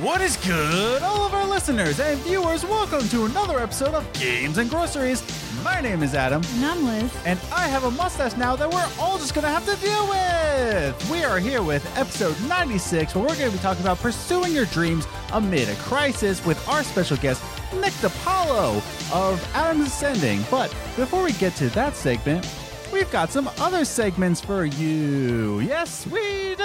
[0.00, 2.64] What is good, all of our listeners and viewers?
[2.64, 5.22] Welcome to another episode of Games and Groceries.
[5.64, 7.10] My name is Adam, And I'm Liz.
[7.24, 11.10] and I have a mustache now that we're all just gonna have to deal with.
[11.10, 15.06] We are here with episode 96, where we're gonna be talking about pursuing your dreams
[15.32, 17.42] amid a crisis with our special guest,
[17.74, 18.76] Nick DiPaolo
[19.12, 20.44] of Adam's Ascending.
[20.50, 22.46] But before we get to that segment,
[22.92, 25.60] we've got some other segments for you.
[25.60, 26.55] Yes, we.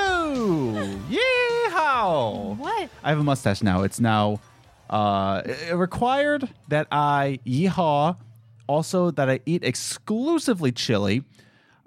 [2.58, 2.90] What?
[3.04, 3.84] I have a mustache now.
[3.84, 4.40] It's now
[4.90, 8.18] uh, it required that I yeehaw.
[8.68, 11.24] Also, that I eat exclusively chili.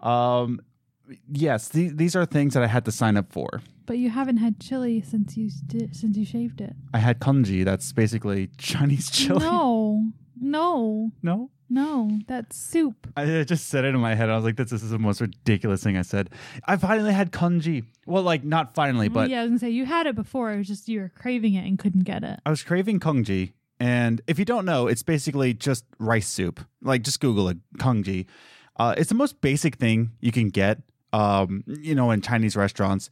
[0.01, 0.61] Um,
[1.33, 3.63] yes, th- these are things that I had to sign up for.
[3.87, 5.49] But you haven't had chili since you
[5.93, 6.75] since you shaved it.
[6.93, 7.65] I had congee.
[7.65, 9.41] That's basically Chinese chili.
[9.41, 11.51] No, no, No?
[11.75, 12.21] No.
[12.29, 13.09] That's soup.
[13.17, 14.31] I I just said it in my head.
[14.31, 16.31] I was like, this, this is the most ridiculous thing I said.
[16.65, 17.83] I finally had congee.
[18.07, 20.53] Well, like, not finally, but yeah, I was gonna say you had it before.
[20.53, 22.39] It was just you were craving it and couldn't get it.
[22.47, 26.61] I was craving congee, and if you don't know, it's basically just rice soup.
[26.81, 28.27] Like, just Google it, congee.
[28.77, 30.79] Uh, it's the most basic thing you can get,
[31.13, 33.11] um, you know, in Chinese restaurants,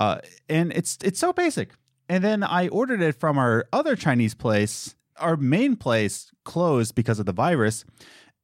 [0.00, 1.70] uh, and it's it's so basic.
[2.08, 4.96] And then I ordered it from our other Chinese place.
[5.20, 7.84] Our main place closed because of the virus,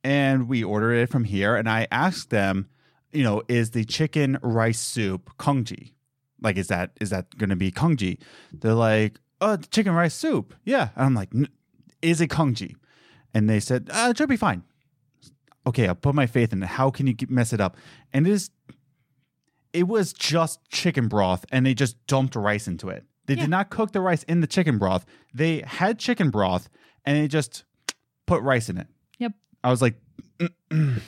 [0.04, 1.56] and we ordered it from here.
[1.56, 2.68] And I asked them,
[3.12, 5.94] you know, is the chicken rice soup congee?
[6.40, 8.18] Like, is that is that going to be congee?
[8.52, 10.54] They're like, oh, chicken rice soup.
[10.64, 10.90] Yeah.
[10.94, 11.48] And I'm like, "N-
[12.02, 12.76] is it congee?
[13.34, 14.62] And they said, uh, it should be fine.
[15.66, 16.68] Okay, I'll put my faith in it.
[16.68, 17.76] How can you mess it up?
[18.12, 18.50] And it is,
[19.72, 23.04] it was just chicken broth, and they just dumped rice into it.
[23.26, 23.42] They Yeah.
[23.42, 25.04] did not cook the rice in the chicken broth.
[25.34, 26.68] They had chicken broth,
[27.04, 27.64] and they just
[28.26, 28.86] put rice in it.
[29.18, 29.32] Yep.
[29.64, 29.96] I was like,
[30.70, 31.02] it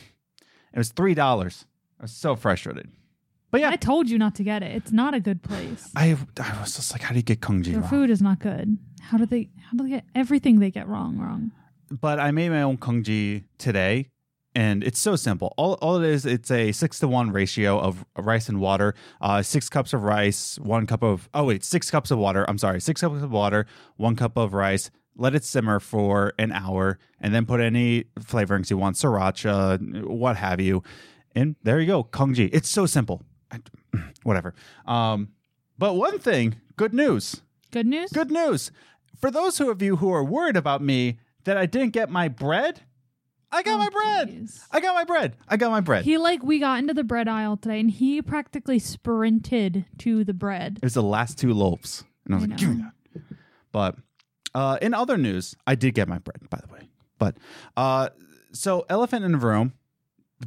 [0.76, 1.66] was three dollars.
[2.00, 2.90] I was so frustrated.
[3.50, 4.76] But yeah, I told you not to get it.
[4.76, 5.90] It's not a good place.
[5.96, 7.90] I I was just like, how do you get congee Their wrong?
[7.90, 8.78] food is not good.
[9.00, 9.48] How do they?
[9.70, 11.18] How do they get everything they get wrong?
[11.18, 11.52] Wrong.
[11.90, 14.10] but I made my own kung congee today,
[14.58, 15.54] and it's so simple.
[15.56, 18.92] All, all it is, it's a six to one ratio of rice and water.
[19.20, 22.44] Uh, six cups of rice, one cup of oh wait, six cups of water.
[22.48, 23.66] I'm sorry, six cups of water,
[23.98, 24.90] one cup of rice.
[25.14, 30.36] Let it simmer for an hour, and then put any flavorings you want, sriracha, what
[30.36, 30.82] have you,
[31.36, 32.46] and there you go, congee.
[32.46, 33.22] It's so simple.
[33.52, 33.60] I,
[34.24, 34.54] whatever.
[34.86, 35.28] Um,
[35.78, 37.42] but one thing, good news.
[37.70, 38.10] Good news.
[38.10, 38.72] Good news.
[39.20, 42.82] For those of you who are worried about me that I didn't get my bread,
[43.50, 44.28] I got Oh, my bread.
[44.28, 44.60] jeez.
[44.70, 45.36] I got my bread.
[45.48, 46.04] I got my bread.
[46.04, 50.34] He like we got into the bread aisle today, and he practically sprinted to the
[50.34, 50.76] bread.
[50.78, 52.04] it was the last two loaves.
[52.26, 53.22] And I was I like, give me that.
[53.72, 53.96] But
[54.54, 56.88] uh, in other news, I did get my bread, by the way.
[57.18, 57.36] But
[57.76, 58.10] uh,
[58.52, 59.72] so, Elephant in the Room,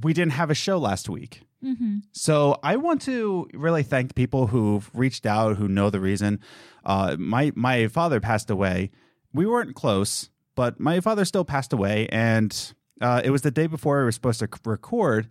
[0.04, 1.42] we didn't have a show last week.
[1.64, 1.98] Mm-hmm.
[2.12, 6.40] So I want to really thank people who've reached out, who know the reason.
[6.86, 8.90] Uh, my my father passed away.
[9.34, 13.68] We weren't close, but my father still passed away, and uh, it was the day
[13.68, 15.28] before we were supposed to record.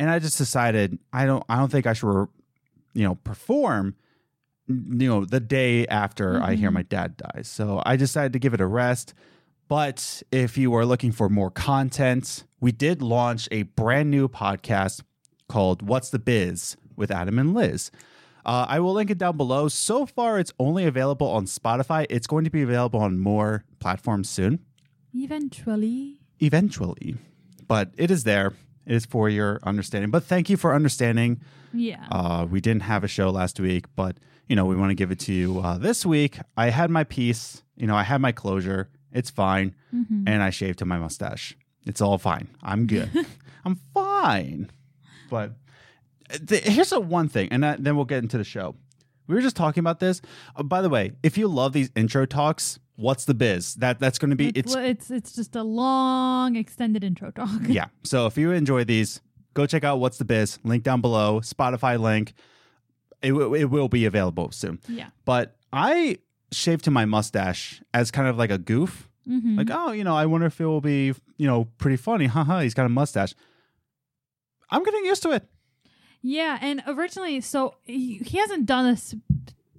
[0.00, 2.26] And I just decided I don't I don't think I should, re-
[2.94, 3.94] you know, perform.
[4.68, 6.74] You know, the day after I hear Mhm.
[6.74, 7.48] my dad dies.
[7.48, 9.14] So I decided to give it a rest.
[9.66, 15.02] But if you are looking for more content, we did launch a brand new podcast
[15.48, 17.90] called What's the Biz with Adam and Liz.
[18.46, 19.68] Uh, I will link it down below.
[19.68, 22.06] So far, it's only available on Spotify.
[22.08, 24.60] It's going to be available on more platforms soon,
[25.14, 26.17] Eventually.
[26.40, 27.16] Eventually.
[27.66, 28.52] But it is there.
[28.86, 30.10] It is for your understanding.
[30.10, 31.40] But thank you for understanding.
[31.74, 32.04] Yeah.
[32.10, 34.16] Uh, we didn't have a show last week, but
[34.48, 36.38] you know we want to give it to you uh, this week.
[36.56, 37.62] I had my piece.
[37.76, 38.88] You know, I had my closure.
[39.12, 40.24] It's fine, Mhm.
[40.26, 41.56] and I shaved to my mustache.
[41.86, 42.48] It's all fine.
[42.62, 43.10] I'm good.
[43.64, 44.70] I'm fine.
[45.30, 45.52] But
[46.46, 48.74] th- here's a one thing, and that, then we'll get into the show.
[49.26, 50.20] We were just talking about this.
[50.56, 53.76] Uh, by the way, if you love these intro talks, what's the biz?
[53.76, 57.48] That that's going to be it's, it's it's it's just a long extended intro talk.
[57.66, 57.86] yeah.
[58.04, 59.20] So if you enjoy these,
[59.54, 60.58] go check out what's the biz.
[60.64, 61.40] Link down below.
[61.40, 62.34] Spotify link.
[63.22, 64.80] It w- it will be available soon.
[64.88, 65.08] Yeah.
[65.24, 66.18] But I
[66.52, 69.08] shaved to my mustache as kind of like a goof.
[69.28, 69.58] Mm-hmm.
[69.58, 72.26] Like, oh, you know, I wonder if it will be, you know, pretty funny.
[72.26, 73.34] Haha, he's got a mustache.
[74.70, 75.46] I'm getting used to it.
[76.22, 79.14] yeah, and originally, so he, he hasn't done this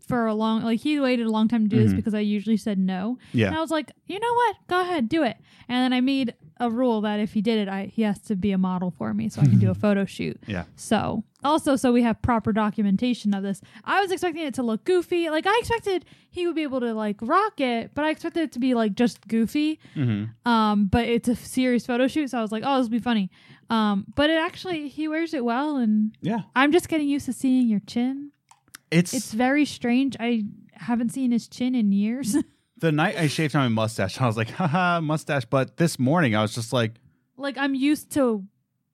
[0.09, 0.63] for a long.
[0.63, 1.95] Like he waited a long time to do this Mhm.
[1.95, 3.17] because I usually said no.
[3.31, 3.55] And Yeah.
[3.57, 4.55] I was like, you know what?
[4.67, 5.37] Go ahead, do it.
[5.69, 8.35] And then I made a rule that if he did it, I he has to
[8.35, 10.37] be a model for me so I can do a photo shoot.
[10.47, 10.65] Yeah.
[10.75, 13.61] So also, so we have proper documentation of this.
[13.85, 15.29] I was expecting it to look goofy.
[15.29, 18.51] Like I expected he would be able to like rock it, but I expected it
[18.53, 19.79] to be like just goofy.
[19.95, 20.51] Mm-hmm.
[20.51, 22.99] Um, but it's a serious photo shoot, so I was like, oh, this will be
[22.99, 23.29] funny.
[23.69, 26.39] Um, but it actually he wears it well, and Yeah.
[26.55, 28.31] I'm just getting used to seeing your chin.
[28.91, 30.15] It's, It's very strange.
[30.19, 30.43] I
[30.73, 32.35] haven't seen his chin in years.
[32.81, 35.43] The night I shaved my mustache, I was like, haha, mustache.
[35.43, 36.93] But this morning, I was just like,
[37.35, 38.45] like I'm used to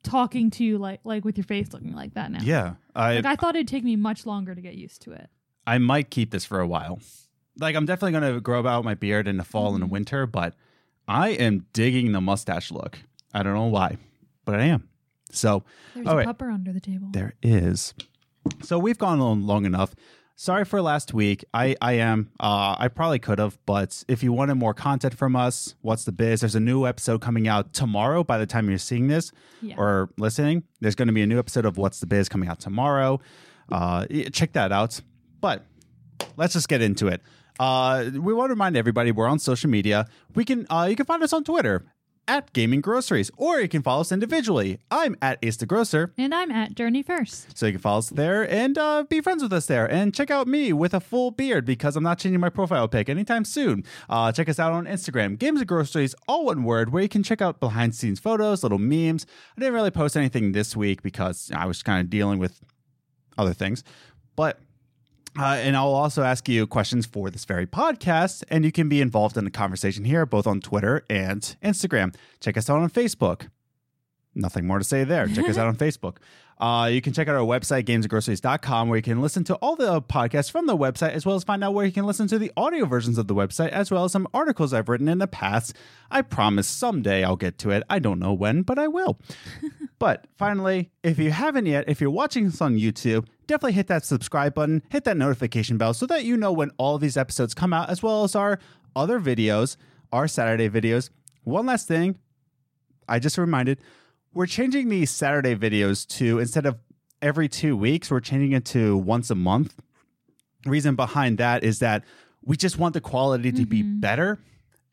[0.01, 2.39] talking to you like like with your face looking like that now.
[2.41, 5.29] yeah, I Like I thought it'd take me much longer to get used to it.
[5.67, 6.97] I might keep this for a while.
[7.59, 9.81] Like I'm definitely gonna grow out my beard in the fall and Mm-hmm.
[9.89, 10.55] the winter, but
[11.07, 12.97] I am digging the mustache look.
[13.35, 13.97] I don't know why,
[14.45, 14.89] but I am.
[15.29, 15.63] So
[15.93, 16.27] There's All a right.
[16.27, 17.09] pupper under the table.
[17.11, 17.93] there is.
[18.61, 19.95] So we've gone on long enough.
[20.37, 21.45] Sorry for last week.
[21.53, 22.29] I I am.
[22.39, 26.11] Uh, I probably could have, but if you wanted more content from us, what's the
[26.11, 26.41] biz?
[26.41, 28.23] There's a new episode coming out tomorrow.
[28.23, 29.31] By the time you're seeing this
[29.61, 29.75] Yeah.
[29.77, 32.59] or listening, there's going to be a new episode of What's the Biz coming out
[32.59, 33.21] tomorrow.
[33.71, 34.99] Uh, check that out.
[35.39, 35.63] But
[36.35, 37.21] let's just get into it.
[37.57, 40.05] Uh, we want to remind everybody we're on social media.
[40.35, 41.85] We can uh, you can find us on Twitter
[42.27, 44.79] at Gaming Groceries, or you can follow us individually.
[44.89, 46.13] I'm at Ace the Grocer.
[46.17, 47.57] and I'm at Journey First.
[47.57, 49.89] So you can follow us there and uh, be friends with us there.
[49.89, 53.09] And check out me with a full beard because I'm not changing my profile pic
[53.09, 53.83] anytime soon.
[54.09, 57.23] Uh, check us out on Instagram, Games and Groceries, all one word, where you can
[57.23, 59.25] check out behind the scenes photos, little memes.
[59.55, 62.61] I didn't really post anything this week because I was kind of dealing with
[63.37, 63.83] other things.
[64.35, 64.59] But
[65.37, 69.01] uh, and I'll also ask you questions for this very podcast, and you can be
[69.01, 72.15] involved in the conversation here, both on Twitter and Instagram.
[72.39, 73.47] Check us out on Facebook.
[74.35, 75.27] Nothing more to say there.
[75.27, 76.17] Check us out on Facebook.
[76.57, 80.01] Uh, you can check out our website, gamesandgroceries.com, where you can listen to all the
[80.01, 82.51] podcasts from the website, as well as find out where you can listen to the
[82.55, 85.75] audio versions of the website, as well as some articles I've written in the past.
[86.09, 87.83] I promise someday I'll get to it.
[87.89, 89.19] I don't know when, but I will.
[89.97, 94.03] But finally, if you haven't yet, if you're watching this on YouTube, definitely hit that
[94.05, 97.53] subscribe button, hit that notification bell so that you know when all of these episodes
[97.53, 98.59] come out, as well as our
[98.95, 99.77] other videos,
[100.11, 101.09] our Saturday videos.
[101.43, 102.19] One last thing,
[103.07, 103.79] I just reminded,
[104.35, 106.77] we're changing these Saturday videos to instead of
[107.21, 109.73] every two weeks, we're changing it to once a month.
[110.65, 112.03] Reason behind that is that
[112.43, 114.37] we just want the quality to be better.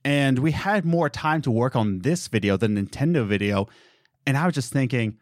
[0.05, 3.69] And we had more time to work on this video, the Nintendo video.
[4.27, 5.19] And I was just thinking,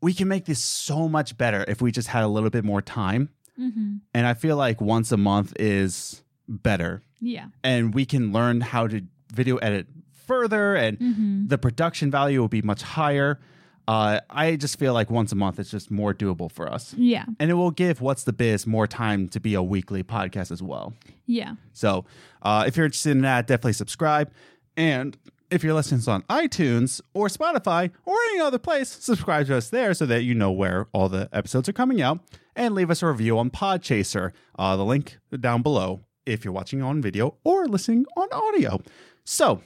[0.00, 2.82] we can make this so much better if we just had a little bit more
[2.82, 3.30] time.
[3.58, 3.96] Mm-hmm.
[4.12, 7.02] And I feel like once a month is better.
[7.20, 7.46] Yeah.
[7.62, 9.02] And we can learn how to
[9.32, 9.86] video edit
[10.26, 11.46] further, and Mm-hmm.
[11.48, 13.40] the production value will be much higher.
[13.86, 16.94] Uh, I just feel like once a month it's just more doable for us.
[16.96, 17.24] Yeah.
[17.38, 20.62] And it will give What's the Biz more time to be a weekly podcast as
[20.62, 20.94] well.
[21.26, 21.54] Yeah.
[21.72, 22.04] So
[22.42, 24.30] uh, if you're interested in that, definitely subscribe.
[24.76, 25.16] And
[25.50, 29.94] if you're listening on iTunes or Spotify or any other place, subscribe to us there
[29.94, 32.20] so that you know where all the episodes are coming out.
[32.56, 34.32] And leave us a review on Podchaser.
[34.58, 38.80] Uh, the link down below if you're watching on video or listening on audio.
[39.24, 39.62] So,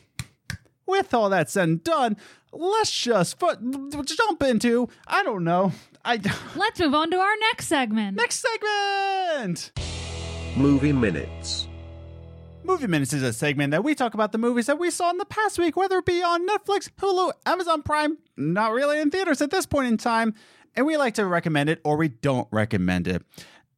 [0.87, 2.17] with all that said and done,
[2.53, 5.73] let's just fu- jump into, I don't know,
[6.05, 6.21] I
[6.57, 8.17] Let's move on to our next segment.
[8.17, 9.73] next segment.
[10.57, 11.69] Movie Minutes.
[12.65, 15.19] Movie Minutes is a segment that we talk about the movies that we saw in
[15.19, 19.41] the past week, whether it be on Netflix, Hulu, Amazon Prime, not really in theaters
[19.41, 20.35] at this point in time,
[20.75, 23.23] and we like to recommend it or we don't recommend it.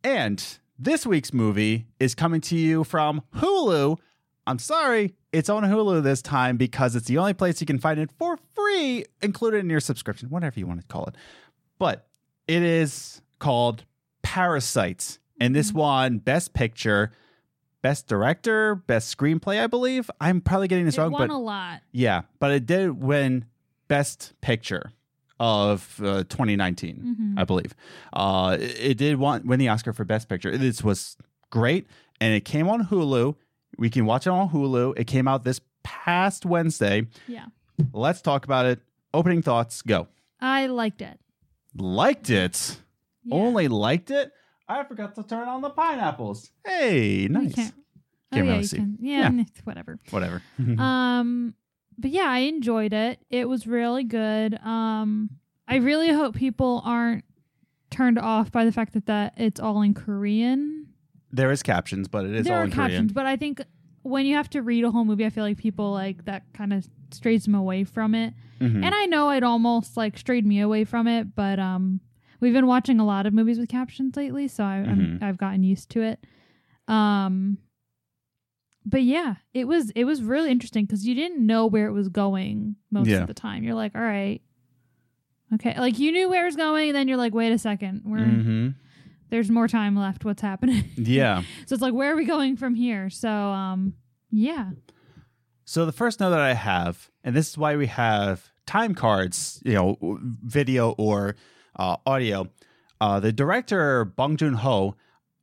[0.02, 0.42] And
[0.78, 3.98] this week's movie is coming to you from Hulu.
[4.46, 7.98] I'm sorry, it's on Hulu this time because it's the only place you can find
[8.00, 11.14] it for free, included in your subscription, whatever you want to call it.
[11.78, 12.08] But
[12.48, 13.84] it is called
[14.22, 15.18] Parasites.
[15.40, 17.12] And this one, Best Picture,
[17.82, 20.10] Best Director, Best Screenplay, I believe.
[20.20, 21.80] I'm probably getting this It wrong, won but a lot.
[21.92, 23.46] yeah, but it did win
[23.88, 24.92] Best Picture
[25.38, 27.74] of uh, 2019, I believe.
[28.12, 30.56] Uh, it, it did want, win the Oscar for Best Picture.
[30.58, 31.16] This was
[31.48, 31.86] great,
[32.20, 33.36] and it came on Hulu.
[33.78, 34.94] We can watch it on Hulu.
[34.98, 37.06] It came out this past Wednesday.
[37.26, 37.46] Yeah.
[37.92, 38.80] Let's talk about it.
[39.14, 40.06] Opening thoughts, go.
[40.40, 41.18] I liked it.
[41.76, 42.78] Liked it.
[43.24, 43.34] Yeah.
[43.36, 44.32] Only liked it.
[44.68, 46.50] I forgot to turn on the pineapples.
[46.64, 47.54] Hey, nice.
[47.54, 47.74] can't-
[48.32, 48.76] Oh, Can't yeah, really you see.
[48.76, 48.96] can.
[49.00, 49.44] Yeah, Yeah.
[49.64, 49.98] whatever.
[50.10, 50.40] Whatever.
[50.78, 51.54] um,
[51.98, 53.18] but yeah, I enjoyed it.
[53.28, 54.54] It was really good.
[54.62, 55.30] Um,
[55.66, 57.24] I really hope people aren't
[57.90, 60.79] turned off by the fact that that it's all in Korean.
[61.32, 63.14] There is captions, but it is there all are in captions, Korean.
[63.14, 63.62] but I think
[64.02, 66.72] when you have to read a whole movie, I feel like people like that kind
[66.72, 68.34] of strays them away from it.
[68.60, 68.84] Mhm.
[68.84, 72.00] And I know it almost like strayed me away from it, but um,
[72.40, 75.22] we've been watching a lot of movies with captions lately, so I, I'm, Mhm.
[75.22, 76.24] I've gotten used to it.
[76.88, 77.58] Um,
[78.86, 82.08] but yeah, it was it was really interesting because you didn't know where it was
[82.08, 83.18] going most Yeah.
[83.20, 83.62] of the time.
[83.62, 84.40] You're like, all right,
[85.54, 88.02] okay, like you knew where it was going, and then you're like, wait a second,
[88.06, 88.74] we're Mhm.
[89.30, 90.24] There's more time left.
[90.24, 90.84] What's happening?
[90.96, 91.42] Yeah.
[91.66, 93.10] so it's like, where are we going from here?
[93.10, 93.94] So um,
[94.30, 94.70] yeah,
[95.64, 99.60] So the first note that I have, and this is why we have time cards,
[99.64, 99.96] you know,
[100.44, 101.36] video or
[101.76, 102.48] uh, audio.
[103.00, 104.94] Uh, the director Bong Joon Ho,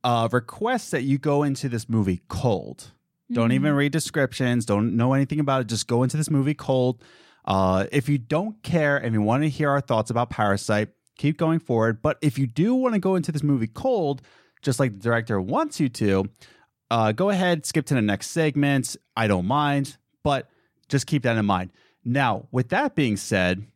[0.04, 2.92] uh, requests that you go into this movie cold.
[3.30, 4.64] Don't even read descriptions.
[4.64, 5.66] Don't know anything about it.
[5.66, 7.02] Just go into this movie cold.
[7.44, 11.36] Uh, if you don't care and you want to hear our thoughts about Parasite, keep
[11.36, 12.00] going forward.
[12.00, 14.22] But if you do want to go into this movie cold,
[14.62, 16.30] just like the director wants you to,
[16.90, 18.96] uh, go ahead, skip to the next segment.
[19.14, 20.48] I don't mind, but
[20.88, 21.70] just keep that in mind.
[22.04, 23.66] Now, with that being said,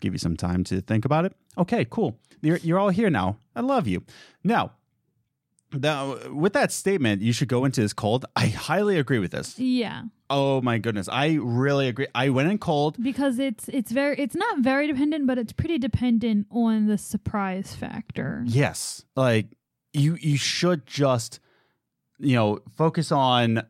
[0.00, 1.32] give you some time to think about it.
[1.56, 2.18] Okay, cool.
[2.42, 3.38] You're, you're all here now.
[3.54, 4.04] I love you.
[4.44, 4.72] Now,
[5.72, 8.24] now, with that statement, you should go into this cold.
[8.36, 9.58] I highly agree with this.
[9.58, 12.08] Yeah, Oh my goodness, I really agree.
[12.14, 12.96] I went in cold.
[13.00, 17.74] because it's it's very it's not very dependent, but it's pretty dependent on the surprise
[17.76, 18.42] factor.
[18.46, 19.46] Yes, like
[19.92, 21.38] you you should just
[22.18, 23.62] you know focus on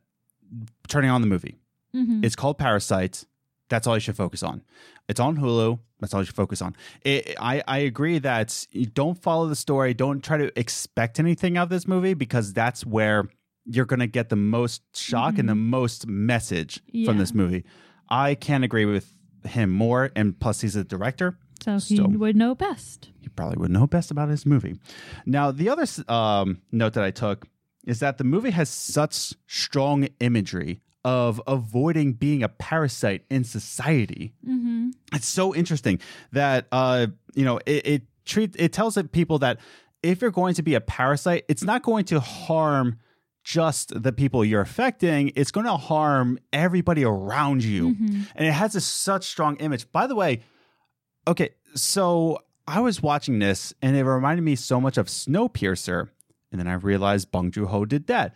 [0.88, 1.58] turning on the movie.
[1.94, 2.24] Mhm.
[2.24, 3.24] It's called Parasite.
[3.68, 4.62] That's all you should focus on.
[5.08, 5.78] It's on Hulu.
[6.00, 6.76] That's all you should focus on.
[7.02, 9.94] It, I I agree that you don't follow the story.
[9.94, 13.28] Don't try to expect anything out of this movie because that's where
[13.64, 17.64] you're going to get the most shock and the most message from this movie.
[18.08, 19.12] I can't agree with
[19.44, 20.12] him more.
[20.14, 21.38] And plus, he's a director.
[21.61, 23.08] So he would know best.
[23.20, 24.76] He probably would know best about his movie.
[25.25, 27.46] Now, the other um, note that I took
[27.85, 34.34] is that the movie has such strong imagery of avoiding being a parasite in society.
[34.44, 34.90] Mm-hmm.
[35.14, 36.00] It's so interesting
[36.32, 39.60] that uh, you know it, it treat it tells people that
[40.02, 42.98] if you're going to be a parasite, it's not going to harm
[43.44, 45.30] just the people you're affecting.
[45.36, 48.22] It's going to harm everybody around you, Mm-hmm.
[48.34, 49.90] and it has a such strong image.
[49.92, 50.40] By the way,
[51.28, 56.08] okay, so I was watching this, and it reminded me so much of Snowpiercer,
[56.50, 58.34] and then I realized Bong Joon Ho did that,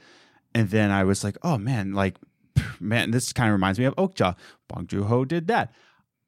[0.55, 2.15] and then I was like, oh man, like
[2.81, 4.37] man, this kind of reminds me of Okja.
[4.69, 5.73] Bong Joon Ho did that.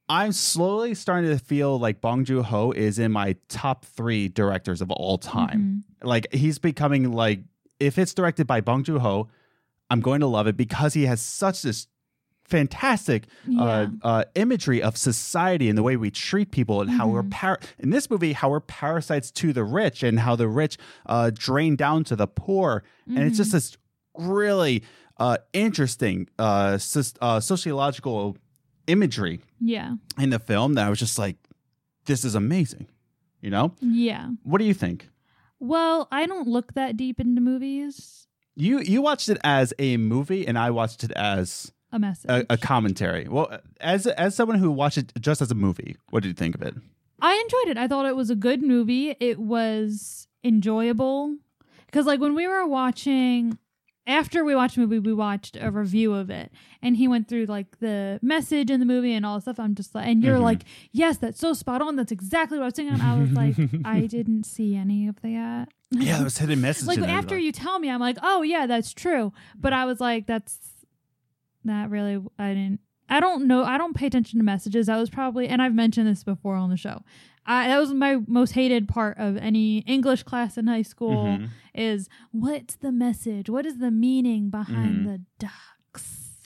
[0.08, 4.82] I'm slowly starting to feel like Bong Joon Ho is in my top three directors
[4.82, 5.84] of all time.
[6.02, 7.40] Like he's becoming like
[7.80, 9.28] if it's directed by Bong Joon Ho,
[9.90, 11.86] I'm going to love it because he has such this
[12.44, 13.86] fantastic uh, Yeah.
[14.02, 17.90] uh, imagery of society and the way we treat people and how we're par- in
[17.90, 20.76] this movie how we're parasites to the rich and how the rich
[21.06, 23.76] uh, drain down to the poor and it's just this
[24.18, 24.82] really
[25.18, 28.36] uh, interesting uh, soc- uh, sociological
[28.86, 29.94] imagery Yeah.
[30.18, 31.36] in the film that I was just like,
[32.06, 32.86] this is amazing.
[33.40, 34.30] You know, Yeah.
[34.42, 35.08] what do you think?
[35.58, 38.26] Well, I don't look that deep into movies.
[38.56, 42.30] You you watched it as a movie, and I watched it as A message.
[42.30, 43.26] a, a commentary.
[43.28, 46.54] Well, as as someone who watched it just as a movie, what did you think
[46.54, 46.74] of it?
[47.20, 47.78] I enjoyed it.
[47.78, 49.16] I thought it was a good movie.
[49.20, 51.36] It was enjoyable.
[51.86, 53.58] Because, like, when we were watching,
[54.06, 56.50] after we watched the movie, we watched a review of it.
[56.82, 59.60] And he went through, like, the message in the movie and all this stuff.
[59.60, 60.42] I'm just like, and you're Mhm.
[60.42, 61.94] like, yes, that's so spot on.
[61.96, 62.94] That's exactly what I was thinking.
[62.94, 63.54] And I was like,
[63.84, 65.68] I didn't see any of that.
[65.92, 66.86] Yeah, there was hidden message.
[66.88, 70.26] like after you tell me i'm like oh yeah that's true but i was like
[70.26, 70.58] that's
[71.64, 72.80] not really i didn't
[73.10, 76.06] i don't know i don't pay attention to messages I was probably and i've mentioned
[76.08, 77.02] this before on the show
[77.46, 81.48] I, that was my most hated part of any english class in high school Mhm.
[81.74, 85.04] is what's the message what is the meaning behind Mhm.
[85.04, 86.38] the ducks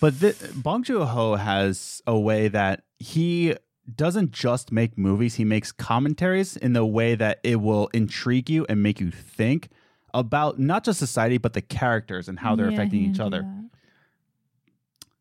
[0.00, 0.14] But
[0.56, 3.54] Bong Joon Ho has a way that he
[3.96, 8.66] doesn't just make movies; he makes commentaries in the way that it will intrigue you
[8.68, 9.68] and make you think
[10.12, 13.46] about not just society but the characters and how they're Yeah, affecting each other.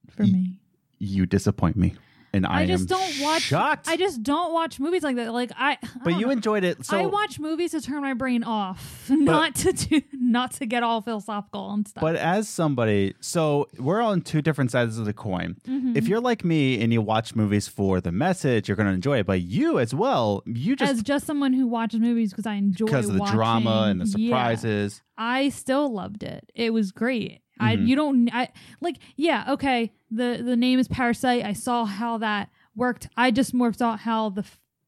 [0.10, 0.60] for Ye- me
[1.00, 1.94] You disappoint me,
[2.34, 3.88] and I, I, just am don't watch shocked.
[3.90, 6.32] i just don't watch movies like that like i, I but you know.
[6.32, 10.52] enjoyed it, so I watch movies to turn my brain off, not to do, not
[10.54, 12.02] to get all philosophical and stuff.
[12.02, 15.58] But as somebody, so we're on two different sides of the coin.
[15.68, 15.96] Mhm.
[15.98, 19.20] If you're like me and you watch movies for the message, you're going to enjoy
[19.20, 19.26] it.
[19.26, 22.86] But you as well, you just as just someone who watches movies because I enjoy
[22.86, 24.28] because of the watching- drama and the Yeah.
[24.30, 25.02] surprises.
[25.18, 26.50] I still loved it.
[26.56, 27.42] It was great.
[27.62, 27.88] I Mhm.
[27.88, 28.50] you don't I
[28.82, 31.46] like yeah okay the the name is Parasite.
[31.46, 33.08] I saw how that worked.
[33.16, 34.44] I just more saw how the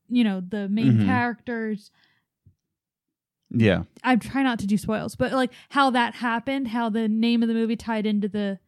[0.10, 1.06] you know the main Mhm.
[1.06, 1.92] characters.
[3.56, 3.84] Yeah.
[4.04, 7.48] I try not to do spoils, but like how that happened, how the name of
[7.48, 8.60] the movie tied into the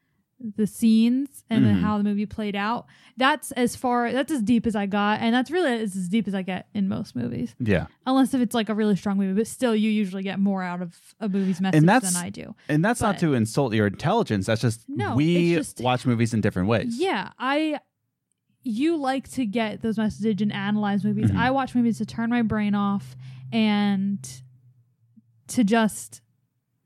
[0.55, 1.81] the scenes and then Mhm.
[1.81, 2.85] how the movie played out.
[3.15, 6.27] That's as far that's as deep as I got, and that's really as as deep
[6.27, 7.87] as I get in most movies, Yeah.
[8.05, 9.33] unless if it's like a really strong movie.
[9.33, 12.53] But still, you usually get more out of a movie's message that's- than I do.
[12.67, 14.45] And that's not to insult your intelligence.
[14.47, 16.99] That's just No, we just- watch movies in different ways.
[16.99, 17.79] Yeah, I.
[18.67, 21.29] You like to get those messages and analyze movies.
[21.29, 21.37] Mhm.
[21.37, 23.15] I watch movies to turn my brain off
[23.53, 24.27] and
[25.47, 26.21] to just.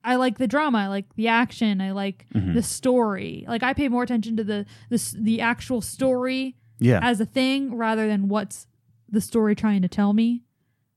[0.03, 0.77] I like the drama.
[0.79, 1.81] I like the action.
[1.81, 2.53] I like Mhm.
[2.53, 3.45] the story.
[3.47, 6.99] Like I pay more attention to the the the actual story Yeah.
[7.03, 8.67] as a thing rather than what's
[9.09, 10.43] the story trying to tell me.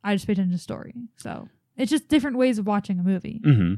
[0.05, 0.95] I just pay attention to the story.
[1.17, 3.41] So It's just different ways of watching a movie.
[3.43, 3.75] hmm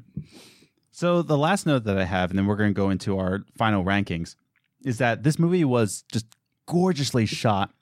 [0.90, 3.44] So the last note that I have, and then we're going to go into our
[3.56, 4.36] final rankings,
[4.84, 6.26] is that this movie was just
[6.66, 7.72] gorgeously shot.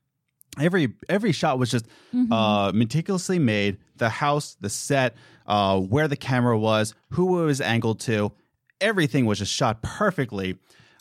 [0.61, 2.33] Every every shot was just Mm-hmm.
[2.33, 3.79] uh, meticulously made.
[3.97, 5.15] The house, the set,
[5.47, 8.33] uh, where the camera was, who it was angled to,
[8.81, 10.59] everything was just shot perfectly.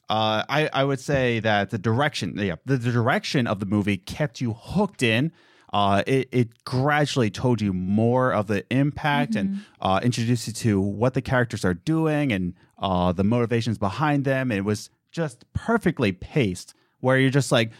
[0.09, 3.97] Uh, I I would say that the direction, yeah, the, the direction of the movie
[3.97, 5.31] kept you hooked in.
[5.73, 10.81] Uh, it, it gradually told you more of the impact and uh, introduced you to
[10.81, 14.51] what the characters are doing and uh, the motivations behind them.
[14.51, 17.71] It was just perfectly paced, where you're just like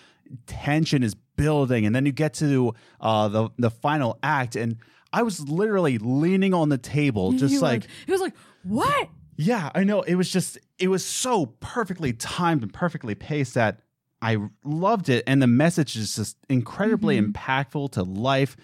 [0.47, 4.77] tension is building, and then you get to uh, the the final act, and
[5.13, 8.33] I was literally leaning on the table, just He was- like he was like,
[8.63, 10.01] "What?" yeah, I know.
[10.01, 13.79] It was just, it was so perfectly timed and perfectly paced that
[14.21, 15.23] I loved it.
[15.25, 18.55] And the message is just incredibly impactful to life.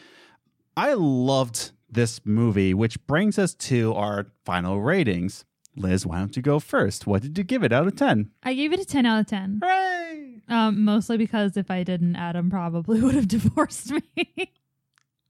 [0.75, 5.45] I loved this movie, which brings us to our final ratings.
[5.75, 7.07] Liz, why don't you go first?
[7.07, 8.29] What did you give it out of 10?
[8.43, 9.59] I gave it a ten out of ten.
[9.63, 10.06] Hooray!
[10.49, 14.53] Um, mostly because if I didn't, Adam probably would have divorced me.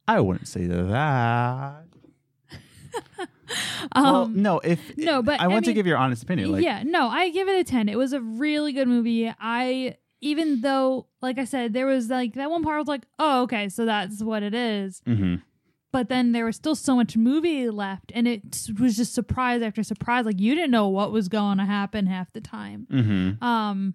[0.08, 1.84] I wouldn't say that.
[3.92, 6.52] um, well, no, if no, but I want I to give your honest opinion.
[6.52, 7.90] Like, yeah, no, I give it a 10.
[7.90, 9.32] It was a really good movie.
[9.40, 13.04] I even though like I said there was like that one part I was like,
[13.20, 15.42] "Oh, okay, so that's what it is." mhm.
[15.92, 19.84] But then there was still so much movie left and it was just surprise after
[19.84, 22.88] surprise like you didn't know what was going to happen half the time.
[22.92, 23.42] Mhm.
[23.42, 23.94] Um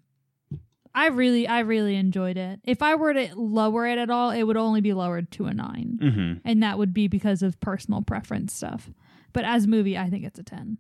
[0.95, 2.61] I really I really enjoyed it.
[2.65, 5.55] If I were to lower it at all, it would only be lowered to a
[5.55, 5.99] 9.
[6.03, 6.41] Mhm.
[6.45, 8.91] And that would be because of personal preference stuff.
[9.33, 10.79] But as a movie, I think it's a 10.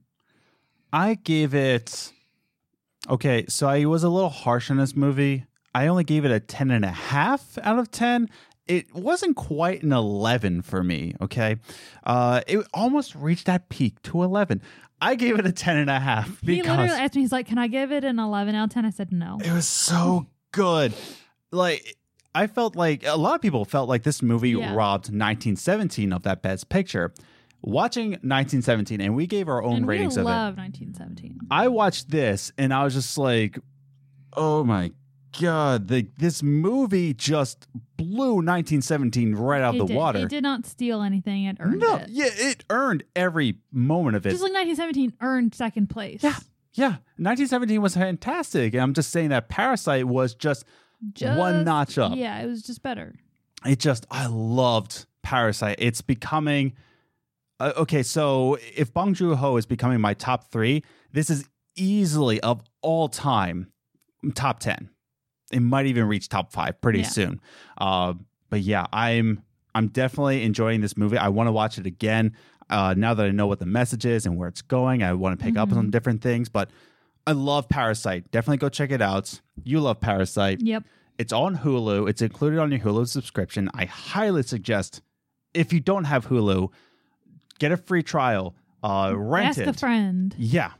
[0.92, 2.12] I gave it.
[3.08, 5.46] Okay, so I was a little harsh on this movie.
[5.74, 8.28] I only gave it a 10 and a half out of 10.
[8.68, 11.56] It wasn't quite an 11 for me, okay?
[12.04, 14.60] Uh, it almost reached that peak to 11.
[15.02, 17.46] I gave it a 10 and a half He because literally asked me, he's like,
[17.46, 18.84] Can I give it an 11 out of 10?
[18.86, 19.38] I said, No.
[19.44, 20.94] it was so good.
[21.50, 21.96] Like,
[22.34, 24.74] I felt like a lot of people felt like this movie Yeah.
[24.74, 27.12] robbed 1917 of that best picture.
[27.64, 30.24] Watching 1917, and we gave our own and ratings of it.
[30.24, 31.40] love 1917.
[31.50, 33.58] I watched this and I was just like,
[34.34, 34.90] oh my
[35.40, 37.66] god, the, this movie just
[37.96, 39.96] blew 1917 right out it the did.
[39.96, 40.18] water.
[40.20, 41.44] It did not steal anything.
[41.44, 42.08] It earned no, it.
[42.10, 44.30] yeah, it earned every moment of it.
[44.30, 46.22] Just like 1917 earned second place.
[46.22, 46.36] Yeah.
[46.74, 48.74] yeah, 1917 was fantastic.
[48.74, 50.64] And I'm just saying that Parasite was just,
[51.12, 52.12] Just- one notch up.
[52.16, 53.14] Yeah, it was just better.
[53.66, 55.76] it just I loved Parasite.
[55.78, 56.74] It's becoming
[57.60, 58.02] uh, okay.
[58.02, 63.08] So if Bong Joon Ho is becoming my top three, this is easily of all
[63.08, 63.70] time
[64.34, 64.90] top ten.
[65.52, 67.08] It might even reach top five pretty Yeah.
[67.08, 67.40] soon.
[67.78, 68.14] Uh,
[68.50, 69.42] but yeah, I'm
[69.74, 71.16] I'm definitely enjoying this movie.
[71.18, 72.34] I want to watch it again
[72.70, 75.02] uh, now that I know what the message is and where it's going.
[75.02, 75.76] I want to pick up Mhm.
[75.76, 76.70] on different things, but.
[77.24, 78.32] I love Parasite.
[78.32, 79.40] Definitely go check it out.
[79.62, 80.60] You love Parasite.
[80.60, 80.82] Yep.
[81.18, 82.08] It's on Hulu.
[82.10, 83.70] It's included on your Hulu subscription.
[83.74, 85.02] I highly suggest
[85.54, 86.70] if you don't have Hulu,
[87.60, 88.56] get a free trial.
[88.82, 89.68] Uh, rent Ask it.
[89.68, 90.34] a friend.
[90.36, 90.72] Yeah,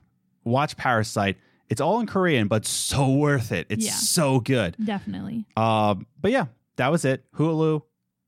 [0.43, 1.37] watch Parasite.
[1.69, 3.67] It's all in Korean, but so worth it.
[3.71, 3.93] It's Yeah.
[3.93, 4.77] so good.
[4.83, 5.47] Definitely.
[5.57, 6.47] Um, but yeah,
[6.77, 7.25] that was it.
[7.37, 7.83] Hulu,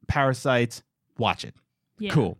[0.08, 0.82] Parasite.
[1.18, 1.54] Watch it.
[1.98, 2.10] Yeah.
[2.12, 2.38] Cool.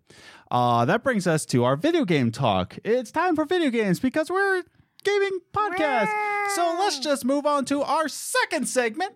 [0.50, 2.76] Uh, that brings us to our video game talk.
[2.84, 4.62] It's time for video games because we're a
[5.04, 6.08] gaming podcast.
[6.54, 9.14] So let's just move on to our second segment.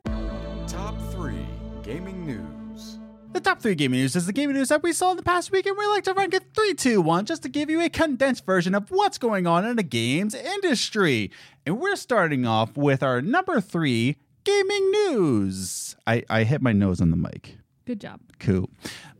[0.66, 1.34] Top 3
[1.82, 2.98] Gaming News.
[3.32, 5.52] The top three gaming news is the gaming news that we saw in the past
[5.52, 7.90] week, and we like to rank it 3, 2, 1 just to give you a
[7.90, 11.30] condensed version of what's going on in the games industry.
[11.68, 15.96] And we're starting off with our number three gaming news.
[16.06, 17.58] I, I hit my nose on the mic.
[17.84, 18.20] Good job.
[18.38, 18.70] Cool.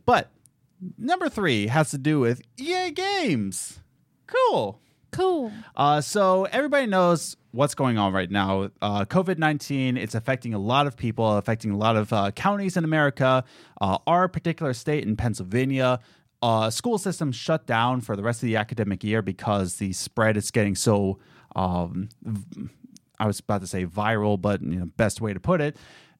[0.03, 0.31] But
[0.97, 3.81] number three has to do with EA Games.
[4.25, 4.81] Cool.
[5.11, 5.51] Cool.
[5.75, 8.71] Uh, so everybody knows what's going on right now.
[8.81, 12.75] Uh, COVID nineteen it's affecting a lot of people, affecting a lot of uh, counties
[12.75, 13.43] in America.
[13.79, 15.99] Uh, our particular state in Pennsylvania,
[16.41, 20.35] uh, school systems shut down for the rest of the academic year because the spread
[20.35, 21.19] is getting so.
[21.55, 22.09] Um,
[23.19, 25.77] I was about to say viral, but you know, best way to put it,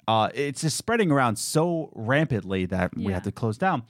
[0.07, 3.83] uh, it's just spreading around so rampantly that we have to close down.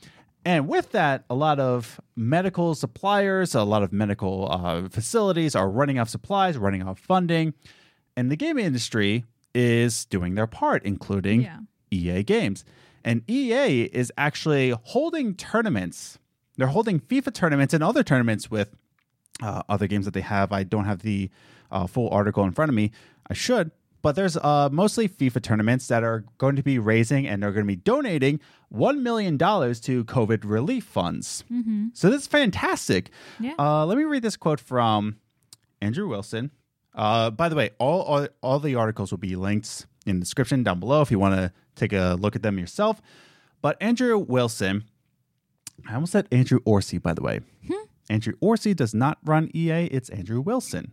[0.45, 5.69] And with that, a lot of medical suppliers, a lot of medical uh, facilities are
[5.69, 7.53] running out of supplies, running out of funding.
[8.15, 11.59] And the gaming industry is doing their part, including Yeah.
[11.91, 12.63] EA Games.
[13.03, 16.19] And EA is actually holding tournaments.
[16.57, 18.75] They're holding FIFA tournaments and other tournaments with
[19.41, 20.51] uh, other games that they have.
[20.51, 21.29] I don't have the
[21.71, 22.91] uh, full article in front of me.
[23.29, 23.71] I should,
[24.01, 27.65] but there's uh, mostly FIFA tournaments that are going to be raising and are going
[27.65, 28.39] to be donating
[28.73, 31.43] $1 million to COVID relief funds.
[31.93, 33.11] So this is fantastic.
[33.39, 33.53] Yeah.
[33.59, 35.17] Uh, let me read this quote from
[35.81, 36.51] Andrew Wilson.
[36.95, 40.63] Uh, by the way, all, all all the articles will be linked in the description
[40.63, 42.99] down below if you want to take a look at them yourself.
[43.61, 44.85] But Andrew Wilson,
[45.87, 47.41] I almost said Andrew Orsi, by the way.
[48.09, 50.91] Andrew Orsi does not run EA, it's Andrew Wilson.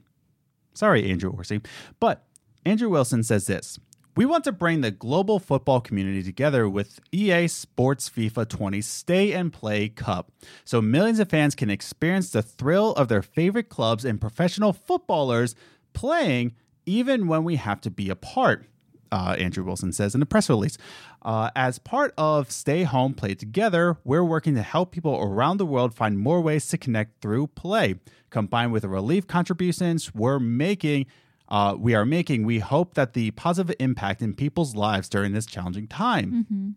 [0.75, 1.63] Sorry, Andrew Orsi.
[1.99, 2.25] But
[2.65, 3.79] Andrew Wilson says this
[4.17, 9.33] We want to bring the global football community together with EA Sports FIFA 20 Stay
[9.33, 10.31] and Play Cup
[10.65, 15.55] so millions of fans can experience the thrill of their favorite clubs and professional footballers
[15.95, 18.67] playing even when we have to be apart.
[19.13, 20.77] Uh, Andrew Wilson says in a press release.
[21.23, 25.67] Uh, as part of Stay Home Play Together, we're working to help people around the
[25.67, 27.97] world find more ways to connect through play.
[28.31, 31.07] Combined with the relief contributions we're making,
[31.49, 35.47] uh, we are making, we hope that the positive impact in people's lives during this
[35.47, 36.75] challenging time.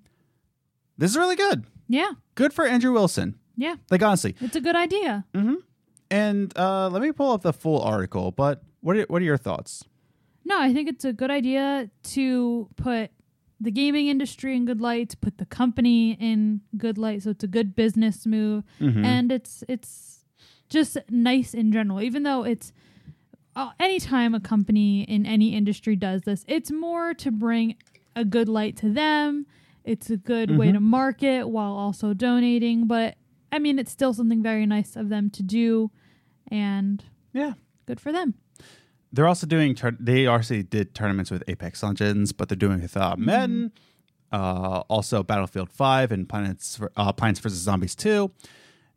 [0.98, 1.66] This is really good.
[1.88, 2.12] Yeah.
[2.36, 3.36] Good for Andrew Wilson.
[3.58, 3.76] Yeah.
[3.90, 5.26] Like honestly, It's a good idea.
[6.12, 8.32] and uh, let me pull up the full article.
[8.32, 9.84] But what are, what are your thoughts?
[10.46, 13.12] No, I think it's a good idea to put
[13.62, 17.24] the gaming industry in good light, to put the company in good light.
[17.24, 18.64] So it's a good business move,
[19.06, 20.26] and it's it's
[20.70, 22.02] just nice in general.
[22.02, 22.72] Even though it's
[23.56, 27.76] uh, anytime a company in any industry does this, it's more to bring
[28.16, 29.46] a good light to them.
[29.84, 32.88] It's a good way to market while also donating.
[32.88, 33.16] But
[33.52, 35.92] I mean, it's still something very nice of them to do,
[36.50, 37.54] and Yeah.
[37.86, 38.36] good for them.
[39.12, 39.76] They're also doing.
[39.76, 43.72] Tur- they also did tournaments with Apex Legends, but they're doing with uh, Madden,
[44.32, 48.32] uh, also Battlefield Five and Plants uh, Plants vs Zombies Two,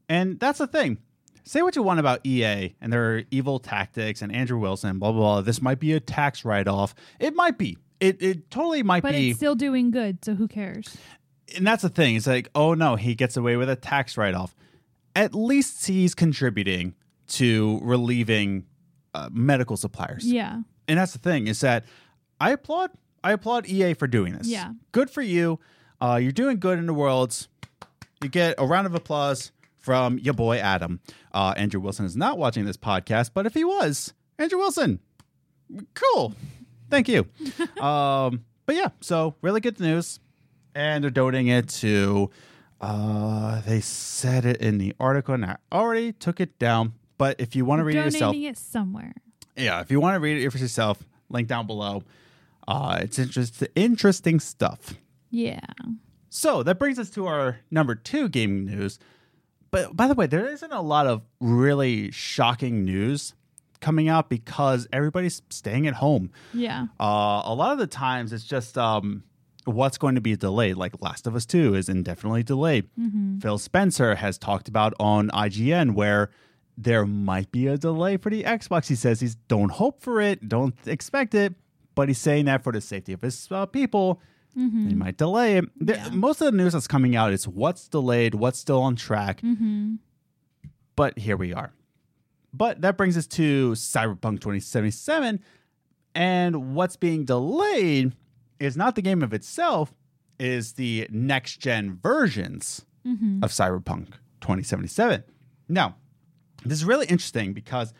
[0.08, 0.98] and that's the thing.
[1.44, 5.20] Say what you want about EA and their evil tactics and Andrew Wilson, blah blah
[5.20, 5.40] blah.
[5.40, 6.94] This might be a tax write off.
[7.18, 7.78] It might be.
[7.98, 9.08] It it totally might be.
[9.08, 9.30] But be.
[9.30, 10.96] it's still doing good, so who cares?
[11.56, 12.16] and that's the thing.
[12.16, 14.54] It's like, oh no, he gets away with a tax write off.
[15.14, 16.94] At least he's contributing
[17.28, 18.64] to relieving
[19.14, 20.24] uh, medical suppliers.
[20.24, 20.60] Yeah.
[20.88, 21.84] And that's the thing is that
[22.40, 22.90] I applaud
[23.24, 24.48] I applaud EA for doing this.
[24.48, 24.72] Yeah.
[24.90, 25.60] Good for you.
[26.00, 27.46] Uh, you're doing good in the world.
[28.22, 31.00] You get a round of applause from your boy Adam.
[31.32, 34.98] Uh, Andrew Wilson is not watching this podcast, but if he was, Andrew Wilson,
[35.94, 36.34] cool.
[36.90, 37.26] Thank you.
[37.80, 40.20] um, but yeah, so really good news.
[40.74, 42.30] And they're donating it to
[42.80, 46.94] uh, they said it in the article and I already took it down.
[47.22, 49.14] But if you want to read it yourself, it somewhere.
[49.56, 52.02] yeah, if you want to read it for yourself, link down below.
[52.66, 54.94] Uh, it's interest- interesting stuff.
[55.30, 55.60] Yeah.
[56.30, 58.98] So that brings us to our number two gaming news.
[59.70, 63.34] But by the way, there isn't a lot of really shocking news
[63.80, 66.32] coming out because everybody's staying at home.
[66.52, 66.86] Yeah.
[66.98, 69.22] Uh, a lot of the times it's just um,
[69.64, 70.76] what's going to be delayed.
[70.76, 72.88] Like Last of Us 2 is indefinitely delayed.
[73.40, 76.30] Phil Spencer has talked about on IGN where
[76.76, 78.88] there might be a delay for the Xbox.
[78.88, 81.54] He says he's don't hope for it, don't expect it,
[81.94, 84.20] but he's saying that for the safety of his uh, people.
[84.56, 84.88] Mm-hmm.
[84.88, 85.64] He might delay it.
[85.82, 86.10] Yeah.
[86.10, 89.40] most of the news that's coming out is what's delayed, what's still on track.
[89.40, 89.94] Mm-hmm.
[90.94, 91.72] But here we are.
[92.52, 95.40] But that brings us to Cyberpunk 2077.
[96.14, 98.14] And what's being delayed
[98.60, 99.94] is not the game of itself,
[100.38, 103.42] is the next gen versions mm-hmm.
[103.42, 104.08] of Cyberpunk
[104.42, 105.24] 2077.
[105.68, 105.96] Now,
[106.64, 107.92] this is really interesting because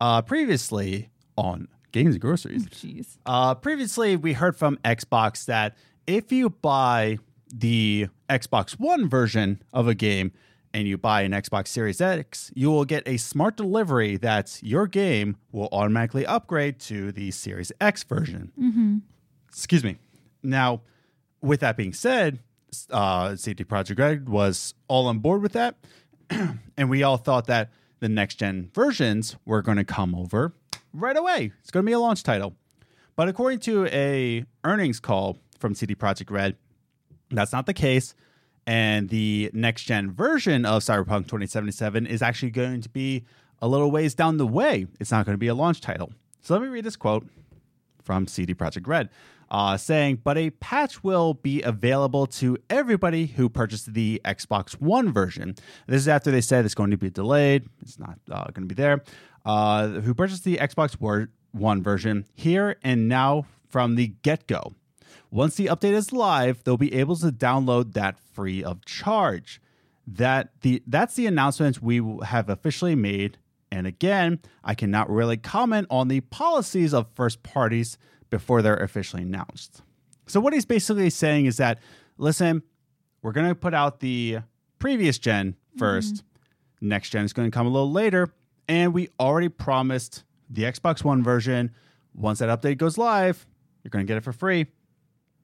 [0.00, 3.18] uh, previously on Games and Groceries, Jeez.
[3.26, 7.18] uh, previously, we heard from Xbox that if you buy
[7.54, 10.32] the Xbox One version of a game
[10.74, 14.86] and you buy an Xbox Series X, you will get a smart delivery that your
[14.86, 19.02] game will automatically upgrade to the Series X version.
[19.48, 19.98] Excuse me.
[20.42, 20.80] Now,
[21.42, 22.40] with that being said,
[22.90, 25.76] uh, CD Projekt Red was all on board with that,
[26.30, 27.70] and we all thought that
[28.02, 30.52] the next gen versions were going to come over
[30.92, 31.52] right away.
[31.60, 32.56] It's going to be a launch title.
[33.14, 36.56] But according to a earnings call from CD Projekt Red,
[37.30, 38.14] that's not the case.
[38.66, 43.24] And the next gen version of Cyberpunk 2077 is actually going to be
[43.60, 44.88] a little ways down the way.
[44.98, 46.10] It's not going to be a launch title.
[46.40, 47.24] So let me read this quote
[48.02, 49.10] from CD Projekt Red,
[49.52, 55.12] uh, saying, "But a patch will be available to everybody who purchased the Xbox One
[55.12, 55.54] version.
[55.86, 57.68] This is after they said it's going to be delayed.
[57.82, 59.04] It's not uh, going to be there.
[59.44, 64.72] Uh, who purchased the Xbox One version here and now from the get go.
[65.30, 69.60] Once the update is live, they'll be able to download that free of charge.
[70.06, 73.38] That the that's the announcement we have officially made
[73.72, 77.96] And again, I cannot really comment on the policies of first parties
[78.28, 79.80] before they're officially announced.
[80.26, 81.78] So, what he's basically saying is that,
[82.18, 82.62] listen,
[83.22, 84.40] we're going to put out the
[84.78, 86.88] previous gen 1st mm-hmm.
[86.88, 88.28] Next gen is going to come a little later.
[88.68, 91.70] And we already promised the Xbox One version.
[92.14, 93.46] Once that update goes live,
[93.82, 94.66] you're going to get it for free.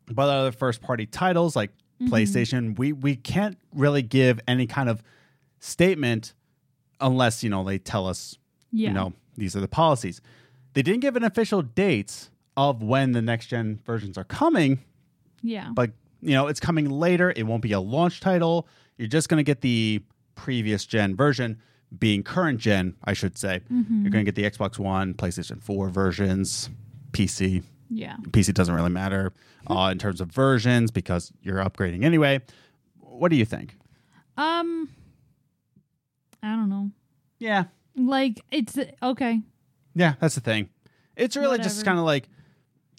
[0.07, 2.12] But other first party titles like mm-hmm.
[2.12, 5.03] PlayStation, we, we can't really give any kind of
[5.61, 6.35] statement
[7.00, 8.37] unless, you know, they tell us
[8.72, 8.88] Yeah.
[8.88, 10.20] you know, these are the policies.
[10.74, 14.80] They didn't give an official date of when the next gen versions are coming,
[15.42, 15.70] Yeah.
[15.74, 17.32] but you know, it's coming later.
[17.37, 18.66] It won't be a launch title.
[18.96, 20.02] You're just going to get the
[20.34, 21.58] previous gen version
[21.96, 23.61] being current gen, I should say.
[23.70, 26.68] You're going to get the Xbox One, PlayStation 4 versions,
[27.12, 27.62] PC.
[27.88, 28.16] yeah.
[28.32, 29.32] PC doesn't really matter
[29.68, 32.40] uh, in terms of versions because you're upgrading anyway.
[33.00, 33.76] What do you think?
[34.37, 34.88] Um
[36.42, 36.90] I don't know.
[37.38, 37.64] Yeah,
[37.96, 39.40] Like it's okay.
[39.94, 40.68] yeah, that's the thing.
[41.16, 42.29] It's really just kind of like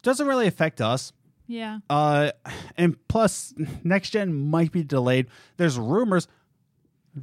[0.02, 1.12] doesn't really affect us.
[1.48, 1.80] Yeah.
[1.90, 2.32] Uh,
[2.78, 5.28] and plus, next gen might be delayed.
[5.58, 6.28] There's rumors.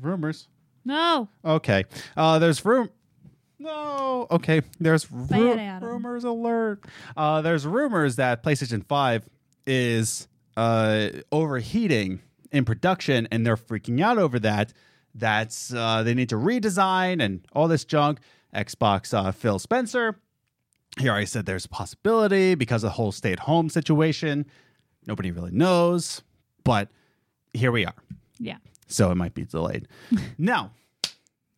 [0.00, 0.48] Rumors.
[0.84, 1.28] No.
[1.44, 1.84] Okay.
[2.16, 2.90] Uh, there's room.
[3.58, 4.26] No.
[4.30, 4.62] Okay.
[4.80, 6.84] There's ru- rumors alert.
[7.16, 9.28] Uh, there's rumors that PlayStation Five
[9.66, 12.20] is uh overheating
[12.52, 14.72] in production, and they're freaking out over that.
[15.16, 18.20] That's uh, they need to redesign and all this junk.
[18.54, 20.16] Xbox uh, Phil Spencer
[20.98, 24.46] he already said there's a possibility because of the whole stay at home situation.
[25.06, 26.22] Nobody really knows,
[26.64, 26.88] but
[27.52, 27.94] here we are.
[28.38, 28.56] Yeah.
[28.86, 29.88] So it might be delayed.
[30.38, 30.72] now,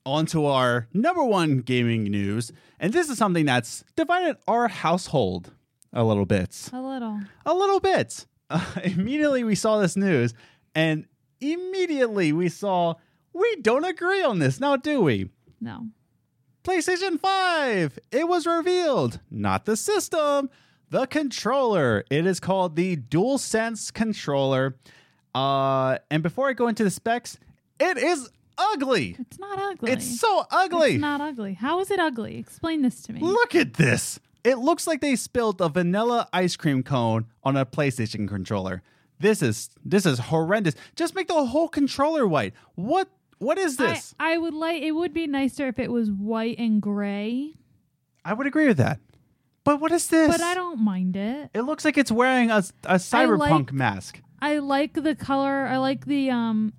[0.04, 2.52] on to our number one gaming news.
[2.80, 5.52] And this is something that's divided our household
[5.92, 6.70] a little bit.
[6.72, 7.20] A little.
[7.46, 8.26] A little bit.
[8.50, 10.34] Uh, immediately, we saw this news,
[10.74, 11.06] and
[11.40, 12.94] immediately we saw
[13.32, 15.30] we don't agree on this now, do we?
[15.60, 15.88] No.
[16.64, 17.98] PlayStation 5.
[18.12, 19.20] It was revealed.
[19.30, 20.50] Not the system,
[20.90, 22.04] the controller.
[22.10, 24.76] It is called the DualSense controller.
[25.34, 27.38] Uh, and before I go into the specs,
[27.78, 29.16] it is ugly.
[29.18, 29.92] It's not ugly.
[29.92, 30.94] It's so ugly.
[30.94, 31.54] It's not ugly.
[31.54, 32.36] How is it ugly?
[32.38, 33.20] Explain this to me.
[33.20, 34.18] Look at this.
[34.44, 38.82] It looks like they spilled a vanilla ice cream cone on a PlayStation controller.
[39.20, 40.74] This is this is horrendous.
[40.96, 42.54] Just make the whole controller white.
[42.76, 44.14] What what is this?
[44.18, 47.54] I, I would like it would be nicer if it was white and gray,
[48.24, 49.00] I, would agree with that.
[49.64, 50.28] But what is this?
[50.28, 51.50] but I don't mind it.
[51.54, 54.20] It looks like it's wearing a, a cyberpunk like- mask.
[54.40, 55.66] I like the color.
[55.66, 56.72] I like the um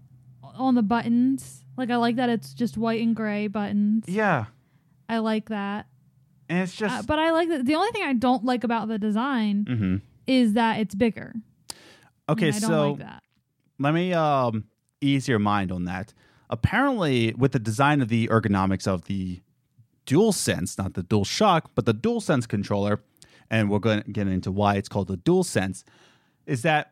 [0.44, 1.64] on the buttons.
[1.78, 4.06] Like I like that it's just white and gray buttons.
[4.08, 4.46] Yeah.
[5.08, 5.88] I like that.
[6.50, 7.66] And it's just Uh, but I like that.
[7.66, 10.02] The only thing I don't like about the design Mhm.
[10.28, 11.34] is that it's bigger.
[12.28, 13.24] Okay, I so like that.
[13.80, 14.66] let me um
[15.02, 16.14] ease your mind on that.
[16.50, 19.42] Apparently, with the design of the ergonomics of the
[20.06, 23.00] dual sense not the dual shock but the dual sense controller,
[23.50, 25.84] and we're going to get into why it's called the dual sense
[26.46, 26.92] is that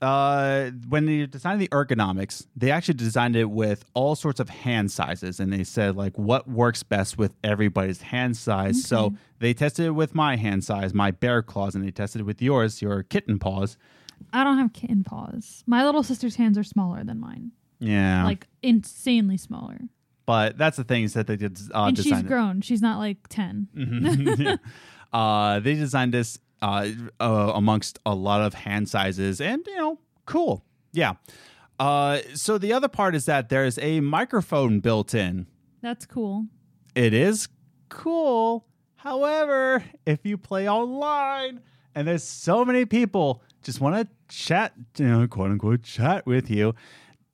[0.00, 4.90] uh, when they designed the ergonomics, they actually designed it with all sorts of hand
[4.92, 8.84] sizes, and they said like what works best with everybody's hand size.
[8.84, 12.24] So they tested it with my hand size, my bear claws, and they tested it
[12.24, 13.76] with yours, your kitten paws.
[14.32, 15.64] I don't have kitten paws.
[15.66, 17.52] My little sister's hands are smaller than mine.
[17.80, 19.78] Yeah, Like insanely smaller.
[20.26, 22.26] but that's the thing is that they did uh, and she's it.
[22.26, 22.60] grown.
[22.60, 23.68] She's not like 10.
[24.38, 24.56] Yeah.
[25.12, 26.88] uh, they designed this uh,
[27.20, 30.64] uh, amongst a lot of hand sizes, and you know, cool.
[30.92, 31.14] Yeah.
[31.78, 35.46] Uh, so the other part is that there's a microphone built in.
[35.80, 36.46] That's cool.
[36.96, 37.48] It is
[37.88, 38.66] cool.
[38.96, 41.60] However, if you play online
[41.94, 46.50] and there's so many people just want to chat, you know, quote unquote, chat with
[46.50, 46.74] you,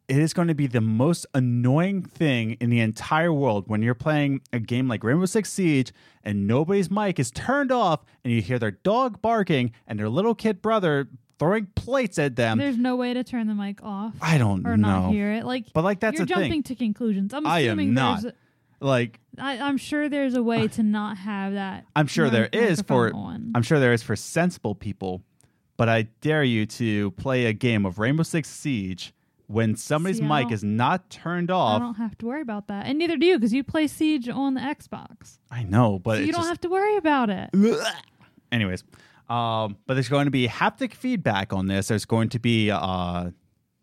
[0.08, 3.94] it is going to be the most annoying thing in the entire world when you're
[3.94, 8.42] playing a game like Rainbow Six Siege and nobody's mic is turned off and you
[8.42, 12.58] hear their dog barking and their little kid brother throwing plates at them.
[12.58, 15.06] There's no way to turn the mic off I don't or know.
[15.06, 15.44] not hear it.
[15.44, 16.62] Like, But like that's you're jumping thing.
[16.64, 17.32] to conclusions.
[17.32, 18.22] I'm I am assuming not.
[18.22, 18.34] there's.
[18.80, 21.86] Like I, I'm sure there's a way to not have that.
[21.96, 23.52] I'm sure there is for on.
[23.54, 25.22] I'm sure there is for sensible people,
[25.78, 29.14] but I dare you to play a game of Rainbow Six Siege
[29.46, 31.76] when somebody's See, mic is not turned off.
[31.80, 34.28] I don't have to worry about that, and neither do you because you play Siege
[34.28, 35.38] on the Xbox.
[35.50, 37.50] I, know, but So it's you don't just, have to worry about it.
[38.52, 38.84] anyways.
[39.28, 41.88] Um, but there's going to be haptic feedback on this.
[41.88, 43.30] There's going to be uh,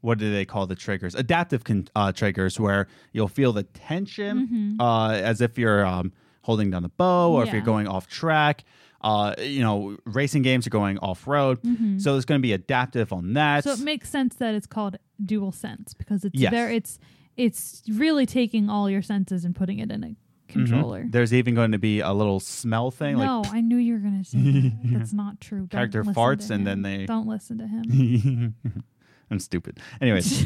[0.02, 1.16] what do they call the triggers?
[1.16, 6.12] Adaptive con- uh, triggers, where you'll feel the tension uh, as if you're um,
[6.44, 7.66] holding down the bow, or if you're Mm-hmm.
[7.66, 8.64] Going off track.
[9.04, 11.58] Uh, you know, racing games are going off road,
[12.00, 13.64] so it's going to be adaptive on that.
[13.64, 13.70] Mm-hmm.
[13.76, 16.52] So it makes sense that it's called Dual Sense because it's Yes.
[16.52, 16.70] there.
[16.70, 17.00] It's
[17.36, 20.16] it's really taking all your senses and putting it in a
[20.52, 21.06] controller.
[21.10, 24.24] There's even going to be a little smell thing, No, I knew you were gonna
[24.24, 24.80] say that.
[24.84, 25.60] That's not true.
[25.62, 28.56] Don't Character farts and then they- don't listen to him.
[29.32, 29.80] I'm stupid.
[30.02, 30.46] Anyways,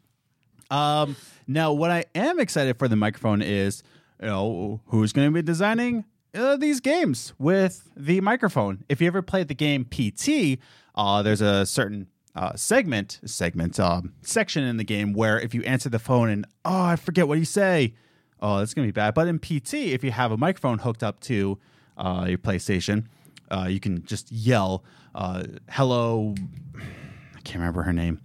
[0.70, 1.16] um,
[1.46, 3.82] now what I am excited for the microphone is,
[4.20, 8.84] you know, who's going to be designing uh, these games with the microphone.
[8.88, 10.58] If you ever played the game PT,
[10.94, 15.62] uh, there's a certain uh, segment, segment, um, section in the game where if you
[15.62, 17.94] answer the phone and oh, I forget what you say,
[18.40, 19.14] oh, that's gonna be bad.
[19.14, 21.58] But in PT, if you have a microphone hooked up to
[21.96, 23.06] uh, your PlayStation,
[23.50, 26.34] uh, you can just yell, uh, "Hello."
[26.76, 28.20] I can't remember her name,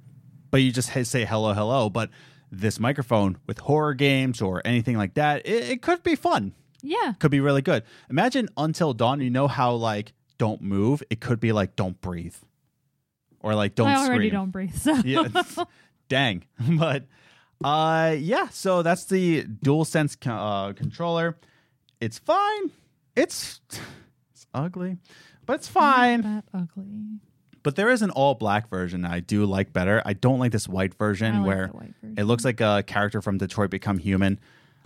[0.51, 1.89] but you just say hello, hello.
[1.89, 2.09] But
[2.51, 6.53] this microphone with horror games or anything like that, it, it could be fun.
[6.85, 7.13] Yeah.
[7.19, 7.83] Could be really good.
[8.09, 9.21] Imagine Until Dawn.
[9.21, 11.03] You know how like don't move.
[11.09, 12.35] It could be like don't breathe,
[13.39, 13.87] or like don't.
[13.87, 14.31] I already scream.
[14.31, 14.75] don't breathe.
[14.75, 15.27] So Yeah,
[16.09, 16.43] dang.
[16.77, 17.05] But
[17.63, 18.49] uh, yeah.
[18.49, 21.37] So that's the Dual Sense uh, controller.
[22.01, 22.71] It's fine.
[23.15, 23.61] It's
[24.33, 24.97] it's ugly,
[25.45, 26.21] but it's fine.
[26.21, 27.19] that ugly.
[27.63, 29.99] But there is an all black version I do like better.
[30.05, 32.15] I don't like this white version like where white version.
[32.19, 34.39] it looks like a character from Detroit Become Human.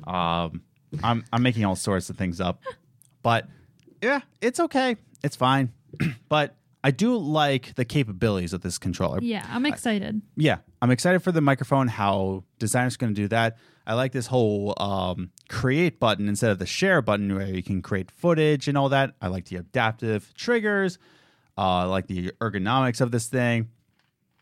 [0.08, 0.62] Um,
[1.04, 2.62] I'm I'm making all sorts of things up,
[3.22, 3.48] but
[4.02, 4.98] yeah, it's okay.
[5.24, 5.74] It's fine.
[6.30, 9.20] but I do like the capabilities of this controller.
[9.22, 10.22] Yeah, I'm excited.
[10.36, 11.88] Yeah, I'm excited for the microphone.
[11.88, 13.58] How designers going to do that.
[13.86, 17.82] I like this whole um, create button instead of the share button where you can
[17.82, 19.16] create footage and all that.
[19.20, 21.00] I like the adaptive triggers.
[21.58, 23.70] Uh, I like the ergonomics of this thing.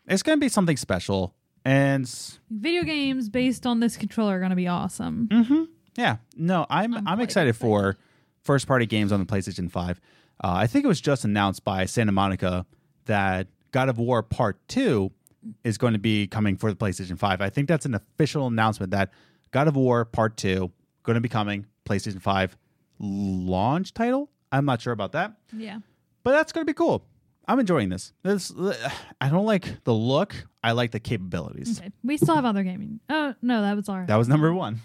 [0.06, 1.34] It's going to be something special,
[1.64, 2.08] and
[2.50, 5.28] Video games based on this controller are gonna be awesome.
[5.30, 5.68] Mm.
[5.98, 7.98] Yeah, no, I'm I'm, I'm quite excited, for
[8.44, 10.00] first party games on the PlayStation Five.
[10.42, 12.64] Uh, I think it was just announced by Santa Monica
[13.06, 15.10] that God of War Part Two
[15.64, 17.40] is going to be coming for the PlayStation Five.
[17.40, 19.10] I think that's an official announcement that
[19.50, 20.70] God of War Part Two
[21.02, 22.56] going to be coming PlayStation Five
[22.98, 24.30] launch title.
[24.52, 25.80] I'm not sure about that, Yeah.
[26.22, 27.04] but that's going to be cool.
[27.46, 28.12] I'm enjoying this.
[28.22, 28.52] This
[29.20, 30.34] I don't like the look.
[30.62, 31.78] I like the capabilities.
[31.80, 31.90] Okay.
[32.04, 33.00] We still have other gaming.
[33.08, 34.04] Oh no, that was our.
[34.06, 34.80] That was number one.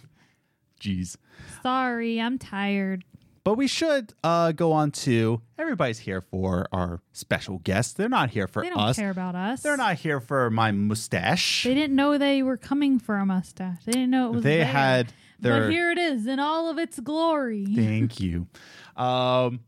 [0.84, 1.16] Jeez.
[1.62, 3.06] Sorry, I'm tired.
[3.46, 7.94] But we should uh, go on to everybody's here for our special guests.
[7.94, 8.66] They're not here for us.
[8.66, 8.96] They don't us.
[8.96, 9.62] care about us.
[9.62, 11.64] They're not here for my mustache.
[11.64, 13.84] They didn't know they were coming for a mustache.
[13.86, 14.52] They didn't know it was there.
[14.54, 14.66] They there.
[14.66, 17.66] had their But here it is in all of its glory.
[17.76, 18.48] thank you.
[18.96, 19.60] Um,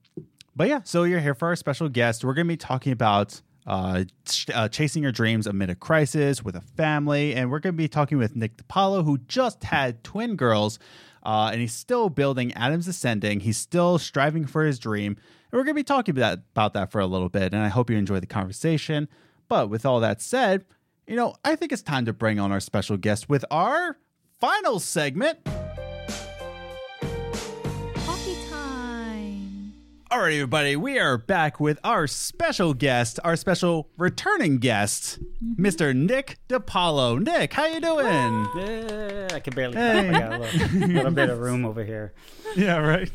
[0.56, 2.24] but yeah, so you're here for our special guest.
[2.24, 6.44] We're going to be talking about uh, ch- uh, chasing your dreams amid a crisis
[6.44, 10.04] with a family, and we're going to be talking with Nick DiPaolo, who just had
[10.04, 10.80] twin girls.
[11.24, 13.40] Uh, and he's still building Adams Ascending.
[13.40, 15.14] He's still striving for his dream.
[15.52, 17.52] And we're going to be talking about, about that for a little bit.
[17.52, 19.08] And I hope you enjoy the conversation.
[19.48, 20.66] But with all that said,
[21.08, 23.98] you know, I think it's time to bring on our special guest with our
[24.40, 25.40] final segment.
[30.16, 35.66] All right, everybody, we are back with our special guest, our special returning guest, mm-hmm.
[35.66, 35.94] Mr.
[35.94, 37.22] Nick DiPaolo.
[37.22, 38.48] Nick, how you doing?
[38.56, 40.10] Yeah, I can barely Hey.
[40.10, 40.16] talk.
[40.16, 42.14] I got a little, little bit of room over here.
[42.56, 43.12] yeah, right.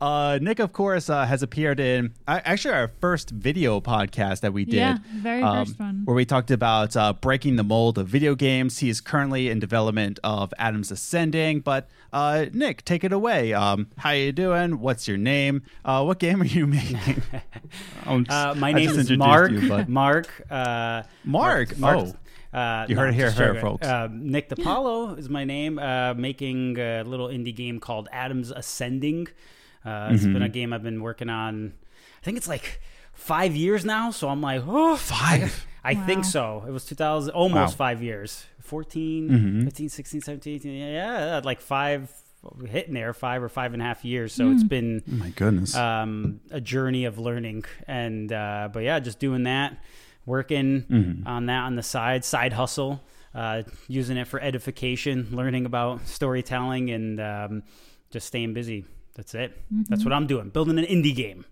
[0.00, 4.52] Uh, Nick, of course, uh, has appeared in uh, actually our first video podcast that
[4.54, 4.74] we did.
[4.76, 6.02] Yeah, very um, first one.
[6.06, 8.78] Where we talked about uh, breaking the mold of video games.
[8.78, 11.60] He is currently in development of Adams Ascending.
[11.60, 13.52] But uh, Nick, take it away.
[13.52, 14.80] Um, how are you doing?
[14.80, 15.62] What's your name?
[15.84, 16.96] Uh, what game are you making?
[16.96, 19.50] Just- Uh, my I name is Mark.
[19.50, 20.46] you, but- Mark.
[20.50, 21.76] Uh, Mark.
[21.78, 21.98] Mark.
[21.98, 22.58] Oh.
[22.58, 23.86] Uh, You heard it here, just here, folks.
[23.86, 25.78] Uh, Nick DiPaolo is my name.
[25.78, 29.28] Uh, making a little indie game called Adams Ascending.
[29.84, 30.32] Uh, it's Mm-hmm.
[30.34, 31.72] been a game I've been working on.
[32.20, 32.80] I think it's like
[33.14, 34.10] five years now.
[34.10, 35.66] So I'm like, oh, Five?
[35.82, 36.06] I Wow.
[36.06, 36.64] think so.
[36.68, 37.66] It was 2000, almost Wow.
[37.66, 37.76] Mm-hmm.
[37.76, 38.44] five years.
[38.60, 40.72] 14, 15, 16, 17, 18.
[40.92, 42.12] Yeah, like five,
[42.68, 44.32] hitting there, five or five and a half years.
[44.32, 45.74] So it's been Oh my goodness.
[45.74, 47.64] um, a journey of learning.
[47.86, 49.76] And uh, but yeah, just doing that,
[50.26, 51.26] working Mm-hmm.
[51.26, 53.02] on that on the side, side hustle,
[53.34, 57.62] uh, using it for edification, learning about storytelling, and um,
[58.10, 58.84] just staying busy.
[59.20, 59.60] That's it.
[59.70, 60.48] That's what I'm doing.
[60.48, 61.44] Building an indie game,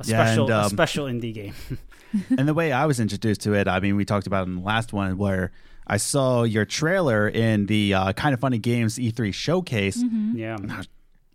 [0.00, 1.54] a Yeah, special, and, a um, special indie game.
[2.36, 4.56] and the way I was introduced to it, I mean, we talked about it in
[4.56, 5.52] the last one where
[5.86, 10.02] I saw your trailer in the uh, Kind of Funny Games E3 showcase.
[10.34, 10.56] yeah,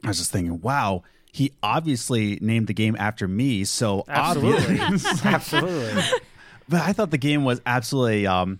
[0.03, 3.63] I was just thinking, wow, he obviously named the game after me.
[3.63, 5.25] So absolutely, obvious.
[5.25, 6.03] absolutely.
[6.67, 8.27] but I thought the game was absolutely.
[8.27, 8.57] Um,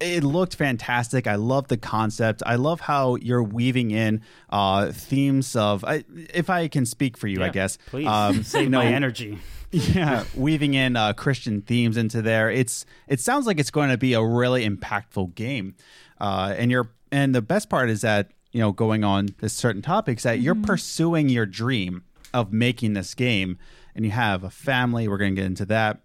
[0.00, 1.26] it looked fantastic.
[1.26, 2.42] I love the concept.
[2.46, 5.84] I love how you're weaving in uh, themes of.
[5.84, 7.78] I, if I can speak for you, I guess.
[7.86, 9.38] Please um, save you know, my energy.
[9.74, 13.98] yeah weaving in uh, christian themes into there it's it sounds like it's going to
[13.98, 15.74] be a really impactful game
[16.20, 19.82] uh, and you're and the best part is that you know, going on this certain
[19.82, 23.58] topics that you're pursuing your dream of making this game
[23.96, 25.08] and you have a family.
[25.08, 25.98] We're going to get into that.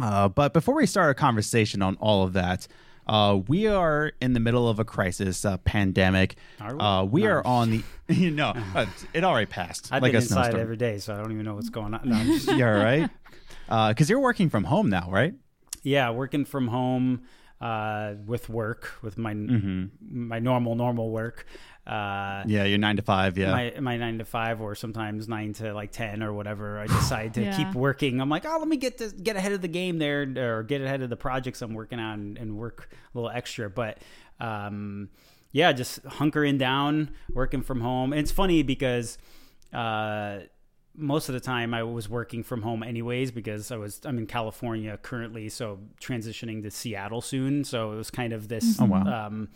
[0.00, 2.68] Uh, but before we start a conversation on all of that,
[3.10, 6.36] uh, we are in the middle of a crisis, a pandemic.
[6.60, 6.80] Are we?
[6.80, 7.28] Uh, we No.
[7.30, 9.88] are on the, you know, uh, it already passed.
[9.92, 10.60] I've like been inside snowstorm.
[10.62, 12.00] every day, so I don't even know what's going on.
[12.08, 13.10] No, I'm just- yeah, right.
[13.88, 15.34] Because you're working from home now, right?
[15.82, 17.22] yeah, working from home
[17.60, 21.46] uh, with work, with my my normal normal work.
[21.90, 23.36] Uh, Yeah, you're nine to five.
[23.36, 23.50] Yeah.
[23.50, 26.78] my my nine to five or sometimes nine to like ten or whatever.
[26.78, 27.56] I decide to Yeah.
[27.56, 28.20] keep working.
[28.20, 30.80] I'm like, oh, let me get this, get ahead of the game there, or get
[30.80, 33.68] ahead of the projects I'm working on and work a little extra.
[33.68, 33.98] But
[34.38, 35.08] um,
[35.52, 38.12] yeah, just hunkering down, working from home.
[38.12, 39.18] And it's funny because
[39.72, 40.40] uh,
[40.96, 44.26] most of the time I was working from home anyways because I was I'm in
[44.26, 47.64] California currently, so transitioning to Seattle soon.
[47.64, 48.80] So it was kind of this.
[48.80, 49.26] Oh, wow.
[49.26, 49.48] Um,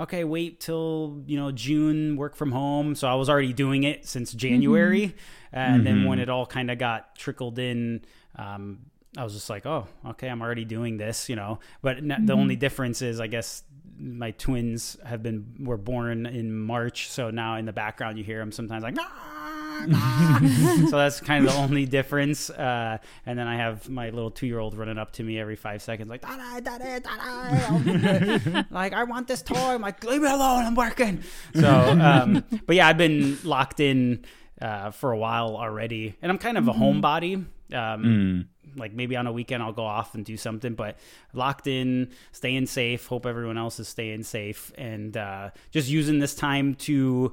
[0.00, 2.94] okay, wait till you know June, work from home.
[2.94, 5.14] So I was already doing it since January,
[5.52, 8.02] and then when it all kind of got trickled in.
[8.36, 8.78] Um,
[9.16, 11.60] I was just like, oh, okay, I'm already doing this, you know.
[11.82, 13.62] But n- the only difference is, I guess,
[13.96, 18.40] my twins have been were born in March, so now in the background you hear
[18.40, 18.96] them sometimes like.
[18.98, 19.43] "Ah, ah."
[20.90, 22.50] so that's kind of the only difference.
[22.50, 25.56] Uh, and then I have my little two year old running up to me every
[25.56, 29.56] five seconds, like, "Dada, dada, dada." like, I want this toy.
[29.74, 30.64] I'm like, leave me alone.
[30.64, 31.22] I'm working.
[31.54, 31.68] So,
[32.00, 34.24] um, but yeah, I've been locked in
[34.60, 37.44] uh, for a while already, and I'm kind of a homebody.
[37.72, 40.98] Um, Like maybe on a weekend I'll go off and do something, but
[41.32, 43.06] locked in, staying safe.
[43.06, 47.32] Hope everyone else is staying safe, and uh, just using this time to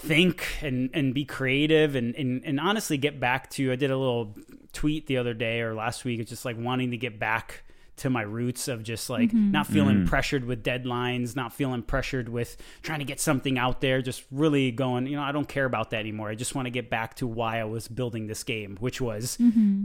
[0.00, 3.96] think and and be creative and, and and honestly get back to I did a
[3.98, 4.34] little
[4.72, 7.64] tweet the other day or last week it's just like wanting to get back
[8.00, 12.56] to my roots of just like not feeling pressured with deadlines, not feeling pressured with
[12.82, 15.90] trying to get something out there, just really going, you know, I don't care about
[15.90, 16.28] that anymore.
[16.28, 19.38] I just want to get back to why I was building this game, which was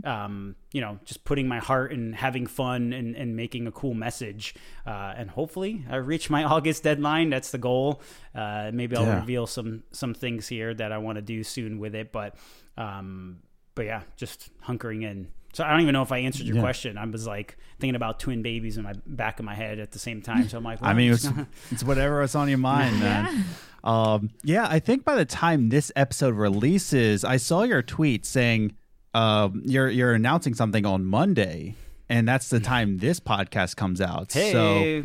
[0.03, 3.93] um, you know, just putting my heart and having fun and, and making a cool
[3.93, 4.55] message.
[4.85, 7.29] Uh, and hopefully I reach my August deadline.
[7.29, 8.01] That's the goal.
[8.33, 9.19] Uh, maybe I'll Yeah.
[9.19, 12.11] reveal some some things here that I want to do soon with it.
[12.11, 12.35] But
[12.77, 13.39] um,
[13.75, 15.27] but yeah, just hunkering in.
[15.55, 16.61] So I don't even know if I answered your Yeah.
[16.61, 16.97] question.
[16.97, 19.99] I was like thinking about twin babies in my back of my head at the
[19.99, 20.49] same time.
[20.49, 21.35] So I'm like, I well, mean, I'm it's, just
[21.71, 23.45] it's whatever is on your mind, man.
[23.83, 28.73] Um, yeah, I think by the time this episode releases, I saw your tweet saying
[29.13, 31.75] um, you're you're announcing something on Monday,
[32.09, 34.33] and that's the time this podcast comes out.
[34.33, 35.03] hey, So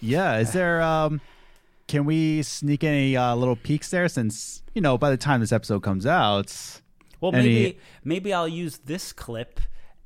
[0.00, 0.82] yeah, is there?
[0.82, 1.20] Um,
[1.86, 4.08] can we sneak any uh, little peeks there?
[4.08, 6.52] Since you know, by the time this episode comes out,
[7.20, 9.60] Well, Any- maybe maybe I'll use this clip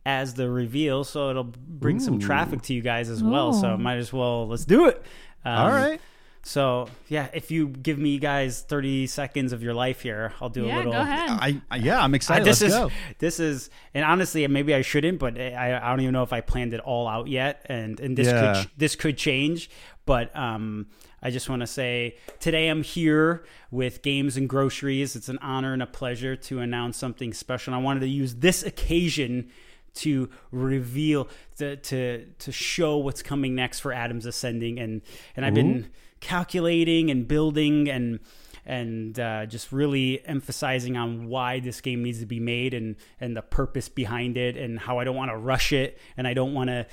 [0.06, 3.52] as the reveal, so it'll bring some traffic to you guys as well.
[3.52, 5.02] So might as well let's do it.
[5.44, 6.00] Um, all right.
[6.42, 10.64] So yeah, if you give me guys thirty seconds of your life here, I'll do
[10.64, 10.92] a Yeah, little.
[10.92, 11.28] go ahead.
[11.28, 12.44] I, I yeah, I'm excited.
[12.46, 12.90] this Let's is go.
[13.18, 16.40] this is and honestly maybe I shouldn't but I, I don't even know if I
[16.40, 18.62] planned it all out yet and and this Yeah.
[18.62, 19.68] could this could change
[20.04, 20.86] but um
[21.20, 25.72] I just want to say today I'm here with Games and Groceries it's an honor
[25.72, 29.50] and a pleasure to announce something special and I wanted to use this occasion
[29.96, 31.28] to reveal
[31.58, 35.02] to to to show what's coming next for Adams Ascending and
[35.36, 35.90] and I've been
[36.20, 38.20] calculating and building and
[38.64, 43.36] and uh, just really emphasizing on why this game needs to be made and and
[43.36, 46.52] the purpose behind it and how I don't want to rush it and I don't
[46.52, 46.86] want to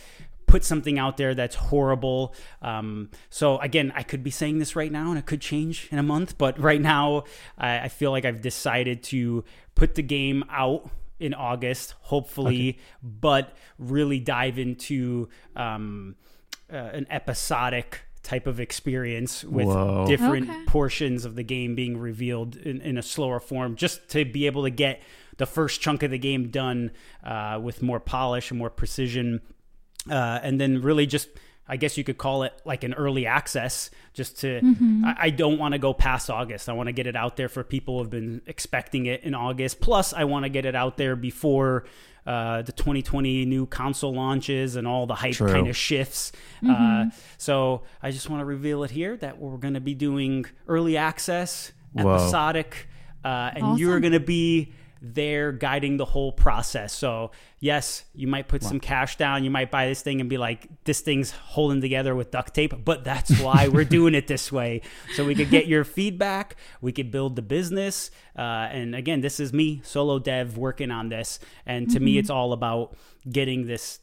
[0.45, 2.35] put something out there that's horrible.
[2.61, 5.97] Um, so again, I could be saying this right now and it could change in
[5.97, 7.23] a month, but right now
[7.57, 9.43] I, I feel like I've decided to
[9.73, 10.91] put the game out
[11.23, 16.15] in August, hopefully, but really dive into um,
[16.71, 20.05] uh, an episodic type of experience with Whoa.
[20.07, 20.65] different Okay.
[20.67, 24.63] portions of the game being revealed in, in a slower form, just to be able
[24.63, 25.01] to get
[25.37, 26.91] the first chunk of the game done
[27.23, 29.41] uh, with more polish and more precision,
[30.09, 31.29] uh, and then really just.
[31.67, 34.61] I guess you could call it like an early access, just to.
[35.05, 36.67] I, I don't want to go past August.
[36.67, 39.33] I want to get it out there for people who have been expecting it in
[39.33, 39.79] August.
[39.79, 41.85] Plus, I want to get it out there before
[42.25, 45.51] uh, the 2020 new console launches and all the hype True.
[45.51, 46.31] kind of shifts.
[46.67, 47.05] Uh,
[47.37, 50.95] so I just want to reveal it here that we're going to be doing early
[50.95, 52.15] access, Whoa.
[52.15, 52.87] episodic,
[53.25, 56.93] uh, and you're going to be there guiding the whole process.
[56.93, 57.31] So
[57.63, 60.67] yes, you might put some cash down, you might buy this thing and be like,
[60.83, 64.81] this thing's holding together with duct tape, but that's why we're doing it this way.
[65.13, 68.11] So we could get your feedback, we could build the business.
[68.37, 71.39] Uh, and again, this is me, solo dev, working on this.
[71.65, 72.97] And to me, it's all about
[73.31, 73.99] getting this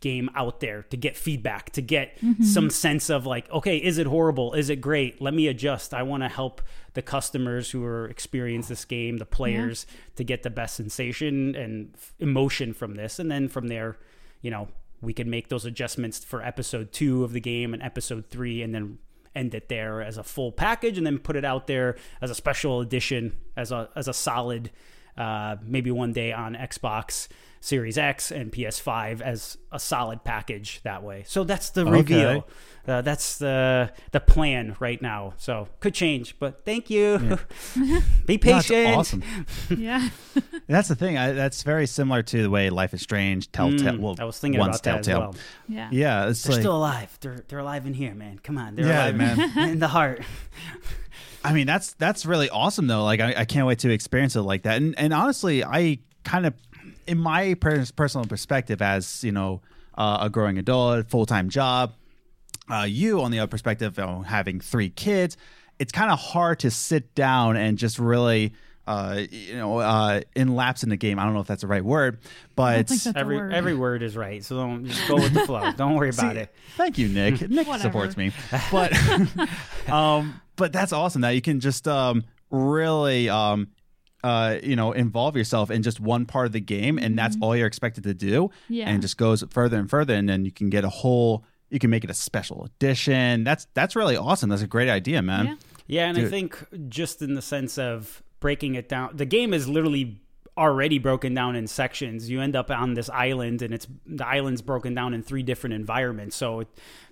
[0.00, 2.42] game out there to get feedback, to get mm-hmm.
[2.42, 4.54] some sense of like, okay, is it horrible?
[4.54, 5.20] Is it great?
[5.20, 5.94] Let me adjust.
[5.94, 6.62] I want to help
[6.94, 9.86] the customers who are experience this game, the players,
[10.16, 13.98] to get the best sensation and f- emotion from this, and then from there,
[14.42, 14.68] you know,
[15.00, 18.74] we can make those adjustments for episode two of the game and episode three, and
[18.74, 18.98] then
[19.34, 22.34] end it there as a full package, and then put it out there as a
[22.34, 24.70] special edition, as a as a solid,
[25.20, 27.28] uh, maybe one day on Xbox
[27.62, 31.24] Series X and PS5 as a solid package that way.
[31.26, 31.90] So that's the Okay.
[31.90, 32.48] reveal.
[32.88, 35.34] Uh, that's the the plan right now.
[35.36, 37.18] So could change, but thank you.
[38.26, 38.96] Be That's patient.
[38.96, 39.22] awesome.
[39.76, 40.08] Yeah.
[40.66, 41.18] That's the thing.
[41.18, 43.92] I, that's very similar to the way Life is Strange, Telltale.
[43.94, 45.20] Mm, well, I was thinking once about that as Telltale.
[45.32, 45.34] well.
[45.68, 45.88] Yeah.
[45.92, 47.18] Yeah, it's They're like still alive.
[47.20, 48.38] They're they're alive in here, man.
[48.42, 49.68] Come on, they're Yeah, alive man.
[49.68, 50.22] in the heart.
[51.44, 53.04] I mean, that's that's really awesome though.
[53.04, 54.76] Like, I, I can't wait to experience it like that.
[54.76, 56.54] And and honestly, I kind of,
[57.06, 59.62] in my pers- personal perspective, as you know,
[59.96, 61.94] uh, a growing adult, full time job,
[62.70, 65.36] uh, you on the other perspective, you know, having three kids,
[65.78, 68.52] it's kind of hard to sit down and just really.
[68.86, 71.18] Uh, you know, uh, in-lapse in the game.
[71.18, 72.18] I don't know if that's the right word,
[72.56, 73.52] but don't think Every word.
[73.52, 75.70] every word is right, so don't just go with the flow.
[75.76, 76.54] Don't worry about See, it.
[76.76, 77.40] Thank you, Nick.
[77.50, 77.82] Nick Whatever.
[77.88, 78.32] supports me,
[78.72, 78.92] but
[79.88, 83.68] um, but that's awesome that you can just um really um
[84.24, 87.54] uh you know involve yourself in just one part of the game, and that's all
[87.56, 88.72] you're expected to do, Mm-hmm.
[88.74, 88.88] Yeah.
[88.88, 91.44] and just goes further and further, and then you can get a whole.
[91.68, 93.44] You can make it a special edition.
[93.44, 94.50] That's that's really awesome.
[94.50, 95.46] That's a great idea, man.
[95.46, 95.54] Yeah.
[95.86, 96.56] Yeah, and I think
[96.88, 100.20] just in the sense of breaking it down, the game is literally
[100.56, 102.28] already broken down in sections.
[102.28, 105.74] You end up on this island, and it's the island's broken down in three different
[105.74, 106.36] environments.
[106.36, 106.64] So,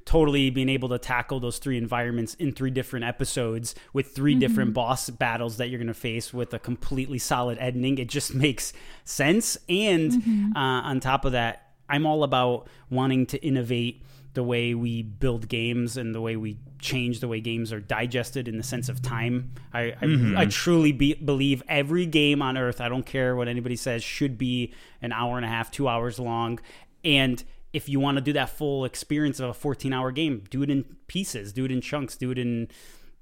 [0.04, 4.72] totally being able to tackle those three environments in three different episodes with 3 different
[4.72, 8.72] boss battles that you're going to face with a completely solid ending, it just makes
[9.04, 9.58] sense.
[9.68, 14.02] And uh, on top of that, I'm all about wanting to innovate
[14.32, 18.48] the way we build games and the way we change the way games are digested
[18.48, 19.52] in the sense of time.
[19.72, 23.76] I I, I truly be, believe every game on Earth, I don't care what anybody
[23.76, 24.72] says, should be
[25.02, 26.58] an hour and a half, two hours long.
[27.04, 30.62] And if you want to do that full experience of a 14 hour game, do
[30.62, 32.68] it in pieces, do it in chunks, do it in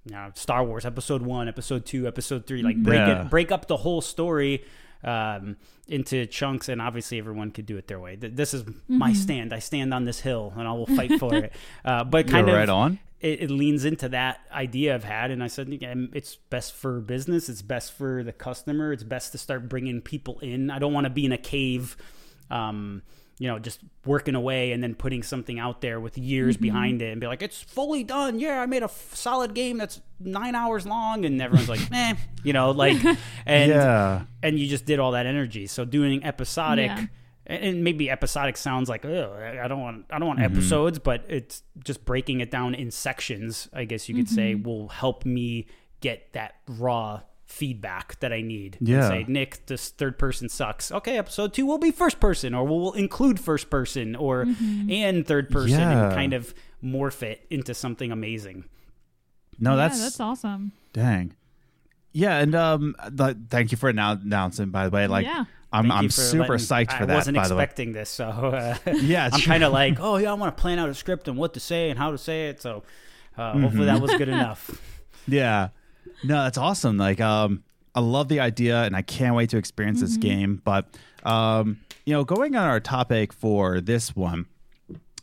[0.05, 2.63] you know, Star Wars Episode One, Episode Two, Episode Three.
[2.63, 3.23] Like break Yeah.
[3.25, 4.65] it, break up the whole story
[5.03, 5.57] um,
[5.89, 8.17] into chunks, and obviously everyone could do it their way.
[8.17, 9.53] Th- This is my stand.
[9.53, 11.53] I stand on this hill, and I will fight for it.
[11.85, 12.99] Uh, but kind You're of right on.
[13.21, 17.49] It, it leans into that idea I've had, and I said it's best for business.
[17.49, 18.93] It's best for the customer.
[18.93, 20.71] It's best to start bringing people in.
[20.71, 21.97] I don't want to be in a cave.
[22.51, 23.03] Um,
[23.39, 27.12] you know, just working away and then putting something out there with years behind it
[27.12, 28.39] and be like, it's fully done.
[28.41, 32.14] Yeah, I made a f- solid game that's nine hours long, and everyone's like, eh,
[32.45, 32.97] you know, like,
[33.47, 34.23] and yeah.
[34.43, 35.67] and you just did all that energy.
[35.67, 37.07] So doing episodic, Yeah.
[37.47, 40.57] And maybe episodic sounds like, Ugh, I don't want, I don't want Mm-hmm.
[40.57, 43.68] episodes, but it's just breaking it down in sections.
[43.72, 45.66] I guess you could say will help me
[46.01, 48.76] get that raw feedback that I need.
[48.80, 49.09] And Yeah.
[49.09, 50.90] say, Nick, this third person sucks.
[50.90, 55.49] Okay, episode two will be first person, or we'll include first person, or and third
[55.49, 56.07] person, Yeah.
[56.07, 58.64] and kind of morph it into something amazing.
[59.59, 60.72] No, yeah, that's that's awesome.
[60.92, 61.34] dang.
[62.12, 64.70] Yeah, and um, th- thank you for annou- announcing.
[64.70, 65.44] By the way, like Yeah.
[65.79, 67.03] I'm I'm super letting- psyched for that.
[67.03, 67.14] I that.
[67.16, 70.31] wasn't by the way, expecting this, so uh, Yeah, I'm kind of like, oh yeah,
[70.31, 72.49] I want to plan out a script and what to say and how to say
[72.49, 72.61] it.
[72.62, 72.83] So
[73.39, 73.62] uh, Mm-hmm.
[73.62, 74.81] hopefully that was good enough.
[75.29, 75.68] Yeah.
[76.24, 76.97] No, that's awesome.
[76.97, 77.62] Like, um,
[77.95, 80.62] I love the idea and I can't wait to experience this game.
[80.64, 80.87] But,
[81.24, 84.47] um, you know, going on our topic for this one,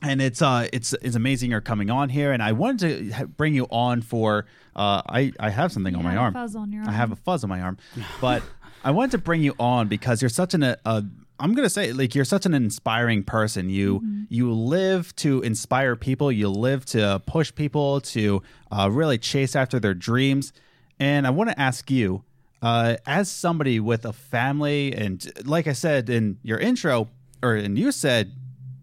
[0.01, 3.55] and it's uh it's it's amazing you're coming on here and I wanted to bring
[3.55, 4.45] you on for
[4.75, 6.33] uh I I have something on You my have a arm.
[6.33, 6.89] fuzz on your arm.
[6.89, 7.77] I have a fuzz on my arm.
[8.19, 8.43] But
[8.83, 11.01] I wanted to bring you on because you're such an uh,
[11.39, 13.69] I'm gonna say like you're such an inspiring person.
[13.69, 16.31] You you live to inspire people.
[16.31, 20.53] You live to push people to uh, really chase after their dreams.
[20.99, 22.23] And I want to ask you,
[22.61, 27.09] uh, as somebody with a family, and like I said in your intro,
[27.41, 28.31] or and you said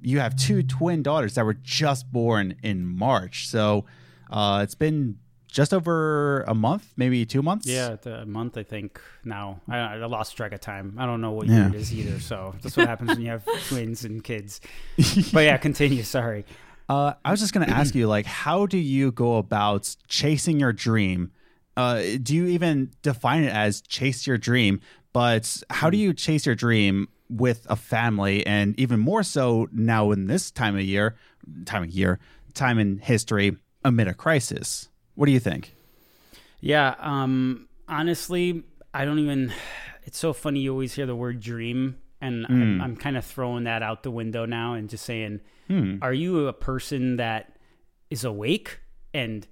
[0.02, 3.48] you have two twin daughters that were just born in March.
[3.48, 3.84] So
[4.30, 5.18] uh, it's been
[5.50, 7.66] just over a month, maybe two months.
[7.66, 9.60] Yeah, a month I think now.
[9.68, 10.96] I, I lost track of time.
[10.98, 11.56] I don't know what Yeah.
[11.56, 12.18] year it is either.
[12.20, 14.60] So that's what happens when you have twins and kids.
[15.32, 16.02] But yeah, continue.
[16.02, 16.44] Sorry.
[16.88, 20.58] Uh, I was just going to ask you, like, how do you go about chasing
[20.60, 21.30] your dream?
[21.76, 24.80] Uh, do you even define it as chase your dream?
[25.12, 30.10] But how do you chase your dream with a family, and even more so now
[30.10, 31.16] in this time of year,
[31.64, 32.18] time of year,
[32.54, 34.88] time in history amid a crisis?
[35.14, 35.74] What do you think?
[36.60, 39.52] Yeah, um, honestly, I don't even.
[40.04, 40.60] It's so funny.
[40.60, 42.82] You always hear the word dream, and I'm, hmm.
[42.82, 45.96] I'm kind of throwing that out the window now and just saying, hmm.
[46.02, 47.56] are you a person that
[48.08, 48.80] is awake
[49.14, 49.46] and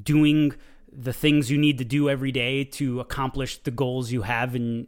[0.00, 0.54] doing
[0.92, 4.86] the things you need to do every day to accomplish the goals you have and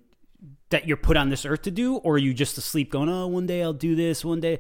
[0.71, 3.27] that you're put on this earth to do, or are you just asleep going, oh,
[3.27, 4.59] one day I'll do this, one day?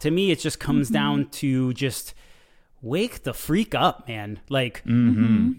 [0.00, 0.94] To me, it just comes mm-hmm.
[0.94, 2.14] down to just
[2.82, 4.40] wake the freak up, man.
[4.48, 4.82] Like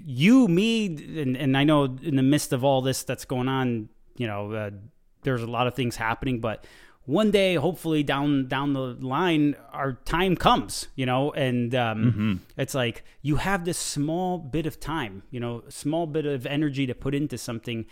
[0.05, 0.85] you, me,
[1.21, 4.51] and, and I know in the midst of all this that's going on, you know,
[4.51, 4.69] uh,
[5.23, 6.65] there's a lot of things happening, but
[7.05, 12.75] one day, hopefully down down the line, our time comes, you know, and um, it's
[12.75, 16.85] like you have this small bit of time, you know, a small bit of energy
[16.85, 17.85] to put into something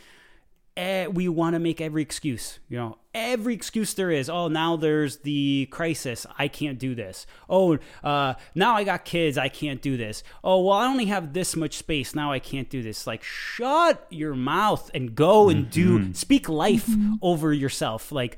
[0.78, 4.30] eh, we want to make every excuse, you know, every excuse there is.
[4.30, 6.26] Oh, now there's the crisis.
[6.38, 7.26] I can't do this.
[7.50, 9.38] Oh, uh, now I got kids.
[9.38, 10.24] I can't do this.
[10.44, 12.14] Oh, well, I only have this much space.
[12.16, 13.08] Now I can't do this.
[13.08, 16.88] Like, shut your mouth and go and do, speak life
[17.22, 18.12] over yourself.
[18.12, 18.38] Like,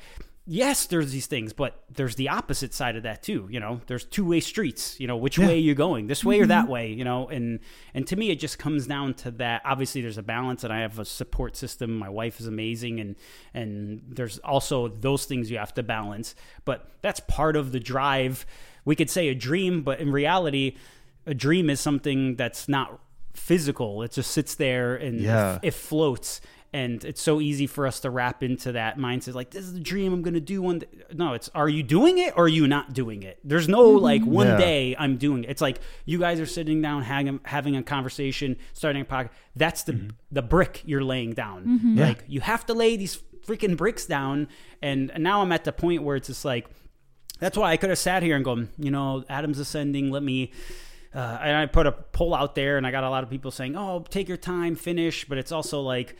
[0.50, 3.47] yes, there's these things, but there's the opposite side of that too.
[3.52, 5.00] You know, there's two way streets.
[5.00, 6.72] You know, which way you're going, this way or that mm-hmm.
[6.72, 6.91] way.
[6.91, 7.60] You know, and
[7.93, 9.62] and to me, it just comes down to that.
[9.64, 11.97] Obviously, there's a balance, and I have a support system.
[11.97, 13.16] My wife is amazing, and
[13.54, 16.36] and there's also those things you have to balance.
[16.66, 18.45] But that's part of the drive.
[18.86, 20.76] We could say a dream, but in reality,
[21.28, 23.00] a dream is something that's not
[23.36, 24.02] physical.
[24.02, 25.60] It just sits there and Yeah.
[25.62, 26.41] it floats
[26.72, 29.80] and it's so easy for us to wrap into that mindset like this is the
[29.80, 30.88] dream i'm going to do one day.
[31.14, 34.04] no it's are you doing it or are you not doing it there's no mm-hmm.
[34.04, 34.58] like one Yeah.
[34.58, 38.58] day i'm doing it it's like you guys are sitting down having, having a conversation
[38.74, 40.10] starting a podcast that's the mm-hmm.
[40.32, 41.98] the brick you're laying down mm-hmm.
[41.98, 42.08] Yeah.
[42.08, 44.48] like you have to lay these freaking bricks down
[44.82, 46.68] and, and now i'm at the point where it's just like
[47.40, 50.12] that's why I could have sat here and gone, you know, Adam's ascending.
[50.12, 50.52] Let me.
[51.14, 53.50] Uh, and I put a poll out there, and I got a lot of people
[53.50, 56.16] saying, "Oh, take your time, finish." But it's also like,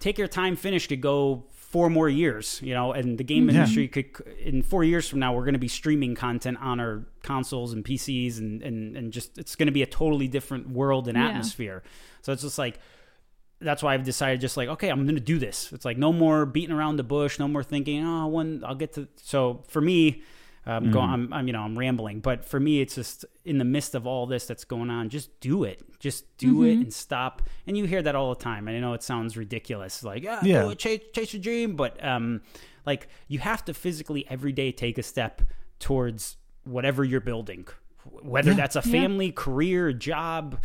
[0.00, 2.92] take your time, finish could go four more years, you know.
[2.92, 3.50] And the game hmm.
[3.50, 4.06] industry could,
[4.40, 7.84] in four years from now, we're going to be streaming content on our consoles and
[7.84, 11.28] PCs, and and and just it's going to be a totally different world and Yeah.
[11.28, 11.82] atmosphere.
[12.22, 12.78] So it's just like
[13.60, 15.72] that's why I've decided just like, okay, I'm going to do this.
[15.72, 18.92] It's like no more beating around the bush, no more thinking, oh, when I'll get
[18.94, 19.08] to.
[19.16, 20.22] So for me,
[20.68, 23.64] I'm going, I'm, I'm, you know, I'm rambling, but for me, it's just in the
[23.64, 25.80] midst of all this that's going on, just do it.
[25.98, 27.42] Just do it and stop.
[27.66, 28.68] And you hear that all the time.
[28.68, 30.62] And I know it sounds ridiculous, like, ah, Yeah.
[30.62, 31.74] do it, chase, chase your dream.
[31.74, 32.42] But um,
[32.86, 35.42] like you have to physically every day take a step
[35.80, 37.66] towards whatever you're building,
[38.22, 40.60] whether that's a family, career, job,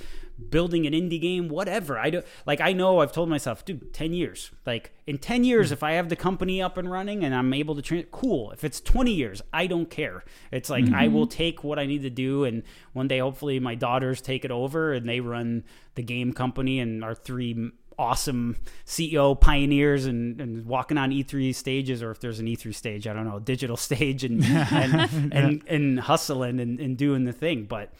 [0.49, 1.97] building an indie game, whatever.
[1.97, 4.51] I do like I know I've told myself, dude, 10 years.
[4.65, 5.73] Like in 10 years hmm.
[5.73, 8.51] if I have the company up and running and I'm able to train cool.
[8.51, 10.23] If it's 20 years, I don't care.
[10.51, 11.13] It's like I mm-hmm.
[11.13, 12.63] will take what I need to do and
[12.93, 15.63] one day hopefully my daughters take it over and they run
[15.95, 22.01] the game company and our three awesome CEO pioneers and, and walking on E3 stages,
[22.01, 25.99] or if there's an E3 stage, I don't know, digital stage and and, and, and
[25.99, 27.65] hustling and, and doing the thing.
[27.65, 27.93] But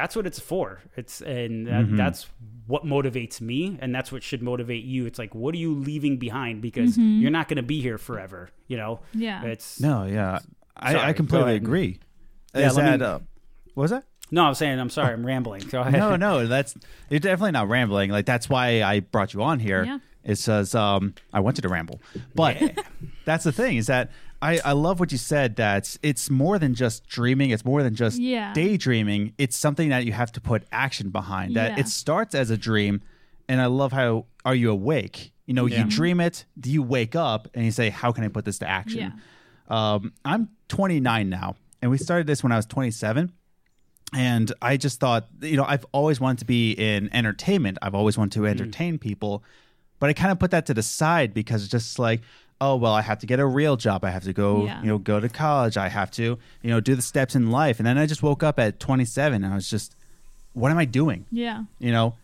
[0.00, 0.80] that's what it's for.
[0.96, 2.26] It's and that, that's
[2.66, 5.04] what motivates me, and that's what should motivate you.
[5.04, 6.62] It's like, what are you leaving behind?
[6.62, 8.48] Because you're not going to be here forever.
[8.66, 9.00] You know.
[9.12, 9.44] Yeah.
[9.44, 10.38] It's No, yeah,
[10.76, 11.98] I, Sorry, I completely agree.
[12.54, 13.18] Yeah, Is let me- uh,
[13.74, 14.04] what was that?
[14.30, 14.44] no.
[14.44, 14.80] I'm saying.
[14.80, 15.12] I'm sorry.
[15.12, 15.62] I'm rambling.
[15.68, 15.92] Go ahead.
[15.92, 16.74] no, no, that's
[17.10, 18.10] you're definitely not rambling.
[18.10, 19.84] Like that's why I brought you on here.
[19.84, 19.98] Yeah.
[20.24, 22.00] It says um, I wanted to ramble,
[22.34, 22.56] but
[23.26, 24.10] that's the thing is that
[24.42, 25.56] I I love what you said.
[25.56, 27.50] That it's more than just dreaming.
[27.50, 28.52] It's more than just Yeah.
[28.52, 29.34] daydreaming.
[29.38, 31.56] It's something that you have to put action behind.
[31.56, 31.80] That Yeah.
[31.80, 33.02] it starts as a dream,
[33.48, 35.32] and I love how are you awake?
[35.46, 35.84] You know, Yeah.
[35.84, 36.44] you dream it.
[36.58, 38.98] Do you wake up and you say, "How can I put this to action?"
[39.68, 39.94] Yeah.
[39.94, 43.32] Um, I'm 29 now, and we started this when I was 27.
[44.12, 47.78] And I just thought, you know, I've always wanted to be in entertainment.
[47.80, 49.44] I've always wanted to entertain people,
[50.00, 52.20] but I kind of put that to the side because it's just like,
[52.60, 54.04] oh well, I have to get a real job.
[54.04, 54.80] I have to go, Yeah.
[54.82, 55.76] you know, go to college.
[55.76, 56.22] I have to,
[56.62, 57.78] you know, do the steps in life.
[57.80, 59.96] And then I just woke up at 27 and I was just,
[60.52, 61.26] what am I doing?
[61.30, 61.64] Yeah.
[61.78, 62.16] you know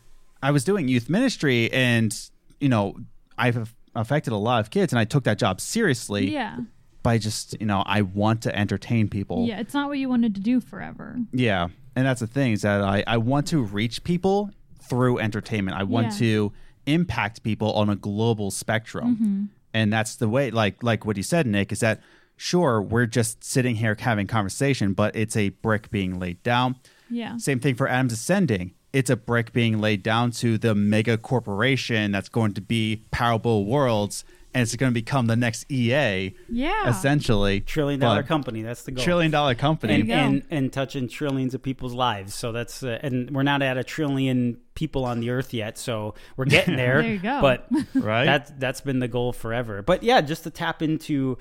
[0.43, 2.15] i was doing youth ministry and
[2.61, 2.95] you know
[3.39, 6.59] i've affected a lot of kids and i took that job seriously Yeah.
[7.03, 9.61] by just you know i want to entertain people Yeah.
[9.61, 11.17] It's not what you wanted to do forever.
[11.33, 11.69] Yeah.
[11.97, 14.51] and that's the thing is that i i want to reach people
[14.89, 16.19] through entertainment i want Yeah.
[16.19, 16.53] to
[16.85, 19.45] impact people on a global spectrum Mm-hmm.
[19.77, 22.01] And that's the way like like what you said nick is that
[22.37, 26.77] sure we're just sitting here having conversation but it's a brick being laid down
[27.11, 27.37] Yeah.
[27.37, 28.73] same thing for Adams Ascending.
[28.93, 33.67] It's a brick being laid down to the mega corporation that's going to be Parable
[33.67, 34.25] Worlds,
[34.57, 36.89] and it's going to become the next EA, Yeah.
[36.89, 37.61] essentially.
[37.61, 38.63] Trillion dollar But- company.
[38.63, 39.05] That's the goal.
[39.05, 39.95] Trillion dollar company.
[40.01, 42.35] and, and and touching trillions of people's lives.
[42.35, 45.77] So that's uh, and we're not at a trillion people on the earth yet.
[45.77, 47.03] So we're getting there.
[47.03, 47.41] There you go.
[47.43, 48.25] But Right?
[48.25, 49.83] That that's been the goal forever.
[49.83, 51.37] But yeah, just to tap into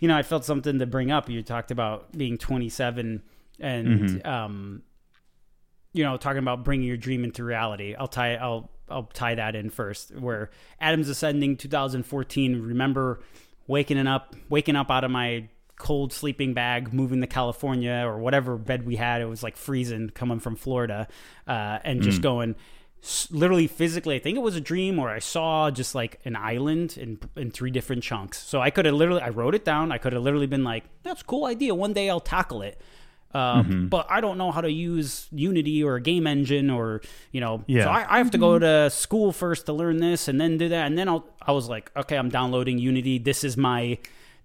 [0.00, 1.28] you know, I felt something to bring up.
[1.28, 3.22] You talked about being 27
[3.60, 4.82] and, um,
[5.92, 7.94] you know, talking about bringing your dream into reality.
[7.98, 10.14] I'll tie, I'll, I'll tie that in first.
[10.14, 12.62] Where Adams Ascending 2014.
[12.62, 13.20] Remember
[13.66, 18.56] waking up, waking up out of my cold sleeping bag, moving to California or whatever
[18.56, 19.20] bed we had.
[19.22, 21.08] It was like freezing coming from Florida,
[21.46, 22.56] uh, and just going
[23.30, 24.16] literally physically.
[24.16, 27.50] I think it was a dream, or I saw just like an island in in
[27.50, 28.38] three different chunks.
[28.38, 29.92] So I could have literally, I wrote it down.
[29.92, 31.74] I could have literally been like, "That's a cool idea.
[31.74, 32.80] One day I'll tackle it."
[33.34, 33.86] Um, mm-hmm.
[33.88, 37.62] But I don't know how to use Unity or a game engine, or you know,
[37.66, 37.84] Yeah.
[37.84, 38.86] so I, I have to go mm-hmm.
[38.86, 41.26] to school first to learn this, and then do that, and then I'll.
[41.40, 43.18] I was like, okay, I'm downloading Unity.
[43.18, 43.98] This is my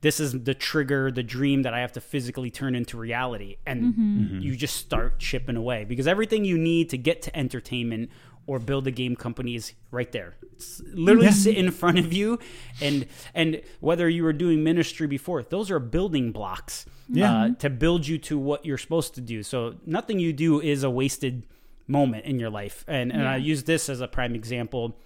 [0.03, 3.55] this is the trigger, the dream that I have to physically turn into reality.
[3.65, 4.39] And mm-hmm.
[4.41, 8.09] you just start chipping away because everything you need to get to entertainment
[8.45, 10.35] or build a game company is right there.
[10.53, 12.39] It's literally sit in front of you.
[12.81, 17.33] And and whether you were doing ministry before, those are building blocks Yeah.
[17.43, 19.43] uh, to build you to what you're supposed to do.
[19.43, 21.45] So nothing you do is a wasted
[21.87, 22.83] moment in your life.
[22.87, 24.97] And, and I use this as a prime example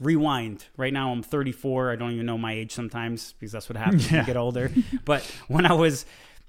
[0.00, 3.76] rewind right now i'm 34 i don't even know my age sometimes because that's what
[3.76, 4.72] happens when you get older
[5.04, 6.04] but when i was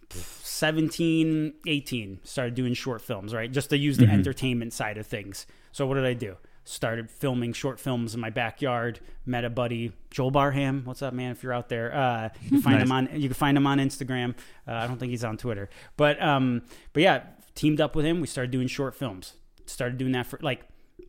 [0.09, 5.45] 17 18 started doing short films right just to use the entertainment side of things
[5.75, 6.37] so what did i do?
[6.63, 10.81] Started filming short films in my backyard met a buddy joel barham.
[10.85, 11.93] What's up man if you're out there?
[11.93, 14.29] Uh, you can find him on you can find him on instagram.
[14.67, 15.69] Uh, i don't think he's on twitter.
[15.97, 16.61] But um
[16.93, 17.23] but yeah
[17.55, 18.21] teamed up with him.
[18.21, 19.33] We started doing short films.
[19.65, 20.61] Started doing that for like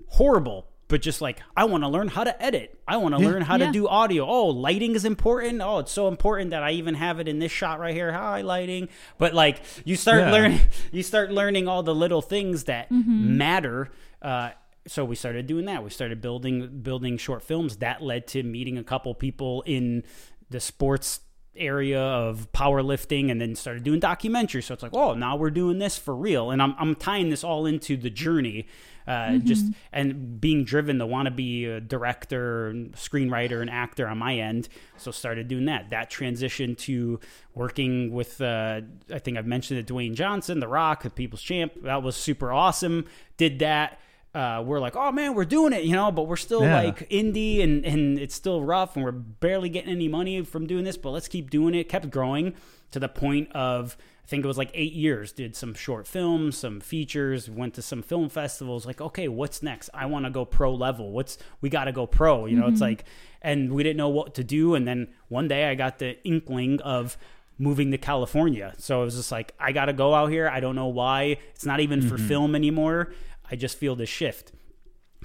[0.09, 2.79] horrible but just like i want to learn how to edit.
[2.87, 3.67] I want to learn how Yeah.
[3.67, 4.25] to do audio.
[4.27, 5.61] Oh lighting is important.
[5.63, 8.13] Oh it's so important that i even have it in this shot right here.
[8.13, 8.89] Hi lighting.
[9.19, 10.33] But like you start Yeah.
[10.33, 10.61] learning
[10.93, 13.91] you start learning all the little things that matter
[14.27, 14.51] uh,
[14.89, 15.85] so we started doing that.
[15.85, 17.77] We started building building short films.
[17.77, 20.03] That led to meeting a couple people in
[20.51, 21.21] the sports
[21.55, 24.65] area of powerlifting and then started doing documentaries.
[24.65, 26.51] So it's like oh now we're doing this for real.
[26.51, 28.67] And i'm, I'm tying this all into the journey
[29.07, 34.19] uh, just and being driven to want to be a director screenwriter and actor on
[34.19, 34.69] my end.
[34.97, 35.91] So started doing that.
[35.91, 37.21] That transition to
[37.55, 38.81] working with uh,
[39.13, 41.73] i think i've mentioned it dwayne johnson the rock the people's champ.
[41.83, 43.07] That was super awesome.
[43.37, 44.01] Did that
[44.37, 46.83] uh, we're like, oh man, we're doing it, you know, but we're still Yeah.
[46.83, 50.85] like indie and, and it's still rough and we're barely getting any money from doing
[50.85, 51.89] this, but let's keep doing it.
[51.89, 52.53] Kept growing
[52.91, 56.59] to the point of, I think it was like eight years, did some short films,
[56.59, 58.85] some features, went to some film festivals.
[58.85, 59.89] Like, okay, what's next?
[59.95, 61.13] I want to go pro level.
[61.13, 63.05] What's, we got to go pro, you know, it's like,
[63.41, 64.75] and we didn't know what to do.
[64.75, 67.17] And then one day I got the inkling of,
[67.59, 68.75] moving to California.
[68.77, 70.47] So it was just like, I got to go out here.
[70.47, 71.39] I don't know why.
[71.55, 73.15] It's not even for film anymore.
[73.51, 74.53] I just feel this shift.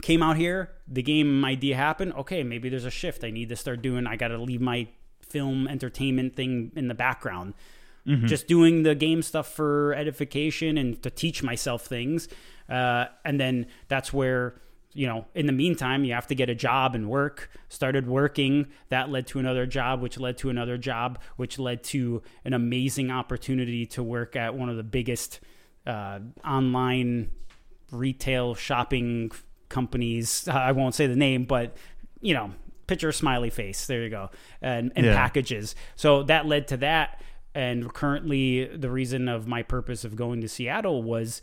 [0.02, 2.14] Came out here, the game idea happened.
[2.14, 3.24] Okay, maybe there's a shift.
[3.24, 4.88] I need to start doing, I got to leave my
[5.22, 7.54] film entertainment thing in the background.
[8.26, 12.28] Just doing the game stuff for edification and to teach myself things.
[12.68, 14.56] Uh, and then that's where
[14.94, 17.50] you know, in the meantime, you have to get a job and work.
[17.70, 18.68] Started working.
[18.90, 23.10] That led to another job, which led to another job, which led to an amazing
[23.10, 25.40] opportunity to work at one of the biggest
[25.88, 27.32] uh, online
[27.92, 29.32] retail shopping
[29.70, 30.48] companies.
[30.48, 31.78] I won't say the name, but,
[32.20, 32.52] you know,
[32.88, 33.86] picture a smiley face.
[33.88, 34.30] There you go.
[34.62, 35.16] And, and Yeah.
[35.16, 35.76] packages.
[35.96, 37.22] So that led to that.
[37.54, 41.42] And currently, the reason of my purpose of going to Seattle was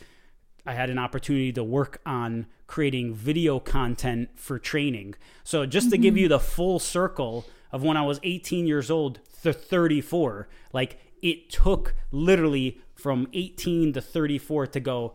[0.67, 5.15] I had an opportunity to work on creating video content for training.
[5.43, 6.23] So just to give mm-hmm.
[6.23, 11.51] you the full circle of when I was 18 years old to 34, like it
[11.51, 15.15] took literally from 18 to 34 to go,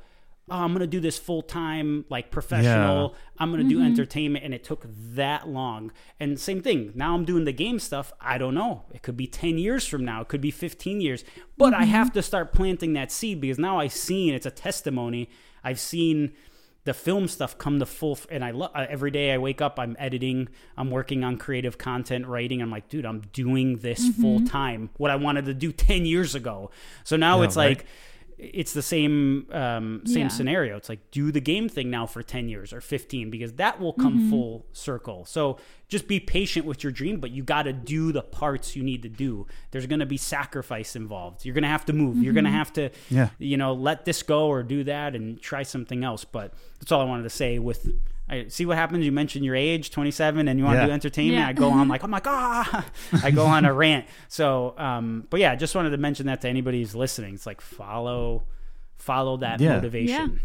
[0.50, 3.16] oh, I'm going to do this full time, like professional.
[3.38, 3.88] I'm going to do mm-hmm.
[3.88, 4.44] entertainment.
[4.44, 4.86] And it took
[5.16, 5.92] that long.
[6.20, 6.92] And same thing.
[6.96, 8.12] Now I'm doing the game stuff.
[8.20, 8.84] I don't know.
[8.94, 10.22] It could be 10 years from now.
[10.22, 11.24] It could be 15 years.
[11.58, 11.92] But I mm-hmm.
[11.92, 15.30] have to start planting that seed because now I've seen it's a testimony.
[15.64, 16.34] I've seen
[16.86, 19.80] the film stuff come to full and I love uh, every day I wake up
[19.80, 24.22] I'm editing I'm working on creative content writing I'm like dude I'm doing this mm-hmm.
[24.22, 26.72] full time what I wanted to do 10 years ago
[27.04, 27.78] so now Yeah, it's right.
[27.78, 27.86] like
[28.54, 30.28] it's the same um, same Yeah.
[30.28, 30.78] scenario.
[30.78, 33.94] It's like do the game thing now for 10 years or 15 because that will
[33.94, 35.26] come full circle.
[35.26, 38.84] So just be patient with your dream but you got to do the parts you
[38.84, 39.48] need to do.
[39.72, 41.46] There's going to be sacrifice involved.
[41.46, 42.18] You're going to have to move.
[42.18, 43.30] You're going to have to Yeah.
[43.40, 46.26] you know, let this go or do that and try something else.
[46.26, 47.90] But that's all I wanted to say with
[48.30, 49.06] I see what happens.
[49.06, 50.86] You mention your age, 27, and you want to Yeah.
[50.88, 51.40] do entertainment.
[51.40, 51.48] Yeah.
[51.48, 52.86] I go on like, I'm like, ah,
[53.22, 54.06] I go on a rant.
[54.30, 57.34] So, um, but yeah, I just wanted to mention that to anybody who's listening.
[57.36, 58.44] It's like follow,
[58.98, 59.76] follow that Yeah.
[59.76, 60.40] motivation.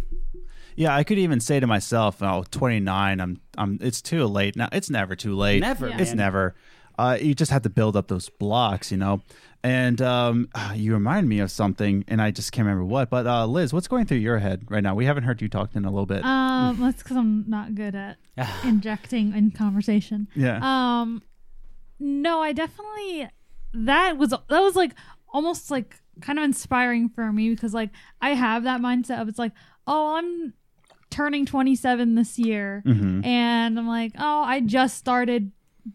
[0.75, 4.69] Yeah, I could even say to myself, "Oh, 29, I'm I'm it's too late." Now,
[4.71, 5.61] it's never too late.
[5.61, 6.55] Never, It's never.
[6.99, 9.21] uh, you just have to build up those blocks, you know.
[9.65, 13.11] And um, you remind me of something, and I just can't remember what.
[13.11, 14.95] But uh, Liz, what's going through your head right now?
[14.95, 16.25] We haven't heard you talk in a little bit.
[16.25, 18.19] Um, that's because I'm not good at
[18.65, 20.29] injecting in conversation.
[20.35, 20.61] yeah.
[20.63, 21.23] Um,
[22.01, 23.29] no, I definitely
[23.75, 24.93] that was that was like
[25.31, 27.91] almost like kind of inspiring for me because like
[28.21, 29.53] I have that mindset of it's like
[29.87, 30.55] oh I'm
[31.11, 33.25] turning 27 this year Mhm.
[33.27, 35.51] and I'm like oh I just started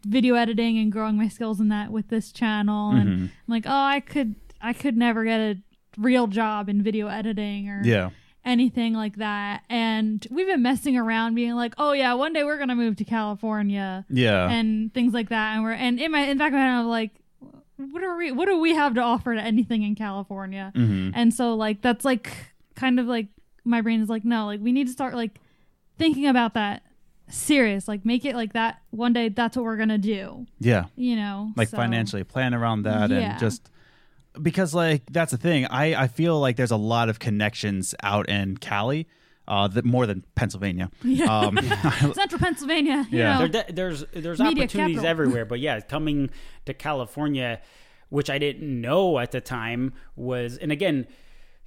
[0.06, 3.24] video editing and growing my skills in that with this channel and Mhm.
[3.24, 5.58] I'm like oh I could I could never get a
[5.98, 8.10] real job in video editing or yeah.
[8.46, 12.58] anything like that and we've been messing around being like oh yeah one day we're
[12.58, 14.50] gonna move to California Yeah.
[14.50, 15.54] and things like that.
[15.56, 17.12] And we're and in my in back of my head, I'm like,
[17.78, 18.32] what are we?
[18.32, 20.72] What do we have to offer to anything in California?
[20.76, 21.12] Mhm.
[21.14, 22.32] And so like that's like
[22.76, 23.28] kind of like
[23.66, 25.40] my brain is like, no, like we need to start like
[25.98, 26.84] thinking about that
[27.30, 27.88] serious.
[27.88, 29.30] Like make it like that one day.
[29.30, 30.46] That's what we're gonna do.
[30.60, 30.86] Yeah.
[30.96, 33.18] You know, like So- financially plan around that Yeah.
[33.32, 33.70] and just
[34.42, 38.28] because like that's the thing i i feel like there's a lot of connections out
[38.28, 39.06] in cali
[39.48, 41.26] uh that more than pennsylvania Yeah.
[41.42, 41.60] um
[42.16, 43.06] Central Pennsylvania.
[43.12, 43.38] You Yeah.
[43.40, 45.06] know, There, there's there's Media opportunities capital.
[45.06, 46.32] everywhere, but yeah, coming
[46.66, 47.62] to California,
[48.10, 51.06] which I didn't know at the time was, and again,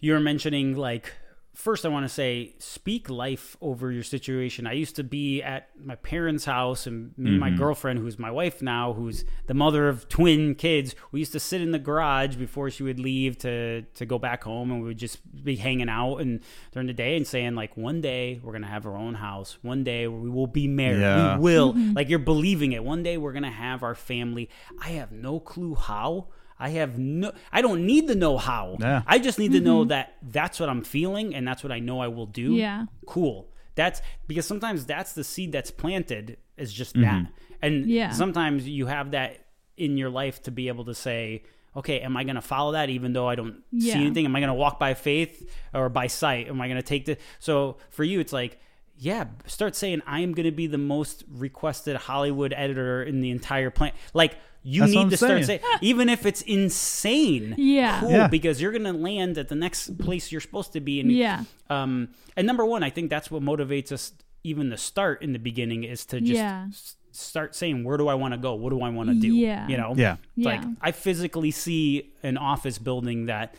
[0.00, 1.12] you're mentioning like.
[1.56, 4.66] First, I want to say, speak life over your situation.
[4.66, 7.56] I used to be at my parents' house, and me and my mm-hmm.
[7.58, 11.62] girlfriend, who's my wife now, who's the mother of twin kids, we used to sit
[11.62, 14.98] in the garage before she would leave to to go back home, and we would
[14.98, 16.40] just be hanging out and
[16.72, 19.82] during the day and saying like, one day we're gonna have our own house, one
[19.82, 21.38] day we will be married, Yeah.
[21.38, 21.94] we will mm-hmm.
[21.94, 22.84] like you're believing it.
[22.84, 24.50] One day we're gonna have our family.
[24.78, 26.28] I have no clue how
[26.58, 29.02] i have no i don't need to know how Yeah.
[29.06, 29.88] i just need to know mm-hmm.
[29.88, 32.54] that that's what i'm feeling and that's what i know i will do.
[32.54, 32.86] Yeah.
[33.06, 33.48] cool.
[33.74, 37.02] That's because sometimes that's the seed that's planted is just mm-hmm.
[37.24, 37.32] that.
[37.60, 38.10] And Yeah.
[38.10, 39.44] sometimes you have that
[39.76, 41.42] in your life to be able to say
[41.76, 44.24] okay am i going to follow that even though i don't see anything?
[44.24, 46.48] Am i going to walk by faith or by sight?
[46.48, 48.58] Am i going to take the so for you it's like
[48.98, 53.30] yeah start saying i am going to be the most requested hollywood editor in the
[53.30, 54.38] entire planet like
[54.68, 55.60] you That's need I'm to start saying.
[55.60, 58.00] saying even if it's insane Yeah.
[58.00, 58.26] cool Yeah.
[58.28, 61.44] because you're going to land at the next place you're supposed to be and Yeah.
[61.70, 64.12] um, and number one, I think that's what motivates us
[64.42, 66.66] even to start in the beginning is to just Yeah.
[66.68, 68.54] s- start saying, where do I want to go?
[68.54, 69.28] What do I want to do?
[69.34, 69.66] Yeah.
[69.68, 69.94] You know?
[69.96, 70.16] Yeah.
[70.36, 70.70] It's Like Yeah.
[70.80, 73.54] I physically see an office building that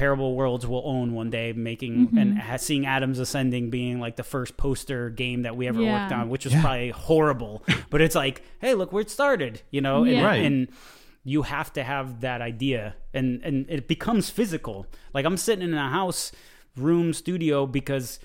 [0.00, 2.18] Parable Worlds will own one day, making Mm-hmm.
[2.18, 5.92] and seeing Adams Ascending being like the first poster game that we ever Yeah.
[6.00, 7.62] worked on, which was probably horrible.
[7.90, 10.04] but it's like, hey, look where it started, you know?
[10.04, 10.42] And, Right.
[10.44, 10.68] and
[11.22, 15.74] you have to have that idea and and it becomes physical like i'm sitting in
[15.74, 16.32] a house
[16.78, 18.18] room studio because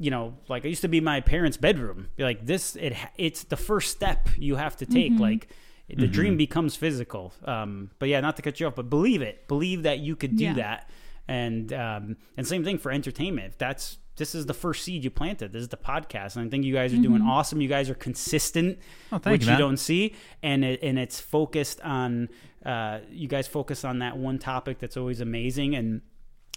[0.00, 3.56] you know like it used to be my parents bedroom like this it it's the
[3.56, 5.46] first step you have to take like
[5.88, 9.46] the dream becomes physical um but yeah not to cut you off but believe it
[9.46, 10.54] believe that you could do Yeah.
[10.54, 10.90] that
[11.28, 13.52] and um and same thing for entertainment.
[13.52, 15.52] If that's this is the first seed you planted.
[15.52, 16.36] This is the podcast.
[16.36, 17.60] And i think you guys are doing awesome.
[17.60, 18.78] You guys are consistent
[19.10, 20.14] Oh, which you, you don't see.
[20.42, 22.28] And it, and it's focused on
[22.64, 26.00] uh, you guys focus on that one topic that's always amazing and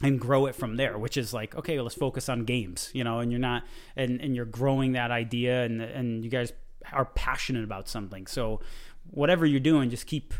[0.03, 3.03] and grow it from there which is like okay well, let's focus on games you
[3.03, 3.63] know and you're not
[3.95, 6.53] and and you're growing that idea and and you guys
[6.93, 8.27] are passionate about something.
[8.27, 8.61] So
[9.09, 10.33] whatever you're doing just keep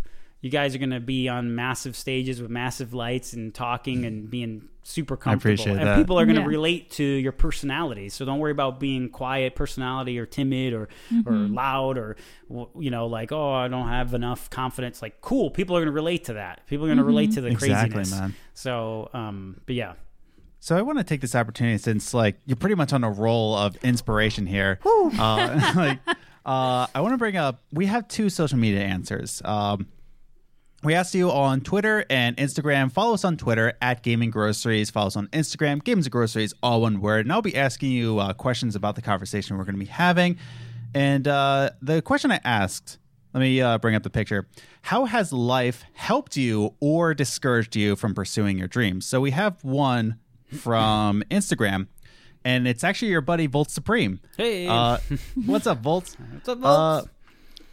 [0.47, 4.29] you guys are going to be on massive stages with massive lights and talking and
[4.29, 5.95] being super comfortable I appreciate and that.
[5.97, 6.47] people are going to Yeah.
[6.47, 10.87] relate to your personality so don't worry about being quiet personality or timid or
[11.25, 12.15] or loud or
[12.79, 15.91] you know like oh i don't have enough confidence like cool people are going to
[16.03, 18.33] relate to that people are going to relate to the Exactly, craziness man.
[18.53, 19.93] so um but yeah
[20.59, 23.55] So I want to take this opportunity since like you're pretty much on a roll
[23.55, 24.79] of inspiration here.
[24.85, 25.99] Uh, like,
[26.45, 29.41] uh, I want to bring up we have two social media answers.
[29.45, 29.87] Um,
[30.87, 32.89] we asked you on Twitter and Instagram.
[32.89, 34.89] Follow us on Twitter at Gaming Groceries.
[34.89, 37.25] Follow us on Instagram, Games and Groceries, all one word.
[37.25, 40.37] And I'll be asking you uh, questions about the conversation we're going to be having.
[40.95, 42.99] And uh, the question I asked,
[43.33, 44.47] let me uh, bring up the picture.
[44.81, 49.05] How has life helped you or discouraged you from pursuing your dreams?
[49.05, 50.19] So we have one
[50.61, 51.87] from Instagram,
[52.45, 54.21] and it's actually your buddy Volt Supreme.
[54.37, 54.67] Hey.
[54.67, 54.99] uh,
[55.45, 56.15] what's up, Volt?
[56.31, 57.09] What's up, Uh, Volts?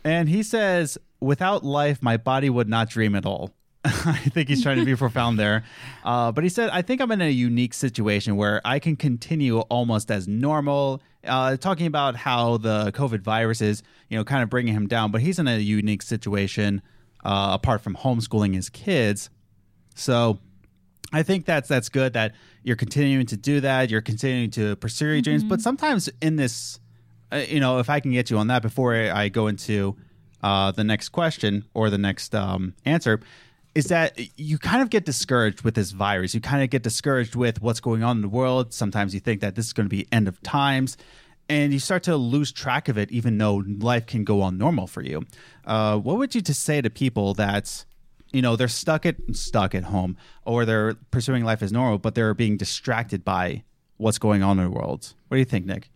[0.05, 3.51] And he says, "Without life, my body would not dream at all."
[3.85, 5.65] I think he's trying to be profound there,
[6.05, 9.61] uh, but he said, "I think I'm in a unique situation where I can continue
[9.61, 14.51] almost as normal." Uh, talking about how the COVID virus is, you know, kind of
[14.51, 16.83] bringing him down, but he's in a unique situation
[17.25, 19.31] uh, apart from homeschooling his kids.
[19.95, 20.39] So
[21.13, 23.91] I think that's that's good that you're continuing to do that.
[23.91, 26.81] You're continuing to pursue your dreams, but sometimes in this,
[27.35, 29.97] you know, if I can get you on that before I go into
[30.43, 33.21] uh, the next question or the next um, answer
[33.75, 36.35] is that you kind of get discouraged with this virus.
[36.35, 38.73] You kind of get discouraged with what's going on in the world.
[38.73, 40.97] Sometimes you think that this is going to be end of times,
[41.49, 44.87] and you start to lose track of it, even though life can go on normal
[44.87, 45.25] for you.
[45.65, 47.85] Uh, what would you just say to people that
[48.33, 52.15] you know they're stuck at stuck at home or they're pursuing life as normal, but
[52.15, 53.65] they're being distracted by
[53.97, 55.15] what's going on in the world?
[55.29, 55.91] What do you think, Nick?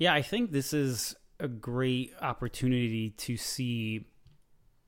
[0.00, 4.06] Yeah, I think this is a great opportunity to see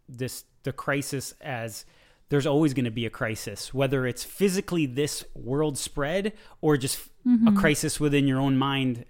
[0.08, 1.84] this the crisis as
[2.30, 6.32] there's always going to be a crisis, whether it's physically this world spread
[6.62, 7.48] or just mm-hmm.
[7.48, 9.04] a crisis within your own mind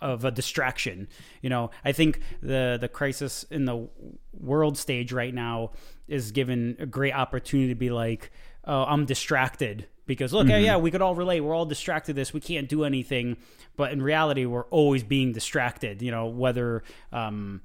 [0.00, 1.08] of a distraction.
[1.40, 3.88] You know, I think the the crisis in the
[4.32, 5.72] world stage right now
[6.06, 8.30] is given a great opportunity to be like,
[8.64, 11.40] oh, I'm distracted because look, yeah, we could all relate.
[11.40, 12.14] We're all distracted.
[12.16, 13.36] This we can't do anything,
[13.76, 16.02] but in reality, we're always being distracted.
[16.02, 16.82] You know, whether
[17.12, 17.60] um,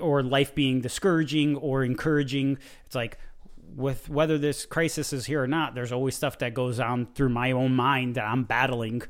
[0.00, 2.58] or life being discouraging or encouraging.
[2.86, 3.18] It's like
[3.74, 7.30] with whether this crisis is here or not, there's always stuff that goes on through
[7.30, 9.02] my own mind that I'm battling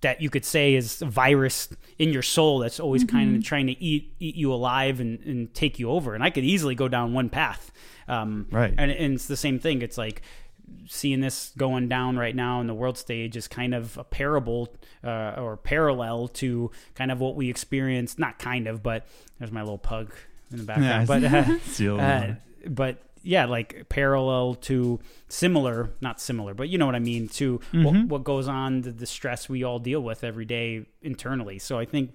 [0.00, 3.66] that you could say is a virus in your soul that's always kind of trying
[3.66, 6.14] to eat eat you alive and, and take you over.
[6.14, 7.70] And I could easily go down one path.
[8.08, 8.74] Um, Right.
[8.76, 9.82] And, and it's the same thing.
[9.82, 10.22] It's like
[10.88, 14.74] seeing this going down right now in the world stage is kind of a parable
[15.04, 18.18] uh, or parallel to kind of what we experienced.
[18.18, 19.06] Not kind of, but
[19.38, 20.12] there's my little pug
[20.50, 21.06] in the background.
[21.06, 21.54] but uh,
[21.98, 22.34] uh,
[22.68, 24.98] but yeah, like parallel to
[25.28, 28.90] similar, not similar, but you know what I mean to what, what goes on, the,
[28.92, 31.58] the stress we all deal with every day internally.
[31.58, 32.12] So I think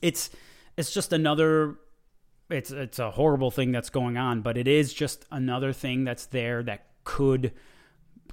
[0.00, 0.30] it's
[0.76, 1.76] it's just another.
[2.50, 6.26] It's it's a horrible thing that's going on, but it is just another thing that's
[6.26, 7.52] there that could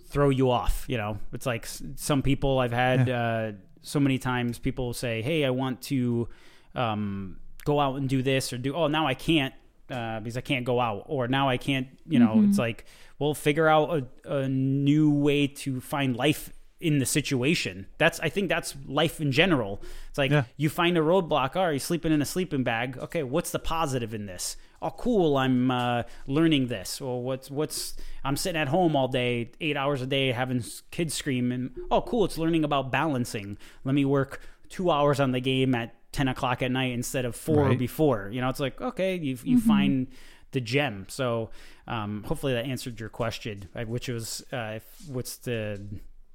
[0.06, 0.86] throw you off.
[0.88, 3.52] You know, it's like some people I've had uh,
[3.82, 4.60] so many times.
[4.60, 6.28] People say, "Hey, I want to
[6.76, 8.74] um, go out and do this," or do.
[8.76, 9.54] Oh, now I can't
[9.90, 11.88] uh, because I can't go out, or now I can't.
[12.08, 12.86] You know, it's like,
[13.20, 17.86] well, figure out a, a new way to find life in the situation.
[17.98, 19.82] That's I think that's life in general.
[20.10, 20.44] It's like Yeah.
[20.58, 21.56] you find a roadblock.
[21.56, 22.98] Are you sleeping in a sleeping bag?
[22.98, 24.56] Okay, what's the positive in this?
[24.82, 25.36] Oh, cool!
[25.36, 27.02] I'm uh, learning this.
[27.02, 31.14] Or what's what's I'm sitting at home all day, eight hours a day, having kids
[31.14, 32.24] scream, and oh, cool!
[32.24, 33.58] It's learning about balancing.
[33.84, 37.36] Let me work two hours on the game at ten o'clock at night instead of
[37.36, 37.78] four Right.
[37.78, 38.30] before.
[38.32, 40.08] You know, it's like okay, you you find
[40.52, 41.08] the gem.
[41.10, 41.50] So
[41.86, 45.82] um, hopefully that answered your question, uh, which was uh, if, what's the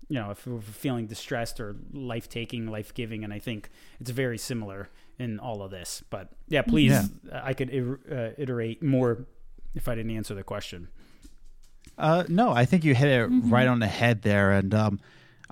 [0.08, 4.10] you know if we're feeling distressed or life taking, life giving, and I think it's
[4.10, 4.88] very similar
[5.18, 6.02] in all of this.
[6.10, 7.04] But yeah, please, Yeah.
[7.32, 7.70] uh, I could
[8.10, 9.26] uh, iterate more
[9.74, 10.88] if I didn't answer the question.
[11.96, 15.00] Uh, no, I think you hit it right on the head there, and um,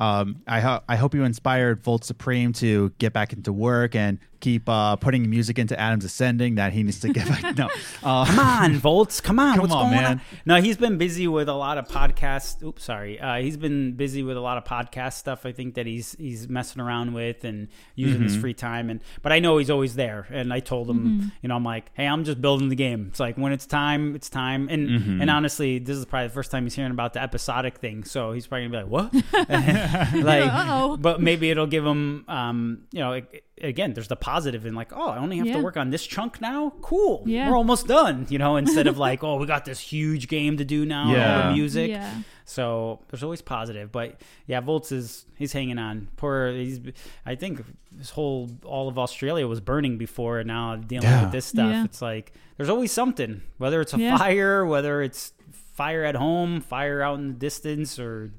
[0.03, 4.19] um, I ho- I hope you inspired Volt Supreme to get back into work and
[4.41, 7.57] keep uh, putting music into Adam's Ascending that he needs to get back.
[7.57, 7.69] No,
[8.03, 9.21] uh, Come on, Volts.
[9.21, 9.53] Come on.
[9.55, 10.05] Come What's on, going man.
[10.05, 10.21] on?
[10.45, 12.61] No, he's been busy with a lot of podcast.
[12.65, 13.21] Oops, sorry.
[13.21, 15.47] Uh, he's been busy with a lot of podcast stuff.
[15.47, 18.25] I think that he's he's messing around with and using Mm-hmm.
[18.25, 18.91] his free time.
[18.91, 20.27] And but I know he's always there.
[20.31, 23.07] And I told him, you know, I'm like, hey, I'm just building the game.
[23.11, 24.69] It's like when it's time, it's time.
[24.69, 25.21] And Mm-hmm.
[25.21, 28.03] and honestly, this is probably the first time he's hearing about the episodic thing.
[28.03, 29.25] So he's probably gonna be like, what?
[30.15, 30.97] like, Uh-oh.
[30.97, 33.13] but maybe it'll give them, um, you know.
[33.13, 35.59] It, Again, there's the positive in like, oh, I only have Yeah.
[35.59, 36.73] to work on this chunk now.
[36.83, 37.23] Cool.
[37.27, 37.49] Yeah.
[37.49, 40.65] We're almost done, you know, instead of like, oh, we got this huge game to
[40.65, 41.47] do now, all Yeah.
[41.49, 41.91] the music.
[41.91, 42.13] Yeah.
[42.45, 46.09] So there's always positive, but yeah, Volts is he's hanging on.
[46.17, 46.81] Poor, he's.
[47.25, 47.63] I think
[47.93, 51.23] this whole all of Australia was burning before, and now dealing Yeah.
[51.23, 51.71] with this stuff.
[51.71, 51.85] Yeah.
[51.85, 54.19] It's like there's always something, whether it's a Yeah.
[54.19, 55.35] fire, whether it's
[55.75, 58.33] fire at home, fire out in the distance, or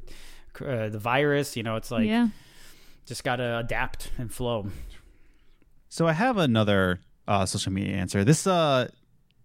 [0.62, 1.56] uh, the virus.
[1.56, 2.30] You know, it's like yeah.
[3.06, 4.68] just gotta adapt and flow.
[5.90, 8.24] So I have another uh, social media answer.
[8.24, 8.90] This uh,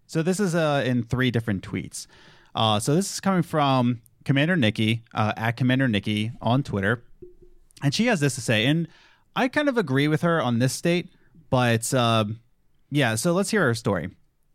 [0.07, 2.07] so this is uh, in three different tweets.
[2.55, 7.03] Uh, so this is coming from Commander Nikki uh, at Commander Nikki on Twitter,
[7.83, 8.87] and she has this to say, and
[9.35, 11.09] I kind of agree with her on this state,
[11.49, 12.39] but um,
[12.89, 13.15] yeah.
[13.15, 14.09] So let's hear her story.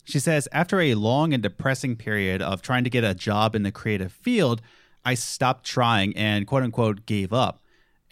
[0.04, 3.62] She says, after a long and depressing period of trying to get a job in
[3.62, 4.60] the creative field,
[5.04, 7.62] I stopped trying and quote unquote gave up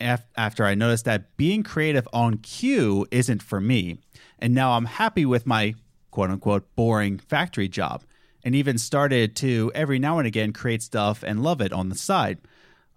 [0.00, 3.98] af- after I noticed that being creative on cue isn't for me.
[4.38, 5.74] And now I'm happy with my
[6.10, 8.02] quote unquote boring factory job
[8.44, 11.94] and even started to every now and again create stuff and love it on the
[11.94, 12.38] side.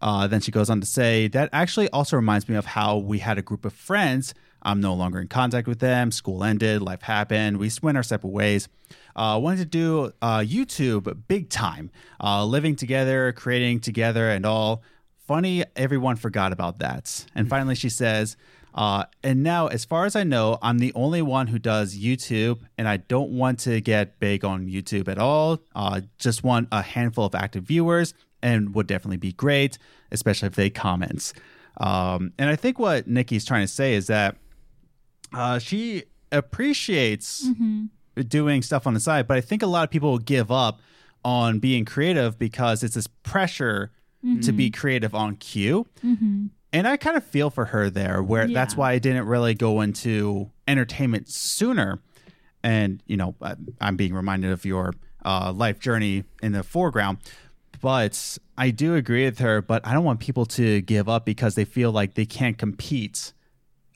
[0.01, 3.19] Uh, then she goes on to say, that actually also reminds me of how we
[3.19, 4.33] had a group of friends.
[4.61, 6.11] I'm no longer in contact with them.
[6.11, 7.57] School ended, life happened.
[7.57, 8.67] We went our separate ways.
[9.15, 11.89] Uh, wanted to do uh, YouTube big time,
[12.21, 14.83] uh, living together, creating together, and all.
[15.27, 17.25] Funny, everyone forgot about that.
[17.33, 18.37] And finally, she says,
[18.75, 22.59] Uh, and now, as far as I know, I'm the only one who does YouTube,
[22.77, 25.59] and I don't want to get big on YouTube at all.
[25.73, 28.13] Uh, just want a handful of active viewers,
[28.43, 29.77] and would definitely be great,
[30.11, 31.31] especially if they comment.
[31.77, 34.35] Um, and I think what Nikki's trying to say is that
[35.33, 37.47] uh, she appreciates
[38.15, 40.79] doing stuff on the side, but I think a lot of people give up
[41.23, 43.91] on being creative because it's this pressure
[44.41, 45.85] to be creative on cue.
[46.73, 49.81] And I kind of feel for her there, where that's why I didn't really go
[49.81, 51.99] into entertainment sooner.
[52.63, 53.35] And, you know,
[53.79, 54.93] I'm being reminded of your
[55.23, 57.19] uh, life journey in the foreground.
[57.81, 61.53] But I do agree with her, but I don't want people to give up because
[61.53, 63.31] they feel like they can't compete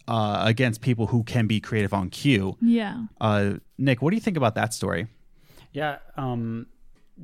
[0.10, 2.58] uh, against people who can be creative on cue.
[2.62, 3.04] Yeah.
[3.22, 5.08] Uh, Nick, what do you think about that story?
[5.72, 6.66] Yeah, um,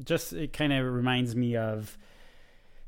[0.03, 1.97] just it kind of reminds me of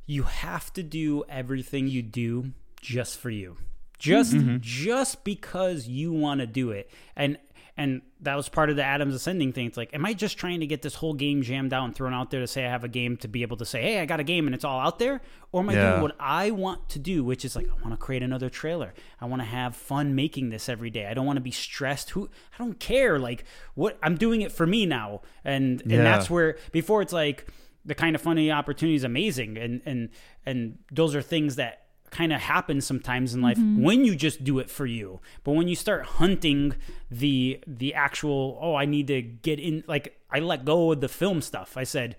[0.06, 3.58] you have to do everything you do just for you,
[3.98, 7.40] just just because you want to do it, and
[7.78, 9.68] and that was part of the Adams Ascending thing.
[9.68, 12.14] It's like, am I just trying to get this whole game jammed out and thrown
[12.14, 14.06] out there to say I have a game to be able to say, hey, I
[14.06, 15.22] got a game and it's all out there,
[15.52, 15.90] or am I Yeah.
[15.92, 18.94] doing what I want to do, which is like I want to create another trailer.
[19.22, 21.06] I want to have fun making this every day.
[21.06, 22.10] I don't want to be stressed.
[22.12, 23.20] Who I don't care.
[23.20, 25.98] Like what I'm doing it for me now, and Yeah.
[25.98, 27.48] and that's where before it's like
[27.86, 30.10] the kind of funny opportunity is amazing, and and
[30.46, 34.60] and those are things that kind of happens sometimes in life when you just do
[34.60, 35.20] it for you.
[35.44, 36.74] But when you start hunting
[37.12, 41.08] the the actual oh i need to get in like i let go of the
[41.10, 41.78] film stuff.
[41.78, 42.16] I said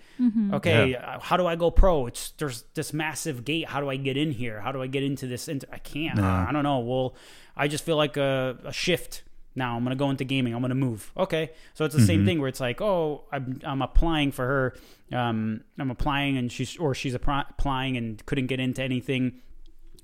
[0.55, 2.07] okay uh, how do i go pro?
[2.07, 3.67] It's there's this massive gate.
[3.69, 4.61] How do i get in here?
[4.61, 6.19] How do i get into this into, i can't.
[6.49, 6.79] I don't know.
[6.81, 7.15] Well
[7.57, 9.23] i just feel like a, a shift
[9.55, 9.75] now.
[9.77, 10.55] I'm going to go into gaming.
[10.55, 11.11] I'm going to move.
[11.17, 11.51] Okay.
[11.75, 14.75] So it's the same thing where it's like oh i'm, I'm applying for her
[15.13, 19.41] um, i'm applying and she's or she's appri- applying and couldn't get into anything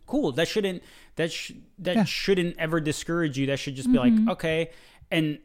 [0.06, 0.32] cool.
[0.32, 0.82] That shouldn't
[1.16, 3.46] that sh- that shouldn't ever discourage you.
[3.46, 4.30] That should just be like mm-hmm.
[4.30, 4.70] okay
[5.10, 5.38] and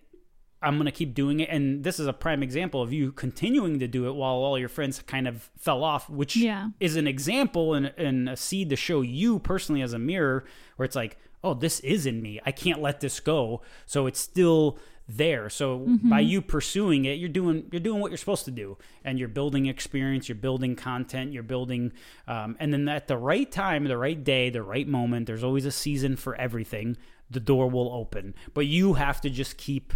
[0.61, 1.49] i'm gonna keep doing it.
[1.49, 4.69] And this is a prime example of you continuing to do it while all your
[4.69, 6.69] friends kind of fell off which Yeah.
[6.79, 10.45] is an example and, and a seed to show you personally as a mirror
[10.75, 12.39] where it's like oh this is in me.
[12.45, 13.61] I can't let this go.
[13.85, 14.77] So it's still
[15.11, 18.77] there so by you pursuing it you're doing you're doing what you're supposed to do
[19.03, 21.91] and you're building experience you're building content you're building
[22.27, 25.65] um, and then at the right time the right day the right moment there's always
[25.65, 26.95] a season for everything
[27.31, 29.93] the door will open but you have to just keep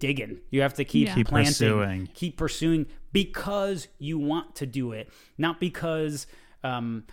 [0.00, 1.14] digging you have to keep, Yeah.
[1.14, 2.08] Keep planting pursuing.
[2.14, 6.26] keep pursuing because you want to do it, not because
[6.64, 7.04] um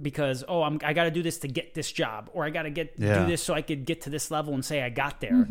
[0.00, 2.62] because oh I'm I got to do this to get this job or I got
[2.62, 3.20] to get Yeah.
[3.20, 5.46] do this so I could get to this level and say I got there.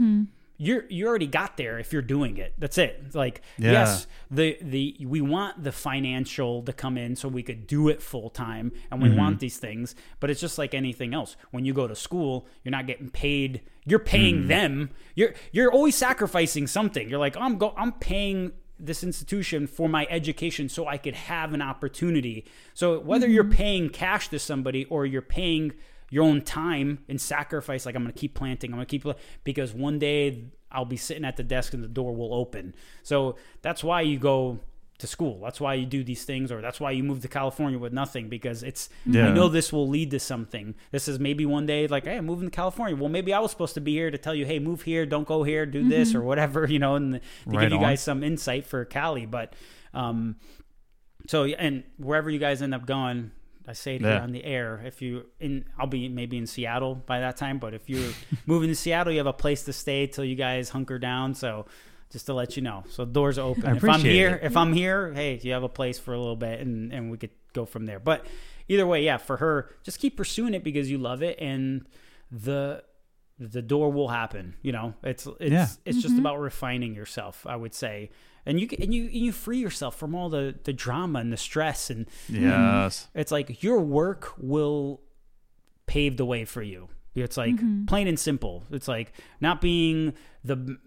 [0.62, 2.54] You're you already got there if you're doing it.
[2.58, 3.02] That's it.
[3.06, 3.72] It's like Yeah.
[3.72, 8.02] yes, the the we want the financial to come in so we could do it
[8.02, 9.40] full time and we want mm-hmm.
[9.40, 11.38] these things, but it's just like anything else.
[11.52, 13.62] When you go to school, you're not getting paid.
[13.86, 14.48] You're paying mm.
[14.50, 14.90] them.
[15.16, 17.10] You're you're always sacrificing something.
[17.10, 21.54] You're like, I'm go I'm paying this institution for my education so I could have
[21.54, 22.46] an opportunity.
[22.74, 23.54] So whether you're mm-hmm.
[23.54, 25.74] paying cash to somebody or you're paying
[26.12, 29.06] your own time and sacrifice, like I'm to keep planting, I'm to keep
[29.44, 32.76] because one day I'll be sitting at the desk and the door will open.
[33.04, 34.60] So that's why you go
[35.00, 35.40] to school.
[35.42, 38.28] That's why you do these things, or that's why you move to California with nothing
[38.28, 38.90] because it's.
[39.08, 39.34] I Yeah.
[39.34, 40.76] know this will lead to something.
[40.92, 42.98] This is maybe one day like, hey, I'm moving to California.
[42.98, 45.26] Well, maybe I was supposed to be here to tell you, hey, move here, don't
[45.26, 47.84] go here, do this or whatever, you know, and to Right give you on.
[47.84, 49.26] guys some insight for Cali.
[49.26, 49.54] But
[49.94, 50.36] um,
[51.28, 53.32] so and wherever you guys end up going,
[53.70, 54.22] I say it here Yeah.
[54.24, 54.82] on the air.
[54.84, 57.60] If you in, I'll be maybe in Seattle by that time.
[57.60, 58.12] But if you're
[58.48, 61.36] moving to Seattle, you have a place to stay till you guys hunker down.
[61.36, 61.68] So
[62.12, 63.66] just to let you know, so doors open.
[63.68, 64.44] I if I'm here, it.
[64.44, 67.18] if I'm here, hey, you have a place for a little bit, and and we
[67.18, 68.00] could go from there.
[68.00, 68.26] But
[68.68, 71.86] either way, yeah, for her, just keep pursuing it because you love it, and
[72.32, 72.84] the
[73.38, 74.56] the door will happen.
[74.64, 75.68] You know, it's it's Yeah.
[75.86, 76.20] it's just mm-hmm.
[76.26, 77.46] about refining yourself.
[77.48, 78.10] I would say.
[78.46, 81.38] And you and you and you free yourself from all the, the drama and the
[81.38, 83.08] stress and hmm, Yes.
[83.14, 85.02] it's like your work will
[85.86, 86.88] pave the way for you.
[87.16, 87.86] It's like mm-hmm.
[87.86, 88.64] plain and simple.
[88.72, 89.12] It's like
[89.42, 90.14] not being
[90.44, 90.78] the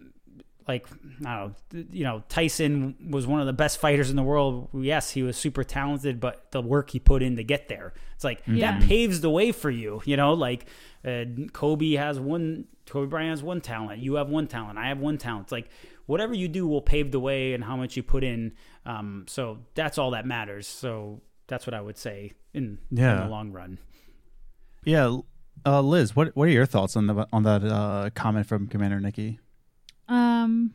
[0.67, 0.87] like
[1.25, 4.69] I don't know, you know, Tyson was one of the best fighters in the world.
[4.73, 8.23] Yes, he was super talented, but the work he put in to get there, it's
[8.23, 8.79] like Yeah.
[8.79, 10.01] that paves the way for you.
[10.05, 10.65] You know, like
[11.05, 14.01] uh, Kobe has one, Kobe Bryant has one talent.
[14.01, 14.77] You have one talent.
[14.79, 15.43] I have one talent.
[15.47, 15.69] It's like
[16.05, 18.53] whatever you do will pave the way, and how much you put in.
[18.85, 20.67] Um, so that's all that matters.
[20.67, 23.79] So that's what I would say in, in the long run.
[24.85, 25.17] Yeah.
[25.65, 28.99] Uh, Liz, what what are your thoughts on the on that uh, comment from Commander
[28.99, 29.39] Nikki?
[30.09, 30.73] Um,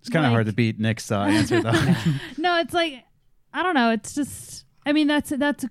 [0.00, 1.70] It's kind of Like- hard to beat Nick's uh, answer though.
[2.38, 3.04] no, it's like
[3.52, 3.90] I don't know.
[3.90, 5.64] It's just I mean that's that's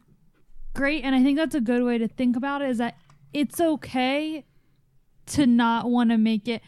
[0.74, 2.70] great, and I think that's a good way to think about it.
[2.70, 2.96] Is that
[3.34, 4.46] it's okay
[5.26, 6.62] to not want to make it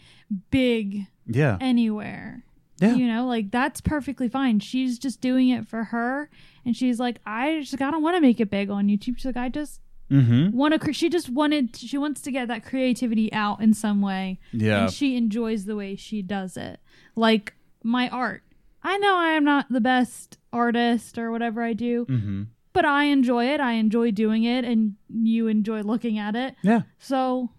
[0.51, 1.57] big Yeah.
[1.61, 2.43] anywhere.
[2.79, 2.95] Yeah.
[2.95, 4.59] You know, like that's perfectly fine.
[4.59, 6.29] She's just doing it for her
[6.65, 9.17] and she's like I just I don't want to make it big on YouTube.
[9.17, 9.81] She's like I just
[10.11, 10.55] Mm-hmm.
[10.55, 14.03] want to cre- she just wanted she wants to get that creativity out in some
[14.03, 14.83] way Yeah.
[14.83, 16.79] and she enjoys the way she does it.
[17.15, 18.43] Like my art.
[18.83, 22.43] I know I am not the best artist or whatever I do, Mm-hmm.
[22.71, 23.59] but I enjoy it.
[23.59, 26.53] I enjoy doing it and you enjoy looking at it.
[26.61, 26.83] Yeah.
[26.99, 27.49] So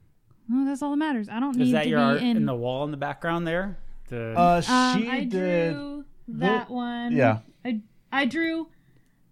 [0.51, 1.29] well, that's all that matters.
[1.29, 2.97] I don't need Is that to your be art in, in the wall in the
[2.97, 3.79] background there?
[4.09, 5.73] The Uh, Um, she I did.
[5.75, 7.13] drew that one.
[7.17, 7.39] yeah.
[7.65, 7.81] I
[8.13, 8.69] I drew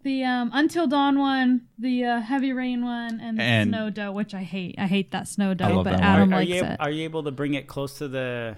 [0.03, 4.13] the um Until Dawn one, the uh, Heavy Rain one, and the And- Snow Doe,
[4.13, 4.75] which I hate.
[4.79, 6.03] I hate that Snow Doe, love but that one.
[6.03, 6.81] Adam are, are likes you able, it.
[6.81, 8.57] are you able to bring it close to the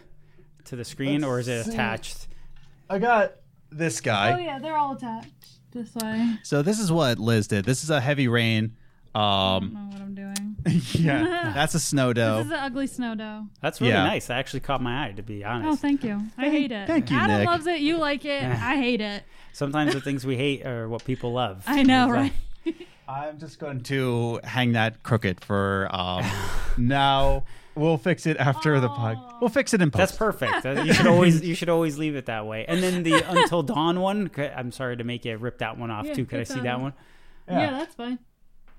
[0.64, 1.74] to the screen, or is it Let's see.
[1.74, 2.28] attached?
[2.90, 3.32] I got
[3.70, 4.32] this guy.
[4.32, 5.32] oh yeah, they're all attached
[5.72, 6.38] this way.
[6.42, 7.64] So this is what Liz did.
[7.64, 8.74] This is a heavy rain.
[9.14, 10.05] I Um, don't know what I'm doing.
[10.93, 12.38] yeah, that's a snow doe.
[12.38, 13.47] This is an ugly Snow Doe.
[13.60, 14.05] That's really Yeah.
[14.05, 14.26] nice.
[14.26, 15.68] That actually caught my eye, to be honest.
[15.70, 16.20] Oh, thank you.
[16.36, 16.86] I hate it.
[16.86, 17.47] thank you, Adam Nick.
[17.47, 17.80] loves it.
[17.80, 18.43] You like it.
[18.43, 19.22] I hate it.
[19.52, 21.62] Sometimes the things we hate are what people love.
[21.66, 22.32] I know, It's like-
[22.76, 22.86] right?
[23.09, 26.24] I'm just going to hang that crooked for um,
[26.76, 27.44] now.
[27.76, 29.18] We'll fix it after the pod.
[29.40, 29.98] We'll fix it in post.
[29.98, 30.64] That's perfect.
[30.66, 32.64] Uh, You should always you should always leave it that way.
[32.66, 34.30] And then the Until Dawn one.
[34.34, 36.24] c- I'm sorry to make you rip that one off Yeah, too.
[36.24, 36.94] Could I rip see that that one.
[37.47, 37.60] one?
[37.60, 37.70] Yeah.
[37.72, 38.18] that's fine.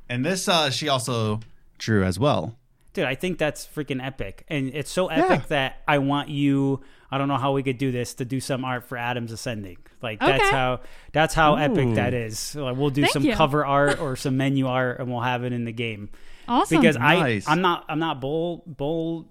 [0.10, 1.40] And this, uh, she also
[1.78, 2.58] drew as well.
[2.94, 4.44] Dude, I think that's freaking epic.
[4.48, 7.92] And it's so epic that I want you I don't know how we could do
[7.92, 9.78] this to do some art for Adams Ascending.
[10.02, 10.82] Like that's how
[11.14, 12.56] that's how epic that is.
[12.56, 13.34] Like, we'll do Thank some you.
[13.34, 16.10] cover art or some menu art and we'll have it in the game.
[16.48, 16.80] Awesome.
[16.80, 17.48] Because Nice.
[17.48, 19.30] I I'm not I'm not bull bull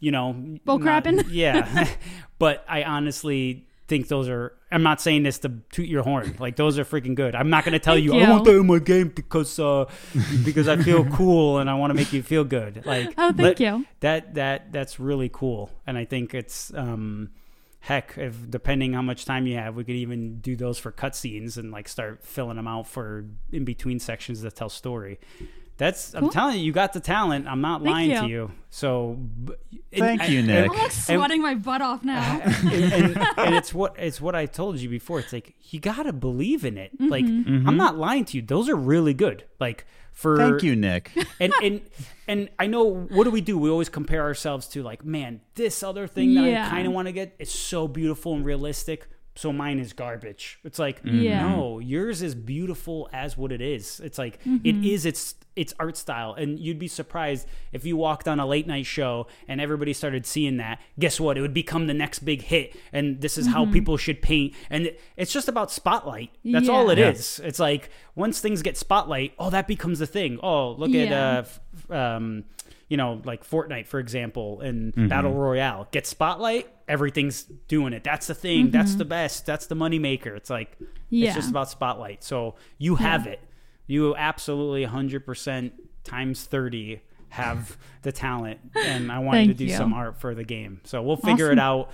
[0.00, 0.32] you know
[0.64, 1.26] Bull crapping?
[1.30, 1.88] Yeah.
[2.38, 6.36] but I honestly think those are I'm not saying this to toot your horn.
[6.38, 7.34] Like those are freaking good.
[7.34, 8.20] I'm not gonna tell you, you.
[8.22, 9.84] I want that in my game because uh
[10.44, 12.84] because I feel cool and I want to make you feel good.
[12.86, 13.86] Like Oh, thank let- you.
[14.00, 15.70] That that that's really cool.
[15.86, 17.30] And I think it's um
[17.80, 21.58] heck if depending how much time you have we could even do those for cutscenes
[21.58, 25.18] and like start filling them out for in between sections that tell story
[25.76, 28.28] that's i'm telling you you got the talent i'm not Thank lying to you.
[28.28, 29.18] you so
[29.92, 30.70] and Thank I- you, and- Nick.
[30.72, 32.40] I'm like sweating my butt off now.
[32.42, 35.20] and, and, and it's what it's what I told you before.
[35.20, 36.90] It's like you gotta believe in it.
[36.98, 37.68] Like Mm-hmm.
[37.68, 39.44] I'm not lying to you; those are really good.
[39.60, 41.12] Like for Thank you, Nick.
[41.38, 41.80] and and
[42.26, 43.56] and I know what do we do?
[43.56, 46.66] We always compare ourselves to like, man, this other thing that Yeah.
[46.66, 49.06] I kind of want to get is so beautiful and realistic.
[49.36, 50.58] So mine is garbage.
[50.64, 51.48] It's like, Yeah.
[51.48, 53.98] no, yours is beautiful as what it is.
[54.00, 54.64] It's like Mm-hmm.
[54.66, 58.46] it is its its art style, and you'd be surprised if you walked on a
[58.46, 60.80] late night show and everybody started seeing that.
[60.98, 61.38] Guess what?
[61.38, 63.54] It would become the next big hit, and this is Mm-hmm.
[63.54, 64.52] how people should paint.
[64.68, 66.30] And it's just about spotlight.
[66.44, 67.10] That's all it Yeah.
[67.10, 67.40] is.
[67.44, 70.40] It's like once things get spotlight, oh, that becomes the thing.
[70.42, 71.28] Oh, look at Yeah.
[71.38, 72.44] uh, f- um,
[72.88, 75.86] you know, like Fortnite, for example, and Battle Royale.
[75.92, 78.04] Get spotlight, everything's doing it.
[78.04, 78.70] That's the thing.
[78.70, 79.46] That's the best.
[79.46, 80.36] That's the moneymaker.
[80.36, 80.84] It's like Mm-hmm.
[81.10, 81.26] Yeah.
[81.28, 82.24] it's just about spotlight.
[82.24, 83.40] So you have it.
[83.86, 85.70] You absolutely 100%
[86.02, 89.76] times 30 have the talent, and I want you to do you.
[89.76, 90.80] some art for the game.
[90.84, 91.90] So we'll figure it out.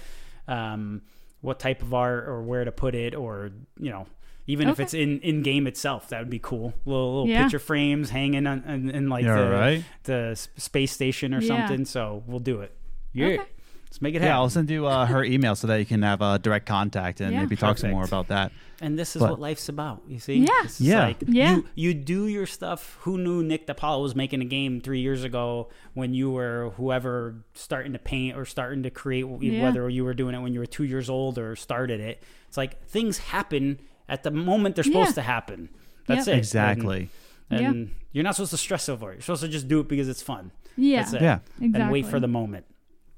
[0.48, 1.02] Um,
[1.40, 4.06] what type of art or where to put it, or you know,
[4.46, 6.74] even if it's in in game itself, that would be cool.
[6.84, 7.42] Little, little Yeah.
[7.44, 9.84] picture frames hanging on in, in like Yeah, the right.
[10.04, 11.48] the space station or Yeah.
[11.66, 11.84] something.
[11.84, 12.72] So we'll do it.
[13.12, 13.44] Yeah, Okay.
[13.90, 14.36] Let's make it Yeah.
[14.38, 17.32] I'll send you uh, her email so that you can have uh, direct contact and
[17.32, 17.40] Yeah.
[17.40, 18.52] maybe talk some more about that.
[18.82, 20.02] and this is But- what life's about.
[20.08, 20.36] You see?
[20.36, 20.46] Yeah.
[20.62, 21.04] This is Yeah.
[21.08, 21.56] Like, Yeah.
[21.56, 22.96] You, you do your stuff.
[23.02, 27.34] Who knew Nick DePaula was making a game three years ago when you were whoever
[27.52, 29.64] starting to paint or starting to create, Yeah.
[29.64, 32.22] whether you were doing it when you were two years old or started it.
[32.48, 35.14] It's like things happen at the moment they're supposed Yeah.
[35.14, 35.68] to happen.
[36.06, 36.36] That's Yep.
[36.36, 36.38] it.
[36.38, 37.08] Exactly.
[37.50, 37.68] And, Yeah.
[37.70, 39.16] and you're not supposed to stress over it.
[39.16, 40.52] You're supposed to just do it because it's fun.
[40.76, 41.00] yeah.
[41.00, 41.20] That's it.
[41.22, 41.38] Yeah.
[41.60, 41.80] Exactly.
[41.82, 42.64] And wait for the moment.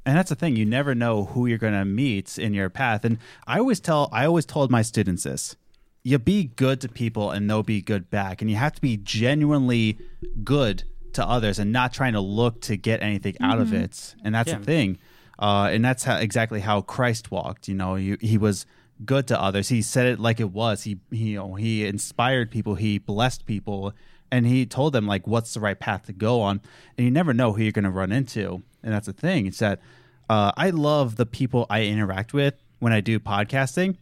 [0.04, 3.04] And that's the thing, you never know who you're going to meet in your path.
[3.04, 5.56] And I always tell I always told my students this.
[6.02, 8.40] You be good to people and they'll be good back.
[8.42, 9.98] And you have to be genuinely
[10.42, 14.14] good to others and not trying to look to get anything out of it.
[14.24, 14.58] And that's Yeah.
[14.58, 14.98] the thing.
[15.38, 17.68] Uh, and that's how, exactly how Christ walked.
[17.68, 18.66] You know, he, he was
[19.04, 19.68] good to others.
[19.68, 20.82] He said it like it was.
[20.84, 22.74] He, he you know he inspired people.
[22.76, 23.92] He blessed people,
[24.30, 26.60] and he told them like what's the right path to go on.
[26.96, 28.62] And you never know who you're going to run into.
[28.82, 29.46] And that's the thing.
[29.46, 29.80] It's that
[30.28, 33.96] uh, I love the people I interact with when I do podcasting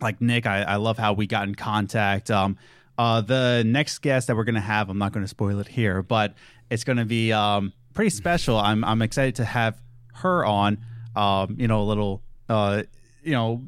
[0.00, 2.30] like Nick, I, I love how we got in contact.
[2.30, 2.58] Um,
[2.98, 6.34] uh, the next guest that we're gonna have, I'm not gonna spoil it here, but
[6.70, 8.58] it's gonna be um pretty special.
[8.58, 9.80] I'm I'm excited to have
[10.14, 10.78] her on.
[11.14, 12.82] Um, you know, a little uh,
[13.22, 13.62] you know,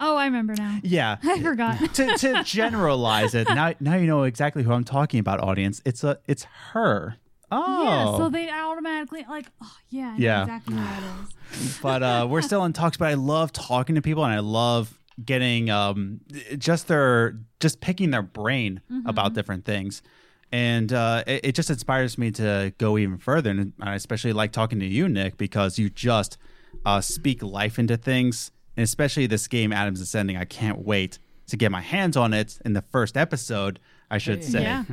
[0.00, 0.80] Oh, I remember now.
[0.82, 1.18] yeah.
[1.22, 1.94] I forgot.
[1.94, 5.80] to to generalize it, now now you know exactly who I'm talking about, audience.
[5.84, 7.16] It's a it's her.
[7.56, 10.42] Oh, Yeah, so they automatically like, oh yeah, I know Yeah.
[10.42, 11.78] exactly what it is.
[11.82, 12.96] but uh, we're still in talks.
[12.96, 16.20] But I love talking to people, and I love getting um,
[16.58, 20.02] just their just picking their brain about different things,
[20.50, 23.50] and uh, it, it just inspires me to go even further.
[23.50, 26.36] And I especially like talking to you, Nick, because you just
[26.84, 30.36] uh, speak life into things, and especially this game, Adams Ascending.
[30.36, 33.78] I can't wait to get my hands on it in the first episode.
[34.10, 34.84] I should say, Yeah.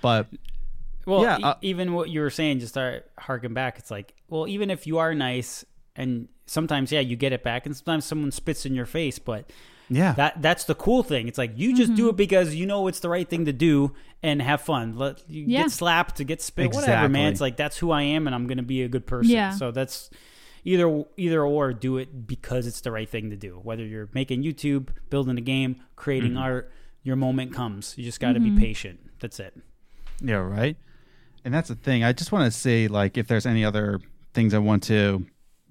[0.00, 0.26] but
[1.06, 3.78] Well, Yeah, e- uh, even what you were saying, just start harken back.
[3.78, 5.64] It's like, well, even if you are nice,
[5.94, 9.50] and sometimes, yeah, you get it back, and sometimes someone spits in your face, but
[9.88, 11.28] yeah, that that's the cool thing.
[11.28, 13.94] It's like you just do it because you know it's the right thing to do
[14.20, 14.96] and have fun.
[14.98, 15.62] Let you Yeah.
[15.62, 17.30] get slapped to get spit, whatever, man.
[17.30, 19.30] It's like that's who I am, and I'm gonna be a good person.
[19.32, 19.52] Yeah.
[19.52, 20.10] So that's
[20.64, 23.60] either either or do it because it's the right thing to do.
[23.62, 26.42] Whether you're making YouTube, building a game, creating Mm-hmm.
[26.42, 26.72] art,
[27.04, 27.94] your moment comes.
[27.96, 28.56] You just got to Mm-hmm.
[28.56, 28.98] be patient.
[29.20, 29.56] That's it.
[30.20, 30.76] Yeah, right.
[31.46, 32.02] And that's the thing.
[32.02, 34.00] I just want to say, like, if there's any other
[34.34, 35.24] things I want to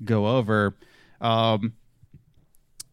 [0.06, 0.74] go over,
[1.20, 1.74] um,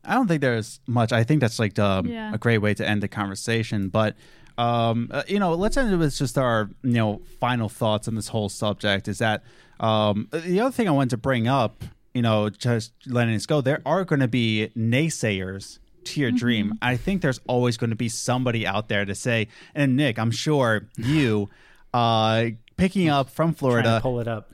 [0.05, 1.13] I don't think there's much.
[1.13, 2.35] I think that's like um, Yeah.
[2.35, 3.89] a great way to end the conversation.
[3.89, 4.17] But
[4.59, 8.17] um, uh, you know, let's end it with just our you know final thoughts on
[8.17, 9.07] this whole subject.
[9.07, 9.45] Is that
[9.79, 11.85] um, the other thing I wanted to bring up?
[12.15, 13.61] You know, just letting us go.
[13.61, 16.79] There are going to be naysayers to your dream.
[16.83, 19.47] I think there's always going to be somebody out there to say.
[19.73, 21.49] And Nick, I'm sure you,
[21.95, 22.47] uh,
[22.83, 24.51] picking up from Florida, pull it up.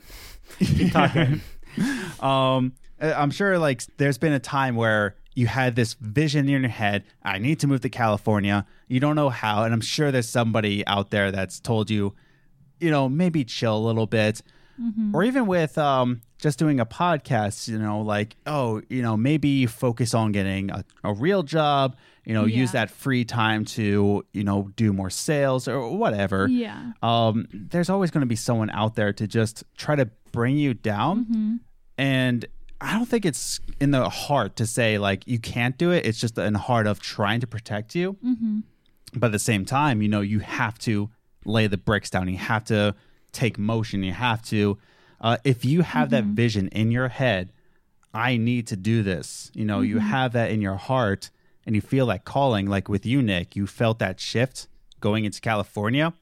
[0.59, 1.41] Keep talking.
[2.21, 6.71] um i'm sure like there's been a time where you had this vision in your
[6.71, 10.29] head i need to move to california you don't know how and i'm sure there's
[10.29, 12.13] somebody out there that's told you
[12.81, 14.43] you know maybe chill a little bit
[15.15, 19.67] or even with um just doing a podcast you know like oh you know maybe
[19.67, 24.45] focus on getting a, a real job you know use that free time to you
[24.45, 26.93] know do more sales or whatever Yeah.
[27.03, 30.75] um, there's always going to be someone out there to just try to bring you
[30.75, 31.25] down.
[31.25, 31.57] Mm-hmm.
[31.97, 32.47] And
[32.81, 36.07] I don't think it's in the heart to say, like, you can't do it.
[36.07, 38.17] It's just in the heart of trying to protect you.
[38.25, 38.61] Mm-hmm.
[39.15, 41.11] But at the same time, you know, you have to
[41.45, 42.29] lay the bricks down.
[42.29, 42.95] You have to
[43.33, 44.03] take motion.
[44.03, 44.79] You have to,
[45.21, 47.53] uh, if you have that vision in your head,
[48.15, 49.51] I need to do this.
[49.55, 51.31] You know, you have that in your heart
[51.67, 54.67] and you feel that calling, like with you, Nick, you felt that shift
[55.01, 56.15] going into California.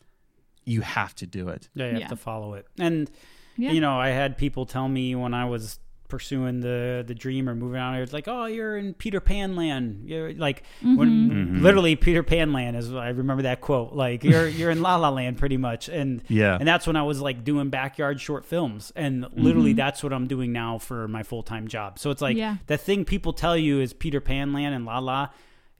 [0.64, 1.68] You have to do it.
[1.74, 2.08] Yeah, you have Yeah.
[2.08, 2.66] to follow it.
[2.78, 3.08] And
[3.56, 3.70] Yeah.
[3.72, 5.78] you know, I had people tell me when I was
[6.08, 7.96] pursuing the the dream or moving on.
[7.96, 10.02] it's like, oh, you're in Peter Pan land.
[10.06, 11.30] You're like when mm-hmm.
[11.30, 11.62] Mm-hmm.
[11.62, 12.92] literally Peter Pan land is.
[12.92, 13.92] I remember that quote.
[13.92, 16.56] Like you're you're in La La Land pretty much, and Yeah.
[16.58, 19.42] and that's when I was like doing backyard short films, and mm-hmm.
[19.42, 21.98] literally that's what I'm doing now for my full time job.
[21.98, 22.56] So it's like Yeah.
[22.66, 25.28] the thing people tell you is Peter Pan land and La La.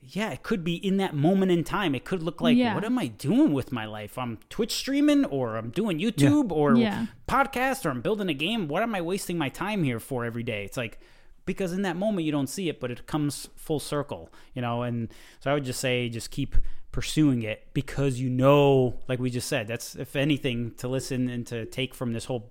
[0.09, 1.95] Yeah, it could be in that moment in time.
[1.95, 2.75] It could look like, Yeah.
[2.75, 4.17] what am I doing with my life?
[4.19, 7.07] I'm Twitch streaming, or I'm doing YouTube, or Yeah.
[7.29, 8.69] podcast, or I'm building a game.
[8.69, 10.65] What am I wasting my time here for every day?
[10.65, 10.99] It's like
[11.45, 14.83] because in that moment you don't see it, but it comes full circle, you know.
[14.83, 15.09] And
[15.41, 16.57] so I would just say, just keep
[16.93, 21.47] pursuing it because you know, like we just said, that's if anything to listen and
[21.47, 22.49] to take from this whole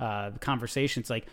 [0.00, 1.00] uh, conversation.
[1.02, 1.26] It's like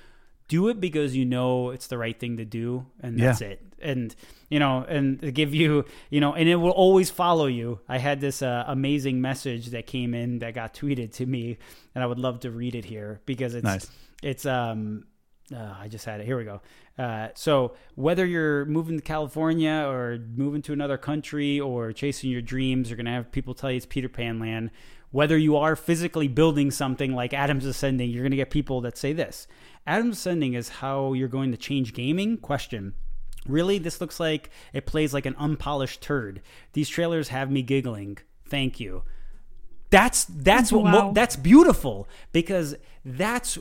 [0.49, 3.47] do it because you know it's the right thing to do, and that's Yeah.
[3.49, 3.61] it.
[3.81, 4.13] And
[4.49, 7.79] you know, and give you, you know, and it will always follow you.
[7.87, 11.57] I had this uh, amazing message that came in that got tweeted to me,
[11.95, 13.89] and I would love to read it here because it's Nice.
[14.21, 15.05] it's um
[15.55, 16.25] uh, I just had it.
[16.27, 16.61] Here we go.
[16.97, 22.41] Uh, so whether you're moving to California or moving to another country or chasing your
[22.41, 24.69] dreams, you're gonna have people tell you it's Peter Pan land.
[25.11, 29.11] Whether you are physically building something like Adams Ascending, you're gonna get people that say
[29.13, 29.47] this.
[29.87, 32.37] Adams Ascending is how you're going to change gaming?
[32.37, 32.93] Question.
[33.47, 36.41] Really, this looks like it plays like an unpolished turd.
[36.73, 38.17] These trailers have me giggling.
[38.45, 39.03] Thank you.
[39.89, 43.57] That's that's what mo- that's beautiful because that's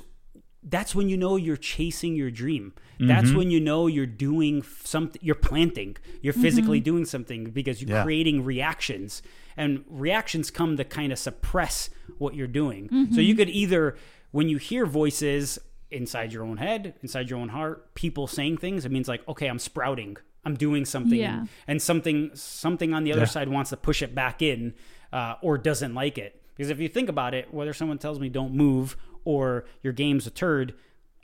[0.62, 2.74] that's when you know you're chasing your dream.
[3.00, 3.38] That's mm-hmm.
[3.38, 5.20] when you know you're doing something.
[5.24, 5.96] You're planting.
[6.20, 6.42] You're mm-hmm.
[6.42, 8.02] physically doing something because you're Yeah.
[8.02, 9.22] creating reactions,
[9.56, 12.88] and reactions come to kind of suppress what you're doing.
[12.88, 13.14] Mm-hmm.
[13.14, 13.96] So you could either,
[14.32, 18.84] when you hear voices inside your own head, inside your own heart, people saying things,
[18.84, 20.16] it means like, okay, I'm sprouting.
[20.44, 21.40] I'm doing something, Yeah.
[21.40, 23.26] and, and something something on the other Yeah.
[23.26, 24.74] side wants to push it back in,
[25.12, 26.40] uh, or doesn't like it.
[26.56, 30.26] Because if you think about it, whether someone tells me don't move or your game's
[30.26, 30.74] a turd,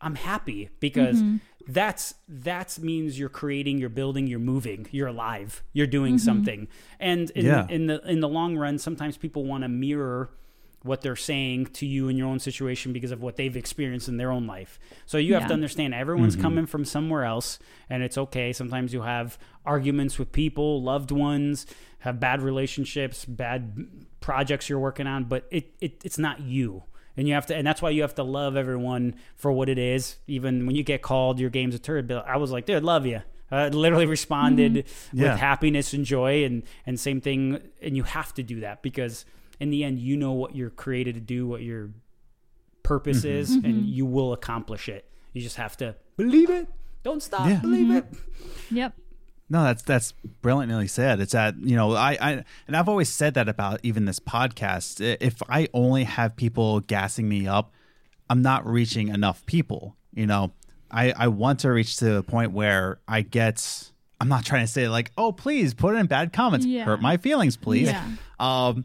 [0.00, 1.22] I'm happy because
[1.66, 6.68] that's that's means you're creating, you're building, you're moving, you're alive, you're doing something.
[7.00, 7.66] And in, Yeah.
[7.70, 10.30] in the in the long run, sometimes people want to mirror
[10.84, 14.18] what they're saying to you in your own situation because of what they've experienced in
[14.18, 14.78] their own life.
[15.06, 16.42] So you have to understand everyone's mm-hmm.
[16.42, 17.58] coming from somewhere else
[17.88, 18.52] and it's okay.
[18.52, 21.66] Sometimes you have arguments with people, loved ones,
[22.00, 23.86] have bad relationships, bad
[24.20, 26.82] projects you're working on, but it, it it's not you.
[27.16, 29.78] And you have to, and that's why you have to love everyone for what it
[29.78, 30.16] is.
[30.26, 32.08] Even when you get called, your game's a turd.
[32.08, 33.22] But I was like, dude, love you.
[33.50, 35.18] I literally responded mm-hmm.
[35.18, 35.30] Yeah.
[35.30, 37.60] with happiness and joy, and and same thing.
[37.80, 39.24] And you have to do that because
[39.64, 41.90] in the end, you know what you're created to do, what your
[42.82, 43.38] purpose Mm-hmm.
[43.40, 45.02] is, and you will accomplish it.
[45.32, 46.68] You just have to believe it.
[47.02, 47.48] Don't stop.
[47.48, 47.60] Yeah.
[47.60, 48.04] Believe it.
[48.70, 48.92] Yep.
[49.50, 50.12] No, that's that's
[50.42, 51.20] brilliantly said.
[51.20, 55.00] It's that you know I, I and I've always said that about even this podcast.
[55.20, 57.72] If I only have people gassing me up,
[58.30, 59.96] I'm not reaching enough people.
[60.14, 60.52] You know,
[60.90, 63.90] I I want to reach to a point where I get.
[64.20, 66.84] I'm not trying to say like, oh, please put in bad comments, Yeah.
[66.84, 67.88] hurt my feelings, please.
[67.88, 68.02] Yeah.
[68.38, 68.84] Um,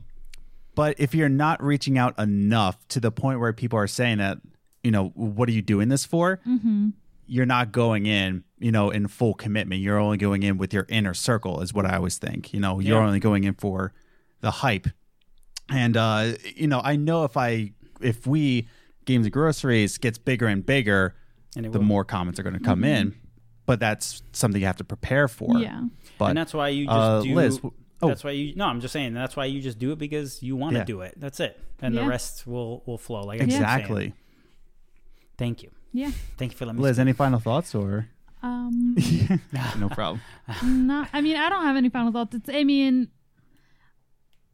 [0.79, 4.37] but if you're not reaching out enough to the point where people are saying that,
[4.83, 6.39] you know, what are you doing this for?
[6.47, 6.89] Mm-hmm.
[7.27, 9.81] You're not going in, you know, in full commitment.
[9.81, 12.53] You're only going in with your inner circle, is what I always think.
[12.53, 13.05] You know, you're Yeah.
[13.05, 13.93] only going in for
[14.41, 14.87] the hype.
[15.69, 18.67] And uh, you know, I know if I if we
[19.05, 21.15] games of groceries gets bigger and bigger,
[21.55, 21.85] And the will.
[21.85, 23.15] more comments are going to come in.
[23.67, 25.49] But that's something you have to prepare for.
[25.49, 25.61] Mm-hmm.
[25.61, 25.81] Yeah.
[26.17, 27.35] But and that's why you just uh, do.
[27.35, 28.07] Liz, w- oh.
[28.07, 28.55] That's why you.
[28.55, 29.13] No, I'm just saying.
[29.13, 30.85] That's why you just do it because you want to Yeah.
[30.85, 31.13] do it.
[31.17, 32.01] That's it, and Yeah.
[32.03, 33.21] the rest will will flow.
[33.21, 33.63] Like I keep saying.
[33.63, 34.13] exactly.
[35.37, 35.71] Thank you.
[35.93, 36.11] Yeah.
[36.37, 36.83] Thank you for letting me.
[36.83, 38.07] Liz, any final thoughts or
[38.43, 38.95] Um.
[39.79, 40.21] no problem?
[40.63, 41.09] not.
[41.13, 42.35] I mean, I don't have any final thoughts.
[42.35, 42.49] It's.
[42.49, 43.09] I mean,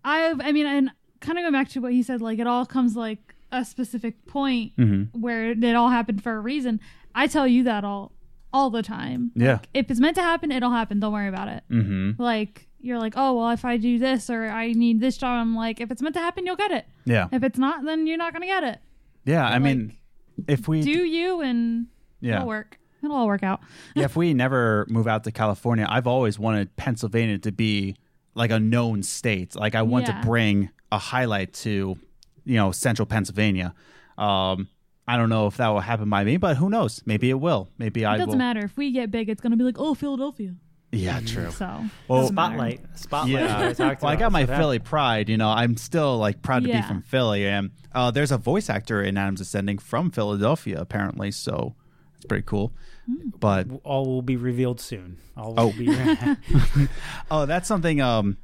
[0.04, 2.22] I've I mean, and kind of going back to what he said.
[2.22, 5.20] Like it all comes like a specific point Mm-hmm.
[5.20, 6.80] where it all happened for a reason.
[7.14, 8.12] I tell you that all
[8.54, 9.32] all the time.
[9.36, 9.60] Yeah.
[9.74, 11.00] If it's meant to happen, it'll happen.
[11.00, 11.64] Don't worry about it.
[11.72, 12.22] Mm-hmm.
[12.22, 15.56] Like you're like, oh well, if I do this or I need this job, I'm
[15.56, 16.86] like, if it's meant to happen, you'll get it.
[17.06, 17.28] Yeah.
[17.32, 18.80] If it's not, then you're not gonna get it.
[19.26, 19.46] Yeah.
[19.46, 19.98] I mean,
[20.48, 21.88] if we Do you and
[22.22, 22.36] yeah.
[22.38, 22.80] it'll work.
[23.04, 23.60] It'll all work out.
[23.96, 27.96] yeah, if we never move out to California, I've always wanted Pennsylvania to be
[28.34, 29.56] like a known state.
[29.56, 30.20] Like I want Yeah.
[30.22, 31.98] to bring a highlight to,
[32.46, 33.76] you know, central Pennsylvania.
[34.18, 34.70] Um,
[35.08, 37.04] I don't know if that will happen by me, but who knows?
[37.06, 37.70] Maybe it will.
[37.78, 38.38] Maybe It I doesn't will.
[38.38, 38.62] matter.
[38.62, 40.56] If we get big, it's gonna be like, oh, Philadelphia.
[40.96, 41.52] Yeah, true.
[41.52, 42.56] So Well, doesn't matter.
[42.56, 42.82] Spotlight.
[42.98, 43.32] Spotlight.
[43.80, 43.88] Yeah.
[43.88, 45.30] I well, I got my That's what Philly pride.
[45.30, 48.70] You know, I'm still like proud to be from Philly, and uh, there's a voice
[48.70, 51.32] actor in Adams Ascending from Philadelphia, apparently.
[51.32, 51.76] So
[52.16, 52.74] it's pretty cool.
[53.08, 53.30] Hmm.
[53.40, 53.68] But.
[53.84, 55.18] All will be revealed soon.
[55.38, 55.72] All will Oh.
[55.74, 55.88] be.
[57.32, 58.02] oh, that's something.
[58.02, 58.38] Um,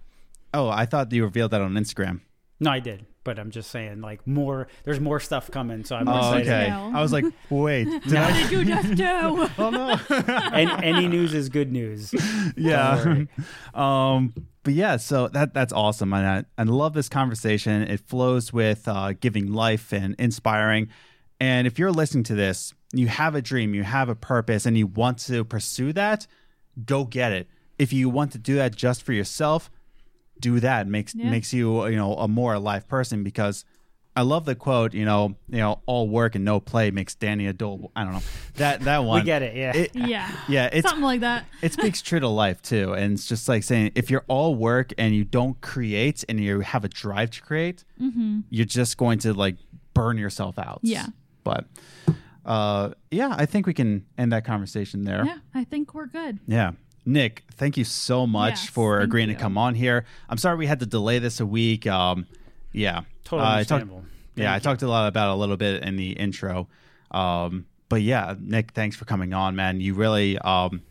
[0.54, 2.22] oh, I thought you revealed that on Instagram.
[2.60, 4.68] no, I did, but I'm just saying, like more.
[4.84, 6.48] There's more stuff coming, so I'm Oh, excited.
[6.50, 6.70] okay.
[6.70, 6.92] No.
[6.98, 8.24] I was like, wait, did No.
[8.24, 8.32] I?
[8.34, 9.50] Did you just do?
[9.58, 10.00] Oh no.
[10.10, 12.14] and any news is good news.
[12.58, 13.26] yeah.
[13.74, 14.34] Um.
[14.64, 17.82] But yeah, so that that's awesome, and I, I love this conversation.
[17.82, 20.90] It flows with uh, giving life and inspiring.
[21.40, 24.78] And if you're listening to this, you have a dream, you have a purpose, and
[24.78, 26.28] you want to pursue that,
[26.86, 27.48] go get it.
[27.80, 29.72] If you want to do that just for yourself,
[30.40, 30.88] do that.
[30.88, 31.30] Makes Yeah.
[31.30, 33.66] makes you you know a more alive person because.
[34.14, 37.48] I love the quote, you know, you know, all work and no play makes Danny
[37.48, 37.92] a dull.
[37.96, 38.22] I don't know
[38.56, 39.22] that that one.
[39.22, 39.56] we get it.
[39.56, 39.72] Yeah.
[39.74, 40.30] It- Yeah.
[40.50, 41.46] yeah, it's Something like that.
[41.62, 44.92] it speaks true to life too and it's just like saying if you're all work
[44.98, 47.86] and you don't create and you have a drive to create
[48.50, 49.56] you're just going to like
[49.94, 51.06] burn yourself out Yeah.
[51.46, 51.68] but
[52.46, 56.40] uh yeah i think we can end that conversation there Yeah, I think we're good.
[56.48, 56.72] yeah
[57.06, 59.36] nick thank you so much Yes, for agreeing you.
[59.36, 62.26] to come on here i'm sorry we had to delay this a week um
[62.72, 64.06] yeah Totally Uh, I talked- understandable.
[64.36, 66.68] yeah, I talked a lot about it a little bit in the intro.
[67.12, 69.80] Um, but yeah, Nick, thanks for coming on, man.
[69.80, 70.82] You really um,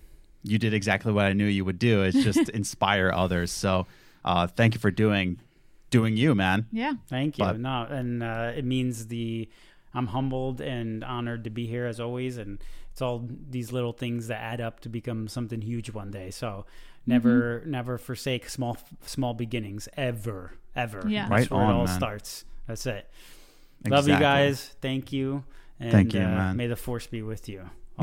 [0.43, 2.03] you did exactly what I knew you would do.
[2.03, 3.51] It's just inspire others.
[3.53, 3.87] So
[4.24, 5.39] uh, thank you for doing
[5.91, 6.66] doing you, man.
[6.73, 6.95] Yeah.
[7.09, 7.45] Thank you.
[7.45, 9.49] But- no, and uh, it means the
[9.93, 12.59] I'm humbled and honored to be here as always, and
[12.92, 16.30] it's all these little things that add up to become something huge one day.
[16.30, 16.66] So
[17.06, 17.70] never, Mm-hmm.
[17.70, 18.76] never forsake small,
[19.06, 21.02] small beginnings ever, ever.
[21.08, 21.28] Yeah.
[21.28, 21.96] That's Right where on, it all man.
[21.96, 22.44] starts.
[22.66, 23.08] That's it.
[23.86, 24.70] Love you guys.
[24.80, 25.44] Thank you.
[25.78, 26.56] And, Thank you, uh, man.
[26.56, 27.62] May the force be with you.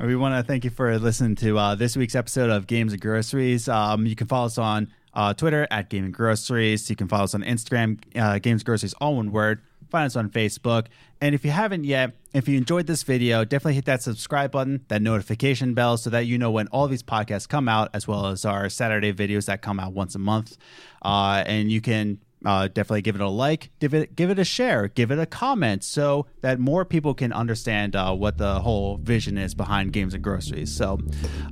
[0.00, 3.02] We want to thank you for listening to uh, this week's episode of Games and
[3.02, 3.68] Groceries.
[3.68, 6.88] Um, you can follow us on uh, Twitter at Game and Groceries.
[6.88, 9.60] You can follow us on Instagram, uh, Games and Groceries, all one word.
[9.90, 10.86] Find us on Facebook.
[11.20, 14.84] And if you haven't yet, if you enjoyed this video, definitely hit that subscribe button,
[14.88, 18.26] that notification bell, so that you know when all these podcasts come out, as well
[18.26, 20.56] as our Saturday videos that come out once a month.
[21.02, 24.44] Uh, and you can uh, definitely give it a like, give it give it a
[24.44, 28.96] share, give it a comment, so that more people can understand uh, what the whole
[28.98, 30.74] vision is behind games and groceries.
[30.74, 30.98] So,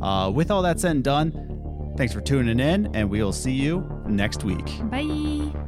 [0.01, 3.53] uh, with all that said and done, thanks for tuning in, and we will see
[3.53, 4.67] you next week.
[4.91, 5.68] Bye.